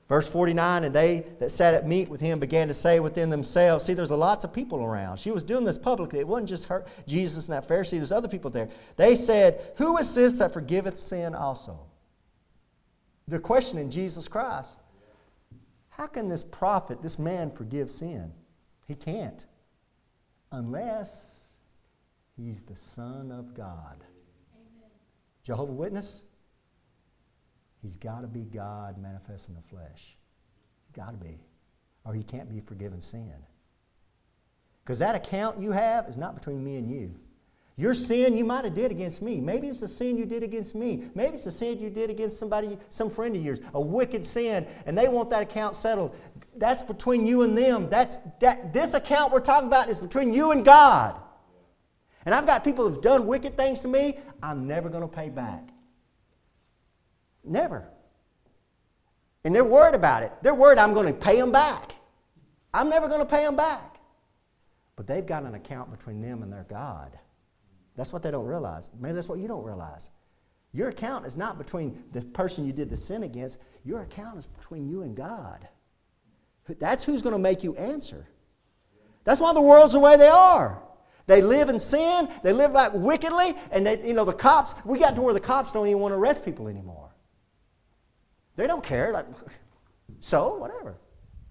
Verse 0.08 0.28
49 0.28 0.84
And 0.84 0.94
they 0.94 1.26
that 1.38 1.50
sat 1.50 1.74
at 1.74 1.86
meat 1.86 2.08
with 2.08 2.20
him 2.20 2.40
began 2.40 2.68
to 2.68 2.74
say 2.74 2.98
within 2.98 3.30
themselves, 3.30 3.84
See, 3.84 3.94
there's 3.94 4.10
lots 4.10 4.44
of 4.44 4.52
people 4.52 4.82
around. 4.82 5.18
She 5.18 5.30
was 5.30 5.44
doing 5.44 5.64
this 5.64 5.78
publicly. 5.78 6.18
It 6.18 6.26
wasn't 6.26 6.48
just 6.48 6.66
her, 6.66 6.84
Jesus 7.06 7.46
and 7.46 7.52
that 7.54 7.68
Pharisee, 7.68 7.98
there's 7.98 8.12
other 8.12 8.28
people 8.28 8.50
there. 8.50 8.68
They 8.96 9.14
said, 9.14 9.72
Who 9.76 9.98
is 9.98 10.14
this 10.14 10.38
that 10.38 10.52
forgiveth 10.52 10.98
sin 10.98 11.34
also? 11.34 11.78
They're 13.28 13.38
questioning 13.38 13.90
Jesus 13.90 14.26
Christ. 14.26 14.78
How 15.98 16.06
can 16.06 16.28
this 16.28 16.44
prophet, 16.44 17.02
this 17.02 17.18
man, 17.18 17.50
forgive 17.50 17.90
sin? 17.90 18.32
He 18.86 18.94
can't. 18.94 19.44
Unless 20.52 21.38
He's 22.38 22.62
the 22.62 22.76
Son 22.76 23.32
of 23.32 23.52
God. 23.52 24.04
Amen. 24.54 24.90
Jehovah 25.42 25.72
Witness, 25.72 26.22
he's 27.82 27.96
got 27.96 28.20
to 28.20 28.28
be 28.28 28.44
God 28.44 28.96
manifest 28.96 29.48
in 29.48 29.56
the 29.56 29.62
flesh. 29.62 30.16
He's 30.86 30.94
Got 30.94 31.10
to 31.10 31.16
be. 31.16 31.40
Or 32.04 32.14
he 32.14 32.22
can't 32.22 32.48
be 32.48 32.60
forgiven 32.60 33.00
sin. 33.00 33.34
Because 34.84 35.00
that 35.00 35.16
account 35.16 35.60
you 35.60 35.72
have 35.72 36.08
is 36.08 36.16
not 36.16 36.36
between 36.36 36.62
me 36.62 36.76
and 36.76 36.88
you. 36.88 37.18
Your 37.78 37.94
sin 37.94 38.36
you 38.36 38.44
might 38.44 38.64
have 38.64 38.74
did 38.74 38.90
against 38.90 39.22
me. 39.22 39.40
Maybe 39.40 39.68
it's 39.68 39.82
a 39.82 39.88
sin 39.88 40.18
you 40.18 40.26
did 40.26 40.42
against 40.42 40.74
me. 40.74 41.04
Maybe 41.14 41.34
it's 41.34 41.46
a 41.46 41.50
sin 41.52 41.78
you 41.78 41.90
did 41.90 42.10
against 42.10 42.36
somebody, 42.36 42.76
some 42.90 43.08
friend 43.08 43.36
of 43.36 43.44
yours, 43.44 43.60
a 43.72 43.80
wicked 43.80 44.24
sin, 44.24 44.66
and 44.84 44.98
they 44.98 45.06
want 45.06 45.30
that 45.30 45.42
account 45.42 45.76
settled. 45.76 46.16
That's 46.56 46.82
between 46.82 47.24
you 47.24 47.42
and 47.42 47.56
them. 47.56 47.88
That's 47.88 48.18
that 48.40 48.72
this 48.72 48.94
account 48.94 49.32
we're 49.32 49.38
talking 49.38 49.68
about 49.68 49.88
is 49.88 50.00
between 50.00 50.34
you 50.34 50.50
and 50.50 50.64
God. 50.64 51.14
And 52.26 52.34
I've 52.34 52.46
got 52.46 52.64
people 52.64 52.88
who've 52.88 53.00
done 53.00 53.28
wicked 53.28 53.56
things 53.56 53.82
to 53.82 53.88
me, 53.88 54.18
I'm 54.42 54.66
never 54.66 54.88
going 54.88 55.02
to 55.02 55.08
pay 55.08 55.28
back. 55.28 55.68
Never. 57.44 57.88
And 59.44 59.54
they're 59.54 59.62
worried 59.62 59.94
about 59.94 60.24
it. 60.24 60.32
They're 60.42 60.52
worried 60.52 60.78
I'm 60.78 60.94
going 60.94 61.06
to 61.06 61.12
pay 61.12 61.36
them 61.36 61.52
back. 61.52 61.92
I'm 62.74 62.88
never 62.88 63.06
going 63.06 63.20
to 63.20 63.26
pay 63.26 63.44
them 63.44 63.54
back. 63.54 64.00
But 64.96 65.06
they've 65.06 65.24
got 65.24 65.44
an 65.44 65.54
account 65.54 65.96
between 65.96 66.20
them 66.20 66.42
and 66.42 66.52
their 66.52 66.66
God. 66.68 67.16
That's 67.98 68.12
what 68.12 68.22
they 68.22 68.30
don't 68.30 68.46
realize. 68.46 68.90
Maybe 69.00 69.14
that's 69.14 69.28
what 69.28 69.40
you 69.40 69.48
don't 69.48 69.64
realize. 69.64 70.10
Your 70.72 70.88
account 70.88 71.26
is 71.26 71.36
not 71.36 71.58
between 71.58 72.04
the 72.12 72.22
person 72.22 72.64
you 72.64 72.72
did 72.72 72.88
the 72.90 72.96
sin 72.96 73.24
against, 73.24 73.58
your 73.84 74.02
account 74.02 74.38
is 74.38 74.46
between 74.46 74.88
you 74.88 75.02
and 75.02 75.16
God. 75.16 75.66
That's 76.78 77.02
who's 77.02 77.22
going 77.22 77.32
to 77.32 77.40
make 77.40 77.64
you 77.64 77.74
answer. 77.74 78.28
That's 79.24 79.40
why 79.40 79.52
the 79.52 79.60
world's 79.60 79.94
the 79.94 79.98
way 79.98 80.16
they 80.16 80.28
are. 80.28 80.80
They 81.26 81.42
live 81.42 81.70
in 81.70 81.80
sin, 81.80 82.28
they 82.44 82.52
live 82.52 82.70
like 82.70 82.92
wickedly, 82.94 83.56
and 83.72 83.84
they, 83.84 84.06
you 84.06 84.14
know, 84.14 84.24
the 84.24 84.32
cops, 84.32 84.76
we 84.84 85.00
got 85.00 85.16
to 85.16 85.22
where 85.22 85.34
the 85.34 85.40
cops 85.40 85.72
don't 85.72 85.88
even 85.88 85.98
want 85.98 86.12
to 86.12 86.18
arrest 86.18 86.44
people 86.44 86.68
anymore. 86.68 87.10
They 88.54 88.68
don't 88.68 88.84
care. 88.84 89.12
Like, 89.12 89.26
so, 90.20 90.54
whatever. 90.54 90.98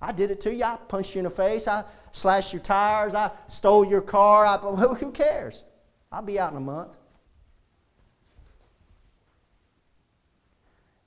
I 0.02 0.14
did 0.14 0.32
it 0.32 0.40
to 0.42 0.54
you. 0.54 0.64
I 0.64 0.78
punched 0.88 1.14
you 1.14 1.20
in 1.20 1.26
the 1.26 1.30
face. 1.30 1.68
I 1.68 1.84
slashed 2.12 2.54
your 2.54 2.62
tires. 2.62 3.16
I 3.16 3.32
stole 3.48 3.84
your 3.84 4.02
car. 4.02 4.46
I, 4.46 4.58
who 4.96 5.12
cares? 5.12 5.66
I'll 6.12 6.22
be 6.22 6.40
out 6.40 6.52
in 6.52 6.58
a 6.58 6.62
month. 6.62 6.98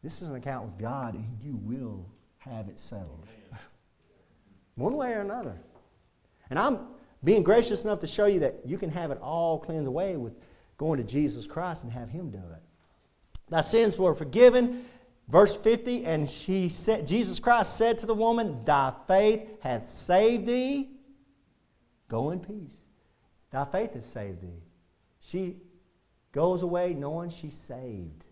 This 0.03 0.23
is 0.23 0.31
an 0.31 0.37
account 0.37 0.67
with 0.67 0.79
God, 0.79 1.15
and 1.15 1.39
you 1.43 1.57
will 1.57 2.07
have 2.39 2.69
it 2.69 2.79
settled. 2.79 3.27
One 4.77 4.97
way 4.97 5.13
or 5.13 5.21
another. 5.21 5.57
And 6.49 6.59
I'm 6.59 6.79
being 7.23 7.43
gracious 7.43 7.85
enough 7.85 8.01
to 8.01 8.07
show 8.07 8.27
you 8.27 8.41
that 8.41 8.61
you 8.65 8.79
can 8.79 8.91
have 8.91 9.11
it 9.11 9.19
all 9.21 9.59
cleansed 9.59 9.87
away 9.87 10.17
with 10.17 10.33
going 10.79 10.99
to 10.99 11.05
Jesus 11.05 11.47
Christ 11.47 11.85
and 11.85 11.93
have 11.93 12.09
Him 12.09 12.31
do 12.31 12.39
it. 12.39 12.63
Thy 13.51 13.61
sins 13.61 13.99
were 13.99 14.15
forgiven. 14.15 14.85
Verse 15.29 15.55
50, 15.55 16.07
and 16.07 16.29
she 16.29 16.69
said, 16.69 17.07
Jesus 17.07 17.39
Christ 17.39 17.77
said 17.77 17.99
to 17.99 18.07
the 18.07 18.15
woman, 18.15 18.65
Thy 18.65 18.93
faith 19.07 19.49
hath 19.61 19.87
saved 19.87 20.47
thee. 20.47 20.91
Go 22.09 22.31
in 22.31 22.41
peace. 22.41 22.79
Thy 23.53 23.65
faith 23.65 23.95
has 23.95 24.05
saved 24.05 24.41
thee. 24.41 24.63
She 25.21 25.57
goes 26.33 26.63
away 26.63 26.95
knowing 26.95 27.31
she's 27.31 27.57
saved. 27.57 28.27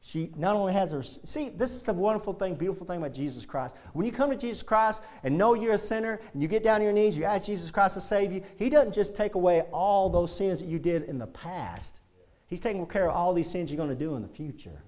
She 0.00 0.30
not 0.36 0.54
only 0.54 0.74
has 0.74 0.92
her, 0.92 1.02
see, 1.02 1.48
this 1.48 1.70
is 1.70 1.82
the 1.82 1.94
wonderful 1.94 2.34
thing, 2.34 2.56
beautiful 2.56 2.86
thing 2.86 2.98
about 2.98 3.14
Jesus 3.14 3.46
Christ. 3.46 3.74
When 3.94 4.04
you 4.04 4.12
come 4.12 4.28
to 4.28 4.36
Jesus 4.36 4.62
Christ 4.62 5.02
and 5.22 5.38
know 5.38 5.54
you're 5.54 5.74
a 5.74 5.78
sinner 5.78 6.20
and 6.34 6.42
you 6.42 6.48
get 6.48 6.62
down 6.62 6.76
on 6.76 6.82
your 6.82 6.92
knees, 6.92 7.16
you 7.16 7.24
ask 7.24 7.46
Jesus 7.46 7.70
Christ 7.70 7.94
to 7.94 8.02
save 8.02 8.30
you, 8.30 8.42
He 8.58 8.68
doesn't 8.68 8.92
just 8.92 9.14
take 9.14 9.34
away 9.34 9.62
all 9.72 10.10
those 10.10 10.36
sins 10.36 10.60
that 10.60 10.66
you 10.66 10.78
did 10.78 11.04
in 11.04 11.16
the 11.16 11.26
past. 11.28 12.00
He's 12.48 12.60
taking 12.60 12.84
care 12.86 13.08
of 13.08 13.16
all 13.16 13.32
these 13.32 13.50
sins 13.50 13.70
you're 13.70 13.78
going 13.78 13.88
to 13.88 13.94
do 13.94 14.14
in 14.14 14.20
the 14.20 14.28
future. 14.28 14.82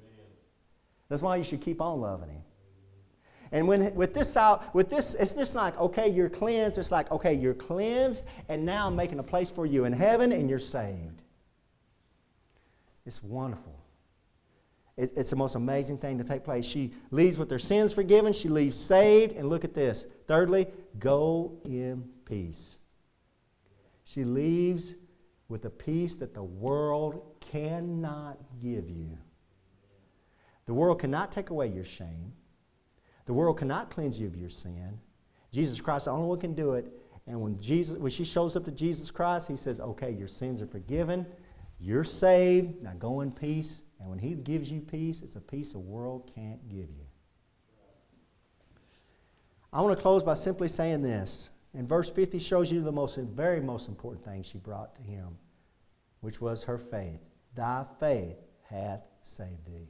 That's 1.09 1.22
why 1.22 1.36
you 1.36 1.44
should 1.44 1.62
keep 1.62 1.80
on 1.80 1.98
loving 1.98 2.28
Him. 2.28 2.42
And 3.53 3.68
when 3.68 3.94
with 3.94 4.14
this 4.14 4.36
out, 4.36 4.74
with 4.74 4.90
this, 4.90 5.14
it's 5.14 5.34
just 5.34 5.55
like, 5.55 5.78
okay, 5.78 6.09
you're 6.09 6.28
cleansed. 6.28 6.78
It's 6.78 6.90
like, 6.90 7.11
okay, 7.11 7.34
you're 7.34 7.55
cleansed, 7.55 8.24
and 8.49 8.66
now 8.66 8.86
I'm 8.88 8.97
making 8.97 9.18
a 9.18 9.22
place 9.22 9.51
for 9.51 9.66
you 9.66 9.84
in 9.84 9.92
heaven, 9.92 10.32
and 10.32 10.51
you're 10.51 10.59
saved. 10.59 11.22
It's 13.05 13.22
wonderful. 13.22 13.72
It's 14.99 15.28
the 15.28 15.36
most 15.36 15.57
amazing 15.57 15.99
thing 15.99 16.16
to 16.18 16.24
take 16.24 16.42
place. 16.42 16.64
She 16.64 16.94
leaves 17.11 17.36
with 17.36 17.51
her 17.51 17.59
sins 17.59 17.92
forgiven, 17.92 18.32
she 18.32 18.49
leaves 18.49 18.78
saved, 18.78 19.36
and 19.36 19.51
look 19.51 19.62
at 19.62 19.74
this. 19.74 20.07
Thirdly, 20.26 20.68
go 20.99 21.53
in 21.64 22.09
peace. 22.24 22.78
She 24.05 24.24
leaves 24.24 24.97
with 25.49 25.66
a 25.66 25.70
peace 25.70 26.14
that 26.16 26.32
the 26.32 26.42
world 26.42 27.36
cannot 27.53 28.38
give 28.62 28.88
you. 28.88 29.18
The 30.64 30.74
world 30.74 30.99
cannot 30.99 31.30
take 31.30 31.51
away 31.51 31.68
your 31.68 31.84
shame. 31.84 32.32
The 33.26 33.34
world 33.34 33.58
cannot 33.58 33.90
cleanse 33.90 34.18
you 34.18 34.26
of 34.26 34.36
your 34.36 34.48
sin. 34.48 35.00
Jesus 35.52 35.80
Christ, 35.80 36.06
the 36.06 36.12
only 36.12 36.26
one 36.26 36.38
can 36.38 36.54
do 36.54 36.72
it. 36.72 36.92
And 37.26 37.40
when 37.40 37.58
Jesus, 37.58 37.98
when 37.98 38.10
she 38.10 38.24
shows 38.24 38.56
up 38.56 38.64
to 38.64 38.70
Jesus 38.70 39.10
Christ, 39.10 39.48
he 39.48 39.56
says, 39.56 39.80
"Okay, 39.80 40.12
your 40.12 40.28
sins 40.28 40.62
are 40.62 40.66
forgiven. 40.66 41.26
You're 41.78 42.04
saved. 42.04 42.82
Now 42.82 42.94
go 42.94 43.20
in 43.20 43.32
peace." 43.32 43.82
And 43.98 44.08
when 44.08 44.18
he 44.18 44.34
gives 44.34 44.70
you 44.70 44.80
peace, 44.80 45.22
it's 45.22 45.36
a 45.36 45.40
peace 45.40 45.72
the 45.72 45.78
world 45.78 46.30
can't 46.32 46.68
give 46.68 46.90
you. 46.90 47.04
I 49.72 49.82
want 49.82 49.96
to 49.96 50.00
close 50.00 50.22
by 50.22 50.34
simply 50.34 50.68
saying 50.68 51.02
this. 51.02 51.50
And 51.74 51.88
verse 51.88 52.08
50 52.08 52.38
shows 52.38 52.72
you 52.72 52.80
the 52.80 52.92
most, 52.92 53.16
very 53.18 53.60
most 53.60 53.88
important 53.88 54.24
thing 54.24 54.42
she 54.42 54.58
brought 54.58 54.94
to 54.94 55.02
him, 55.02 55.38
which 56.20 56.40
was 56.40 56.64
her 56.64 56.78
faith. 56.78 57.20
Thy 57.54 57.84
faith 57.98 58.38
hath 58.62 59.06
saved 59.20 59.66
thee. 59.66 59.88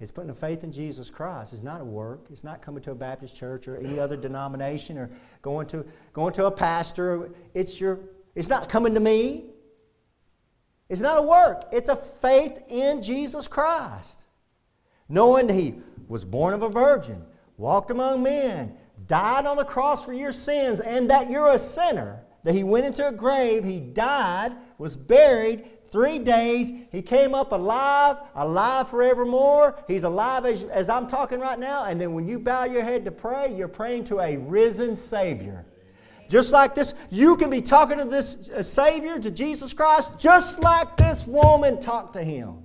It's 0.00 0.10
putting 0.10 0.30
a 0.30 0.34
faith 0.34 0.64
in 0.64 0.72
Jesus 0.72 1.10
Christ. 1.10 1.52
It's 1.52 1.62
not 1.62 1.80
a 1.80 1.84
work. 1.84 2.26
It's 2.30 2.44
not 2.44 2.62
coming 2.62 2.82
to 2.82 2.90
a 2.90 2.94
Baptist 2.94 3.36
church 3.36 3.68
or 3.68 3.76
any 3.76 3.98
other 3.98 4.16
denomination 4.16 4.98
or 4.98 5.10
going 5.40 5.66
to, 5.68 5.86
going 6.12 6.32
to 6.34 6.46
a 6.46 6.50
pastor. 6.50 7.30
It's, 7.54 7.80
your, 7.80 8.00
it's 8.34 8.48
not 8.48 8.68
coming 8.68 8.94
to 8.94 9.00
me. 9.00 9.44
It's 10.88 11.00
not 11.00 11.18
a 11.18 11.22
work. 11.22 11.64
It's 11.72 11.88
a 11.88 11.96
faith 11.96 12.58
in 12.68 13.02
Jesus 13.02 13.48
Christ. 13.48 14.24
Knowing 15.08 15.46
that 15.46 15.54
He 15.54 15.74
was 16.08 16.24
born 16.24 16.54
of 16.54 16.62
a 16.62 16.68
virgin, 16.68 17.22
walked 17.56 17.90
among 17.90 18.22
men, 18.22 18.76
died 19.06 19.46
on 19.46 19.56
the 19.56 19.64
cross 19.64 20.04
for 20.04 20.12
your 20.12 20.32
sins, 20.32 20.80
and 20.80 21.10
that 21.10 21.30
you're 21.30 21.52
a 21.52 21.58
sinner, 21.58 22.24
that 22.42 22.54
He 22.54 22.64
went 22.64 22.84
into 22.84 23.06
a 23.06 23.12
grave, 23.12 23.64
He 23.64 23.80
died, 23.80 24.52
was 24.76 24.96
buried, 24.96 25.68
Three 25.94 26.18
days, 26.18 26.72
he 26.90 27.02
came 27.02 27.36
up 27.36 27.52
alive, 27.52 28.16
alive 28.34 28.88
forevermore. 28.88 29.78
He's 29.86 30.02
alive 30.02 30.44
as, 30.44 30.64
as 30.64 30.88
I'm 30.88 31.06
talking 31.06 31.38
right 31.38 31.56
now. 31.56 31.84
And 31.84 32.00
then 32.00 32.14
when 32.14 32.26
you 32.26 32.40
bow 32.40 32.64
your 32.64 32.82
head 32.82 33.04
to 33.04 33.12
pray, 33.12 33.54
you're 33.54 33.68
praying 33.68 34.02
to 34.06 34.18
a 34.18 34.36
risen 34.36 34.96
Savior. 34.96 35.64
Just 36.28 36.52
like 36.52 36.74
this, 36.74 36.94
you 37.12 37.36
can 37.36 37.48
be 37.48 37.62
talking 37.62 37.98
to 37.98 38.04
this 38.04 38.48
uh, 38.48 38.60
Savior, 38.64 39.20
to 39.20 39.30
Jesus 39.30 39.72
Christ, 39.72 40.18
just 40.18 40.58
like 40.58 40.96
this 40.96 41.28
woman 41.28 41.78
talked 41.78 42.14
to 42.14 42.24
him. 42.24 42.64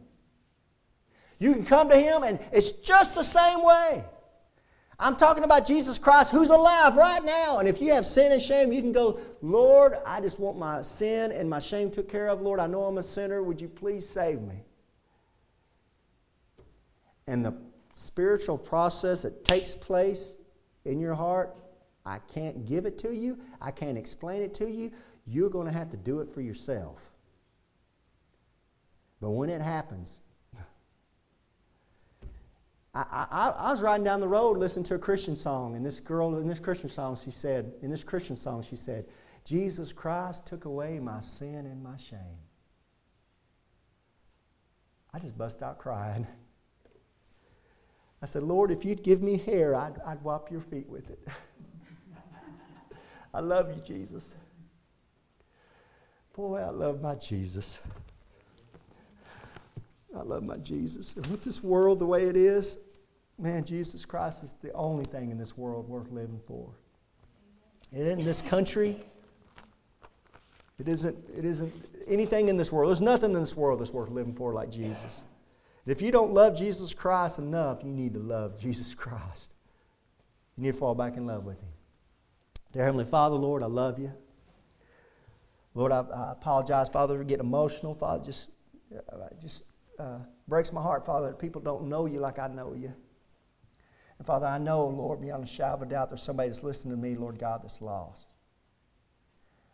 You 1.37 1.53
can 1.53 1.65
come 1.65 1.87
to 1.89 1.97
him, 1.97 2.23
and 2.23 2.39
it's 2.51 2.71
just 2.71 3.13
the 3.13 3.21
same 3.21 3.63
way. 3.63 4.05
I'm 4.99 5.15
talking 5.15 5.45
about 5.45 5.65
Jesus 5.65 5.97
Christ 5.97 6.31
who's 6.31 6.49
alive 6.49 6.97
right 6.97 7.23
now. 7.23 7.59
And 7.59 7.69
if 7.69 7.81
you 7.81 7.93
have 7.93 8.05
sin 8.05 8.33
and 8.33 8.41
shame, 8.41 8.73
you 8.73 8.81
can 8.81 8.91
go, 8.91 9.19
Lord, 9.41 9.95
I 10.05 10.19
just 10.19 10.39
want 10.39 10.57
my 10.57 10.81
sin 10.81 11.31
and 11.31 11.49
my 11.49 11.59
shame 11.59 11.89
took 11.89 12.09
care 12.09 12.27
of. 12.27 12.41
Lord, 12.41 12.59
I 12.59 12.67
know 12.67 12.83
I'm 12.83 12.97
a 12.97 13.03
sinner. 13.03 13.41
Would 13.41 13.61
you 13.61 13.69
please 13.69 14.07
save 14.07 14.41
me? 14.41 14.63
And 17.27 17.45
the 17.45 17.53
spiritual 17.93 18.57
process 18.57 19.21
that 19.21 19.45
takes 19.45 19.73
place 19.73 20.33
in 20.83 20.99
your 20.99 21.15
heart, 21.15 21.55
I 22.05 22.19
can't 22.33 22.65
give 22.65 22.85
it 22.85 22.97
to 22.99 23.13
you, 23.13 23.37
I 23.61 23.71
can't 23.71 23.97
explain 23.97 24.41
it 24.41 24.53
to 24.55 24.69
you. 24.69 24.91
You're 25.25 25.49
going 25.49 25.67
to 25.67 25.73
have 25.73 25.91
to 25.91 25.97
do 25.97 26.19
it 26.19 26.29
for 26.29 26.41
yourself. 26.41 27.11
But 29.21 29.31
when 29.31 29.49
it 29.49 29.61
happens, 29.61 30.21
I, 33.11 33.27
I, 33.31 33.49
I, 33.49 33.71
was 33.71 33.81
riding 33.81 34.03
down 34.03 34.19
the 34.19 34.27
road 34.27 34.57
listening 34.57 34.83
to 34.85 34.95
a 34.95 34.99
Christian 34.99 35.35
song, 35.35 35.75
and 35.75 35.85
this 35.85 35.99
girl 35.99 36.37
in 36.37 36.47
this 36.47 36.59
Christian 36.59 36.89
song, 36.89 37.15
she 37.15 37.31
said, 37.31 37.71
in 37.81 37.89
this 37.89 38.03
Christian 38.03 38.35
song, 38.35 38.61
she 38.61 38.75
said, 38.75 39.05
Jesus 39.45 39.93
Christ 39.93 40.45
took 40.45 40.65
away 40.65 40.99
my 40.99 41.19
sin 41.19 41.65
and 41.65 41.81
my 41.81 41.97
shame. 41.97 42.39
I 45.13 45.19
just 45.19 45.37
bust 45.37 45.63
out 45.63 45.77
crying. 45.77 46.27
I 48.21 48.25
said, 48.25 48.43
Lord, 48.43 48.69
if 48.69 48.83
you'd 48.83 49.01
give 49.01 49.21
me 49.21 49.37
hair, 49.37 49.75
I'd, 49.75 49.99
I'd 50.05 50.21
wipe 50.21 50.51
your 50.51 50.61
feet 50.61 50.87
with 50.89 51.09
it. 51.09 51.25
I 53.33 53.39
love 53.39 53.69
you, 53.69 53.81
Jesus. 53.81 54.35
Boy, 56.35 56.59
I 56.59 56.69
love 56.69 57.01
my 57.01 57.15
Jesus. 57.15 57.81
I 60.15 60.21
love 60.21 60.43
my 60.43 60.57
Jesus. 60.57 61.15
And 61.15 61.25
with 61.27 61.43
this 61.43 61.63
world 61.63 61.99
the 61.99 62.05
way 62.05 62.25
it 62.25 62.35
is, 62.35 62.77
man, 63.39 63.63
Jesus 63.63 64.05
Christ 64.05 64.43
is 64.43 64.53
the 64.61 64.71
only 64.73 65.05
thing 65.05 65.31
in 65.31 65.37
this 65.37 65.57
world 65.57 65.87
worth 65.87 66.11
living 66.11 66.41
for. 66.45 66.69
And 67.91 68.07
in 68.07 68.23
this 68.23 68.41
country, 68.41 69.03
It 70.79 70.87
isn't, 70.87 71.17
it 71.35 71.43
isn't 71.43 71.73
anything 72.07 72.47
in 72.47 72.55
this 72.55 72.71
world. 72.71 72.89
There's 72.89 73.01
nothing 73.01 73.33
in 73.33 73.39
this 73.41 73.55
world 73.55 73.81
that's 73.81 73.91
worth 73.91 74.09
living 74.09 74.33
for 74.33 74.53
like 74.53 74.71
Jesus. 74.71 75.25
And 75.85 75.91
if 75.91 76.01
you 76.01 76.09
don't 76.09 76.33
love 76.33 76.57
Jesus 76.57 76.93
Christ 76.93 77.37
enough, 77.37 77.83
you 77.83 77.91
need 77.91 78.13
to 78.13 78.19
love 78.19 78.59
Jesus 78.61 78.95
Christ. 78.95 79.53
You 80.55 80.63
need 80.63 80.71
to 80.71 80.77
fall 80.77 80.95
back 80.95 81.17
in 81.17 81.27
love 81.27 81.45
with 81.45 81.59
Him. 81.59 81.69
Dear 82.71 82.85
Heavenly 82.85 83.05
Father, 83.05 83.35
Lord, 83.35 83.61
I 83.61 83.65
love 83.65 83.99
you. 83.99 84.13
Lord, 85.73 85.91
I, 85.91 86.01
I 86.01 86.31
apologize, 86.31 86.87
Father, 86.87 87.17
for 87.17 87.23
getting 87.25 87.45
emotional. 87.45 87.93
Father, 87.93 88.23
just, 88.23 88.49
uh, 88.95 89.27
just 89.39 89.63
uh, 89.99 90.19
breaks 90.47 90.71
my 90.71 90.81
heart, 90.81 91.05
Father, 91.05 91.27
that 91.27 91.39
people 91.39 91.61
don't 91.61 91.89
know 91.89 92.05
you 92.05 92.19
like 92.19 92.39
I 92.39 92.47
know 92.47 92.73
you. 92.73 92.93
And 94.19 94.27
Father, 94.27 94.45
I 94.45 94.57
know, 94.57 94.85
Lord, 94.85 95.21
beyond 95.21 95.45
a 95.45 95.47
shadow 95.47 95.75
of 95.75 95.81
a 95.81 95.85
doubt, 95.85 96.09
there's 96.09 96.21
somebody 96.21 96.49
that's 96.49 96.63
listening 96.63 96.95
to 96.95 97.01
me, 97.01 97.15
Lord 97.15 97.39
God, 97.39 97.63
that's 97.63 97.81
lost. 97.81 98.27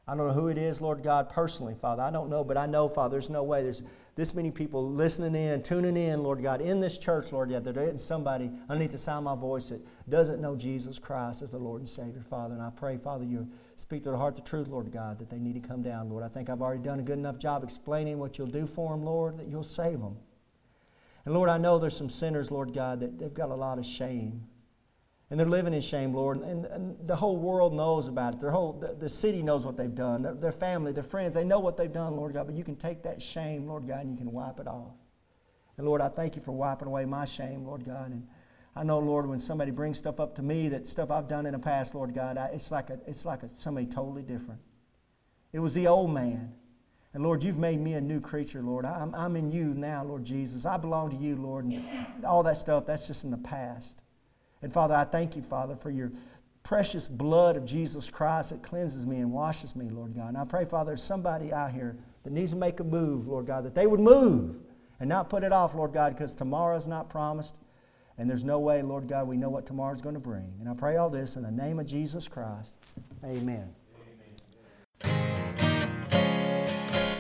I 0.07 0.15
don't 0.15 0.27
know 0.27 0.33
who 0.33 0.49
it 0.49 0.57
is, 0.59 0.81
Lord 0.81 1.01
God, 1.01 1.29
personally, 1.29 1.73
Father. 1.73 2.03
I 2.03 2.11
don't 2.11 2.29
know, 2.29 2.43
but 2.43 2.57
I 2.57 2.67
know, 2.67 2.87
Father, 2.87 3.13
there's 3.13 3.31
no 3.31 3.41
way 3.41 3.63
there's 3.63 3.81
this 4.15 4.35
many 4.35 4.51
people 4.51 4.87
listening 4.87 5.33
in, 5.33 5.63
tuning 5.63 5.97
in, 5.97 6.21
Lord 6.21 6.43
God, 6.43 6.61
in 6.61 6.79
this 6.79 6.99
church, 6.99 7.31
Lord 7.31 7.49
God, 7.49 7.63
there 7.63 7.83
isn't 7.83 7.99
somebody 7.99 8.51
underneath 8.69 8.91
the 8.91 8.99
sound 8.99 9.27
of 9.27 9.35
my 9.35 9.41
voice 9.41 9.69
that 9.69 9.81
doesn't 10.07 10.39
know 10.39 10.55
Jesus 10.55 10.99
Christ 10.99 11.41
as 11.41 11.49
the 11.49 11.57
Lord 11.57 11.81
and 11.81 11.89
Savior, 11.89 12.21
Father. 12.21 12.53
And 12.53 12.61
I 12.61 12.69
pray, 12.69 12.97
Father, 12.97 13.25
you 13.25 13.49
speak 13.77 14.03
to 14.03 14.09
their 14.09 14.17
heart 14.17 14.35
the 14.35 14.41
truth, 14.41 14.67
Lord 14.67 14.91
God, 14.91 15.17
that 15.17 15.31
they 15.31 15.39
need 15.39 15.61
to 15.61 15.67
come 15.67 15.81
down, 15.81 16.07
Lord. 16.07 16.23
I 16.23 16.27
think 16.27 16.51
I've 16.51 16.61
already 16.61 16.83
done 16.83 16.99
a 16.99 17.03
good 17.03 17.17
enough 17.17 17.39
job 17.39 17.63
explaining 17.63 18.19
what 18.19 18.37
you'll 18.37 18.45
do 18.45 18.67
for 18.67 18.91
them, 18.91 19.03
Lord, 19.03 19.39
that 19.39 19.47
you'll 19.47 19.63
save 19.63 19.99
them. 19.99 20.17
And 21.26 21.34
Lord, 21.34 21.49
I 21.49 21.57
know 21.57 21.80
there's 21.80 21.97
some 21.97 22.09
sinners, 22.09 22.51
Lord 22.51 22.73
God, 22.73 22.99
that 22.99 23.17
they've 23.17 23.34
got 23.34 23.49
a 23.49 23.55
lot 23.55 23.80
of 23.80 23.86
shame. 23.86 24.47
And 25.32 25.39
they're 25.39 25.47
living 25.47 25.73
in 25.73 25.82
shame, 25.82 26.13
Lord. 26.13 26.39
And, 26.41 26.65
and 26.65 27.07
the 27.07 27.15
whole 27.15 27.38
world 27.38 27.73
knows 27.73 28.07
about 28.07 28.36
it. 28.36 28.39
Their 28.39 28.51
whole, 28.51 28.73
the, 28.73 28.93
the 28.93 29.09
city 29.09 29.41
knows 29.41 29.65
what 29.65 29.76
they've 29.76 29.93
done. 29.93 30.21
Their, 30.21 30.36
their, 30.36 30.51
family, 30.51 30.91
their 30.91 31.03
friends, 31.03 31.34
they 31.34 31.43
know 31.43 31.59
what 31.59 31.78
they've 31.78 31.91
done, 31.91 32.15
Lord 32.15 32.34
God. 32.34 32.45
But 32.45 32.55
you 32.55 32.63
can 32.63 32.76
take 32.76 33.01
that 33.03 33.21
shame, 33.21 33.65
Lord 33.65 33.88
God, 33.88 34.01
and 34.01 34.11
you 34.11 34.17
can 34.17 34.32
wipe 34.32 34.59
it 34.59 34.67
off. 34.67 34.93
And 35.78 35.88
Lord, 35.88 35.99
I 35.99 36.09
thank 36.09 36.36
you 36.36 36.43
for 36.43 36.51
wiping 36.51 36.88
away 36.88 37.05
my 37.05 37.26
shame, 37.26 37.65
Lord 37.65 37.84
God. 37.84 38.11
And 38.11 38.28
I 38.76 38.84
know, 38.84 38.99
Lord, 38.99 39.28
when 39.28 39.39
somebody 39.39 39.71
brings 39.71 39.97
stuff 39.97 40.19
up 40.19 40.36
to 40.36 40.43
me, 40.43 40.69
that 40.69 40.86
stuff 40.86 41.09
I've 41.09 41.28
done 41.28 41.47
in 41.47 41.53
the 41.53 41.59
past, 41.59 41.95
Lord 41.95 42.13
God, 42.13 42.38
I, 42.38 42.47
it's 42.53 42.71
like, 42.71 42.91
a, 42.91 42.99
it's 43.07 43.26
like 43.26 43.41
a, 43.41 43.49
somebody 43.49 43.88
totally 43.88 44.21
different. 44.21 44.61
It 45.53 45.59
was 45.59 45.73
the 45.73 45.88
old 45.88 46.11
man. 46.11 46.53
And 47.16 47.24
Lord, 47.24 47.43
you've 47.43 47.57
made 47.57 47.80
me 47.80 47.93
a 47.93 48.01
new 48.01 48.20
creature, 48.20 48.61
Lord. 48.61 48.84
I'm, 48.86 49.16
I'm 49.16 49.38
in 49.38 49.49
you 49.49 49.74
now, 49.74 50.03
Lord 50.03 50.26
Jesus. 50.26 50.66
I 50.66 50.76
belong 50.76 51.11
to 51.11 51.16
you, 51.16 51.38
Lord. 51.38 51.63
And 51.63 52.26
all 52.26 52.43
that 52.43 52.57
stuff, 52.57 52.86
that's 52.86 53.07
just 53.07 53.24
in 53.24 53.32
the 53.32 53.38
past. 53.38 54.03
And 54.61 54.74
Father, 54.74 54.93
I 54.95 55.05
thank 55.05 55.38
you, 55.38 55.41
Father, 55.41 55.78
for 55.78 55.89
your 55.89 56.11
precious 56.63 57.07
blood 57.07 57.55
of 57.55 57.63
Jesus 57.63 58.09
Christ 58.09 58.49
that 58.49 58.61
cleanses 58.63 59.07
me 59.07 59.20
and 59.20 59.32
washes 59.32 59.78
me, 59.78 59.88
Lord 59.89 60.13
God. 60.13 60.28
And 60.28 60.38
I 60.38 60.43
pray, 60.43 60.66
Father, 60.66 60.89
there's 60.89 61.03
somebody 61.03 61.53
out 61.53 61.72
here 61.72 61.95
that 62.26 62.34
needs 62.34 62.51
to 62.51 62.57
make 62.57 62.82
a 62.82 62.84
move, 62.84 63.30
Lord 63.30 63.45
God, 63.45 63.63
that 63.63 63.76
they 63.76 63.88
would 63.88 64.01
move 64.01 64.57
and 64.99 65.07
not 65.07 65.30
put 65.30 65.45
it 65.45 65.53
off, 65.53 65.74
Lord 65.74 65.93
God, 65.93 66.13
because 66.13 66.36
tomorrow's 66.36 66.86
not 66.86 67.09
promised. 67.09 67.55
And 68.18 68.30
there's 68.30 68.43
no 68.43 68.59
way, 68.59 68.82
Lord 68.82 69.07
God, 69.07 69.26
we 69.30 69.38
know 69.38 69.49
what 69.49 69.66
tomorrow's 69.66 70.01
going 70.01 70.16
to 70.16 70.20
bring. 70.20 70.51
And 70.59 70.68
I 70.68 70.74
pray 70.74 70.97
all 70.97 71.09
this 71.09 71.38
in 71.38 71.43
the 71.43 71.51
name 71.51 71.80
of 71.80 71.86
Jesus 71.86 72.28
Christ. 72.28 72.74
Amen. 73.24 73.74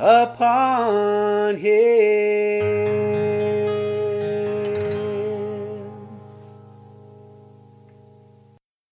upon 0.00 1.56
Him. 1.56 2.17